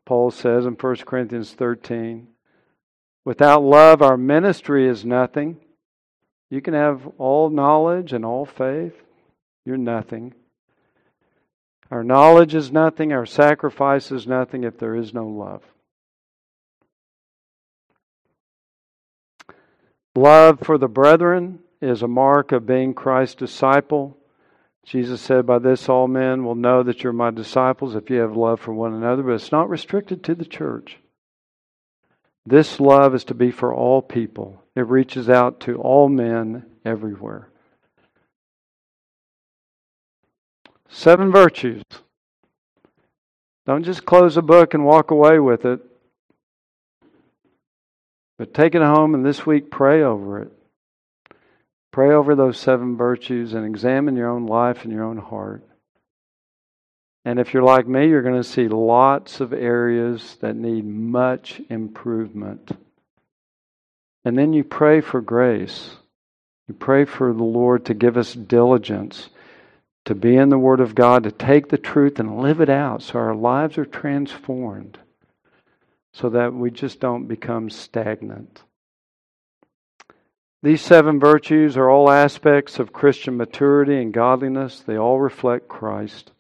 Paul 0.08 0.32
says 0.32 0.66
in 0.66 0.76
1 0.76 0.96
Corinthians 1.06 1.52
13. 1.52 2.28
Without 3.26 3.62
love, 3.62 4.02
our 4.02 4.16
ministry 4.16 4.88
is 4.88 5.04
nothing. 5.04 5.58
You 6.50 6.62
can 6.62 6.74
have 6.74 7.06
all 7.18 7.50
knowledge 7.50 8.14
and 8.14 8.24
all 8.24 8.46
faith, 8.46 8.94
you're 9.66 9.76
nothing. 9.76 10.34
Our 11.92 12.06
knowledge 12.06 12.56
is 12.56 12.72
nothing, 12.72 13.12
our 13.12 13.26
sacrifice 13.26 14.10
is 14.10 14.26
nothing 14.26 14.64
if 14.64 14.78
there 14.78 14.96
is 14.96 15.14
no 15.14 15.28
love. 15.28 15.62
Love 20.16 20.62
for 20.62 20.78
the 20.78 20.88
brethren 20.88 21.60
is 21.82 22.02
a 22.02 22.08
mark 22.08 22.54
of 22.54 22.66
being 22.66 22.94
Christ's 22.94 23.36
disciple. 23.36 24.18
Jesus 24.88 25.20
said, 25.20 25.46
By 25.46 25.60
this 25.60 25.90
all 25.90 26.08
men 26.08 26.46
will 26.46 26.56
know 26.56 26.82
that 26.82 27.04
you're 27.04 27.12
my 27.12 27.30
disciples 27.30 27.94
if 27.94 28.10
you 28.10 28.20
have 28.20 28.38
love 28.38 28.62
for 28.62 28.74
one 28.74 28.94
another, 28.94 29.22
but 29.22 29.34
it's 29.34 29.52
not 29.52 29.70
restricted 29.70 30.24
to 30.24 30.34
the 30.34 30.46
church. 30.46 30.98
This 32.46 32.80
love 32.80 33.14
is 33.14 33.26
to 33.26 33.34
be 33.34 33.52
for 33.52 33.74
all 33.74 34.02
people, 34.02 34.64
it 34.76 34.88
reaches 34.88 35.30
out 35.30 35.60
to 35.62 35.76
all 35.76 36.08
men 36.08 36.66
everywhere. 36.86 37.50
Seven 40.88 41.32
virtues. 41.34 41.84
Don't 43.66 43.84
just 43.84 44.06
close 44.06 44.38
a 44.38 44.42
book 44.42 44.74
and 44.74 44.86
walk 44.86 45.12
away 45.12 45.40
with 45.40 45.66
it. 45.66 45.82
But 48.38 48.54
take 48.54 48.74
it 48.74 48.82
home 48.82 49.14
and 49.14 49.26
this 49.26 49.46
week 49.46 49.70
pray 49.70 50.02
over 50.02 50.44
it. 50.44 50.57
Pray 51.98 52.14
over 52.14 52.36
those 52.36 52.60
seven 52.60 52.96
virtues 52.96 53.56
and 53.56 53.66
examine 53.66 54.16
your 54.16 54.30
own 54.30 54.46
life 54.46 54.84
and 54.84 54.94
your 54.94 55.04
own 55.04 55.18
heart. 55.18 55.64
And 57.26 57.40
if 57.40 57.56
you're 57.56 57.64
like 57.64 57.88
me, 57.88 58.08
you're 58.08 58.22
going 58.22 58.40
to 58.40 58.48
see 58.48 58.68
lots 58.68 59.40
of 59.40 59.52
areas 59.52 60.38
that 60.42 60.56
need 60.56 60.86
much 60.86 61.60
improvement. 61.72 62.70
And 64.24 64.38
then 64.38 64.54
you 64.54 64.64
pray 64.64 65.02
for 65.02 65.22
grace. 65.22 65.96
You 66.68 66.76
pray 66.76 67.04
for 67.06 67.34
the 67.34 67.44
Lord 67.44 67.86
to 67.86 67.96
give 67.96 68.16
us 68.16 68.32
diligence 68.36 69.32
to 70.06 70.14
be 70.14 70.36
in 70.36 70.50
the 70.50 70.60
Word 70.60 70.82
of 70.82 70.94
God, 70.94 71.24
to 71.24 71.32
take 71.32 71.70
the 71.70 71.80
truth 71.80 72.20
and 72.20 72.40
live 72.40 72.62
it 72.62 72.70
out 72.70 73.02
so 73.02 73.18
our 73.18 73.34
lives 73.34 73.76
are 73.80 73.86
transformed, 73.86 75.00
so 76.14 76.30
that 76.30 76.54
we 76.54 76.70
just 76.70 77.00
don't 77.00 77.26
become 77.26 77.72
stagnant. 77.72 78.62
These 80.64 80.82
seven 80.82 81.20
virtues 81.20 81.78
are 81.78 81.90
all 81.90 82.10
aspects 82.10 82.80
of 82.80 82.92
Christian 82.92 83.38
maturity 83.38 84.02
and 84.02 84.14
godliness, 84.14 84.80
they 84.80 84.98
all 84.98 85.20
reflect 85.20 85.68
Christ. 85.68 86.32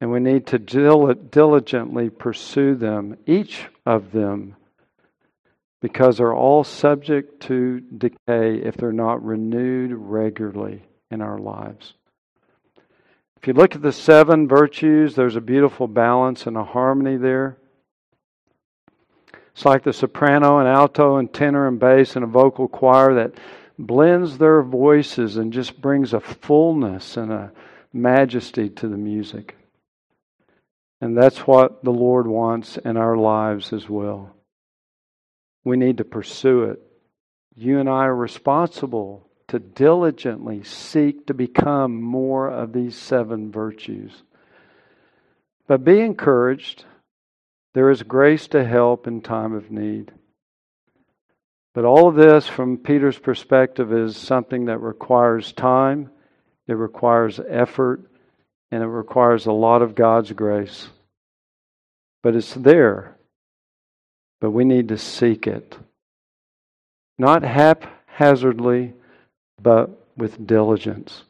And 0.00 0.10
we 0.10 0.20
need 0.20 0.48
to 0.48 0.58
diligently 0.58 2.10
pursue 2.10 2.74
them, 2.74 3.16
each 3.26 3.66
of 3.86 4.12
them, 4.12 4.56
because 5.80 6.18
they're 6.18 6.34
all 6.34 6.64
subject 6.64 7.40
to 7.44 7.80
decay 7.80 8.56
if 8.56 8.76
they're 8.76 8.92
not 8.92 9.24
renewed 9.24 9.92
regularly 9.92 10.82
in 11.10 11.22
our 11.22 11.38
lives. 11.38 11.94
If 13.40 13.48
you 13.48 13.54
look 13.54 13.74
at 13.74 13.82
the 13.82 13.92
seven 13.92 14.46
virtues, 14.46 15.14
there's 15.14 15.36
a 15.36 15.40
beautiful 15.40 15.88
balance 15.88 16.46
and 16.46 16.56
a 16.56 16.64
harmony 16.64 17.16
there. 17.16 17.56
It's 19.52 19.64
like 19.64 19.82
the 19.82 19.92
soprano 19.92 20.58
and 20.58 20.68
alto 20.68 21.16
and 21.16 21.32
tenor 21.32 21.68
and 21.68 21.78
bass 21.78 22.16
and 22.16 22.24
a 22.24 22.28
vocal 22.28 22.68
choir 22.68 23.14
that 23.14 23.34
blends 23.78 24.38
their 24.38 24.62
voices 24.62 25.36
and 25.36 25.52
just 25.52 25.80
brings 25.80 26.12
a 26.14 26.20
fullness 26.20 27.16
and 27.16 27.32
a 27.32 27.52
majesty 27.92 28.70
to 28.70 28.88
the 28.88 28.96
music. 28.96 29.56
And 31.00 31.16
that's 31.16 31.46
what 31.46 31.82
the 31.82 31.90
Lord 31.90 32.26
wants 32.26 32.76
in 32.78 32.96
our 32.96 33.16
lives 33.16 33.72
as 33.72 33.88
well. 33.88 34.34
We 35.64 35.76
need 35.76 35.98
to 35.98 36.04
pursue 36.04 36.64
it. 36.64 36.80
You 37.54 37.78
and 37.78 37.88
I 37.88 38.06
are 38.06 38.16
responsible 38.16 39.28
to 39.48 39.58
diligently 39.58 40.62
seek 40.62 41.26
to 41.26 41.34
become 41.34 42.00
more 42.00 42.48
of 42.48 42.72
these 42.72 42.96
seven 42.96 43.52
virtues. 43.52 44.22
But 45.66 45.84
be 45.84 46.00
encouraged. 46.00 46.84
There 47.74 47.90
is 47.90 48.02
grace 48.02 48.48
to 48.48 48.64
help 48.64 49.06
in 49.06 49.22
time 49.22 49.54
of 49.54 49.70
need. 49.70 50.12
But 51.74 51.84
all 51.84 52.08
of 52.08 52.14
this, 52.14 52.46
from 52.46 52.76
Peter's 52.76 53.18
perspective, 53.18 53.92
is 53.92 54.16
something 54.16 54.66
that 54.66 54.78
requires 54.78 55.52
time, 55.52 56.10
it 56.66 56.74
requires 56.74 57.40
effort, 57.48 58.02
and 58.70 58.82
it 58.82 58.88
requires 58.88 59.46
a 59.46 59.52
lot 59.52 59.80
of 59.80 59.94
God's 59.94 60.32
grace. 60.32 60.88
But 62.22 62.36
it's 62.36 62.54
there. 62.54 63.16
But 64.40 64.50
we 64.50 64.64
need 64.64 64.88
to 64.88 64.98
seek 64.98 65.46
it. 65.46 65.78
Not 67.18 67.42
haphazardly, 67.42 68.92
but 69.60 69.90
with 70.16 70.46
diligence, 70.46 71.24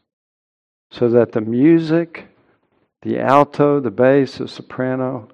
so 0.91 1.09
that 1.11 1.33
the 1.33 1.41
music, 1.41 2.27
the 3.03 3.21
alto, 3.21 3.79
the 3.79 3.91
bass, 3.91 4.39
the 4.39 4.49
soprano 4.49 5.29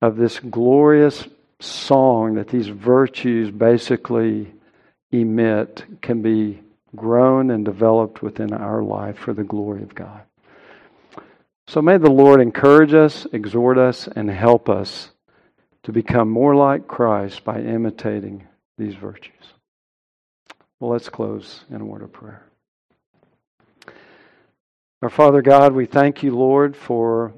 of 0.00 0.16
this 0.16 0.38
glorious 0.38 1.26
song 1.60 2.34
that 2.34 2.48
these 2.48 2.68
virtues 2.68 3.50
basically 3.50 4.52
emit 5.12 5.84
can 6.00 6.22
be 6.22 6.60
grown 6.96 7.50
and 7.50 7.64
developed 7.64 8.22
within 8.22 8.52
our 8.52 8.82
life 8.82 9.18
for 9.18 9.32
the 9.32 9.44
glory 9.44 9.82
of 9.82 9.94
God. 9.94 10.22
So 11.68 11.80
may 11.80 11.98
the 11.98 12.10
Lord 12.10 12.40
encourage 12.40 12.94
us, 12.94 13.26
exhort 13.32 13.78
us, 13.78 14.08
and 14.08 14.28
help 14.28 14.68
us 14.68 15.10
to 15.84 15.92
become 15.92 16.28
more 16.28 16.54
like 16.56 16.88
Christ 16.88 17.44
by 17.44 17.60
imitating 17.60 18.46
these 18.76 18.94
virtues. 18.94 19.34
Well, 20.78 20.90
let's 20.90 21.08
close 21.08 21.64
in 21.70 21.80
a 21.80 21.84
word 21.84 22.02
of 22.02 22.12
prayer. 22.12 22.42
Our 25.02 25.10
Father 25.10 25.42
God, 25.42 25.72
we 25.72 25.86
thank 25.86 26.22
you, 26.22 26.36
Lord, 26.36 26.76
for 26.76 27.32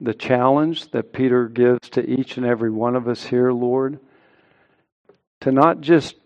the 0.00 0.14
challenge 0.14 0.90
that 0.90 1.12
Peter 1.12 1.48
gives 1.48 1.88
to 1.90 2.08
each 2.08 2.36
and 2.36 2.46
every 2.46 2.70
one 2.70 2.96
of 2.96 3.08
us 3.08 3.24
here, 3.24 3.52
Lord, 3.52 3.98
to 5.40 5.52
not 5.52 5.80
just 5.80 6.16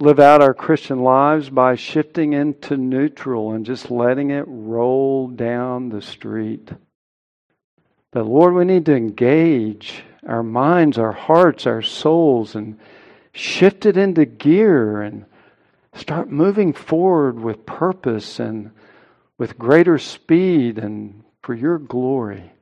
live 0.00 0.20
out 0.20 0.42
our 0.42 0.54
Christian 0.54 1.02
lives 1.02 1.50
by 1.50 1.74
shifting 1.74 2.32
into 2.32 2.76
neutral 2.76 3.52
and 3.52 3.66
just 3.66 3.90
letting 3.90 4.30
it 4.30 4.44
roll 4.46 5.28
down 5.28 5.88
the 5.88 6.02
street. 6.02 6.70
But 8.10 8.26
Lord, 8.26 8.54
we 8.54 8.64
need 8.64 8.86
to 8.86 8.96
engage 8.96 10.02
our 10.26 10.42
minds, 10.42 10.98
our 10.98 11.12
hearts, 11.12 11.66
our 11.66 11.82
souls, 11.82 12.54
and 12.54 12.78
shift 13.32 13.86
it 13.86 13.96
into 13.96 14.24
gear 14.24 15.02
and 15.02 15.26
Start 15.98 16.30
moving 16.30 16.72
forward 16.72 17.40
with 17.40 17.66
purpose 17.66 18.38
and 18.38 18.70
with 19.36 19.58
greater 19.58 19.98
speed 19.98 20.78
and 20.78 21.24
for 21.42 21.54
your 21.54 21.78
glory. 21.78 22.52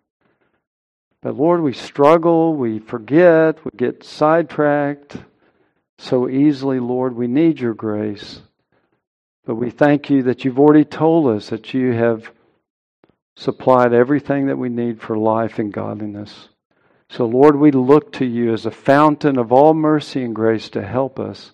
But 1.26 1.38
Lord, 1.38 1.60
we 1.60 1.72
struggle, 1.72 2.54
we 2.54 2.78
forget, 2.78 3.58
we 3.64 3.72
get 3.76 4.04
sidetracked 4.04 5.16
so 5.98 6.28
easily, 6.28 6.78
Lord. 6.78 7.16
We 7.16 7.26
need 7.26 7.58
your 7.58 7.74
grace. 7.74 8.42
But 9.44 9.56
we 9.56 9.70
thank 9.70 10.08
you 10.08 10.22
that 10.22 10.44
you've 10.44 10.60
already 10.60 10.84
told 10.84 11.26
us 11.36 11.48
that 11.48 11.74
you 11.74 11.94
have 11.94 12.30
supplied 13.34 13.92
everything 13.92 14.46
that 14.46 14.56
we 14.56 14.68
need 14.68 15.02
for 15.02 15.18
life 15.18 15.58
and 15.58 15.72
godliness. 15.72 16.48
So, 17.10 17.26
Lord, 17.26 17.56
we 17.56 17.72
look 17.72 18.12
to 18.12 18.24
you 18.24 18.52
as 18.52 18.64
a 18.64 18.70
fountain 18.70 19.36
of 19.36 19.50
all 19.50 19.74
mercy 19.74 20.22
and 20.22 20.32
grace 20.32 20.68
to 20.70 20.86
help 20.86 21.18
us 21.18 21.50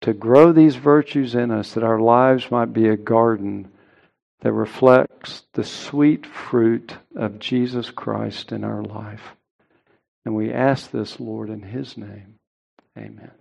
to 0.00 0.14
grow 0.14 0.52
these 0.52 0.76
virtues 0.76 1.34
in 1.34 1.50
us 1.50 1.74
that 1.74 1.84
our 1.84 2.00
lives 2.00 2.50
might 2.50 2.72
be 2.72 2.88
a 2.88 2.96
garden 2.96 3.68
that 4.40 4.52
reflects 4.52 5.44
the 5.52 5.64
sweet 5.64 6.26
fruit 6.26 6.96
of 7.16 7.38
Jesus 7.38 7.90
Christ 7.90 8.52
in 8.52 8.64
our 8.64 8.82
life. 8.82 9.34
And 10.24 10.34
we 10.34 10.52
ask 10.52 10.90
this, 10.90 11.20
Lord, 11.20 11.50
in 11.50 11.62
His 11.62 11.96
name. 11.96 12.36
Amen. 12.96 13.39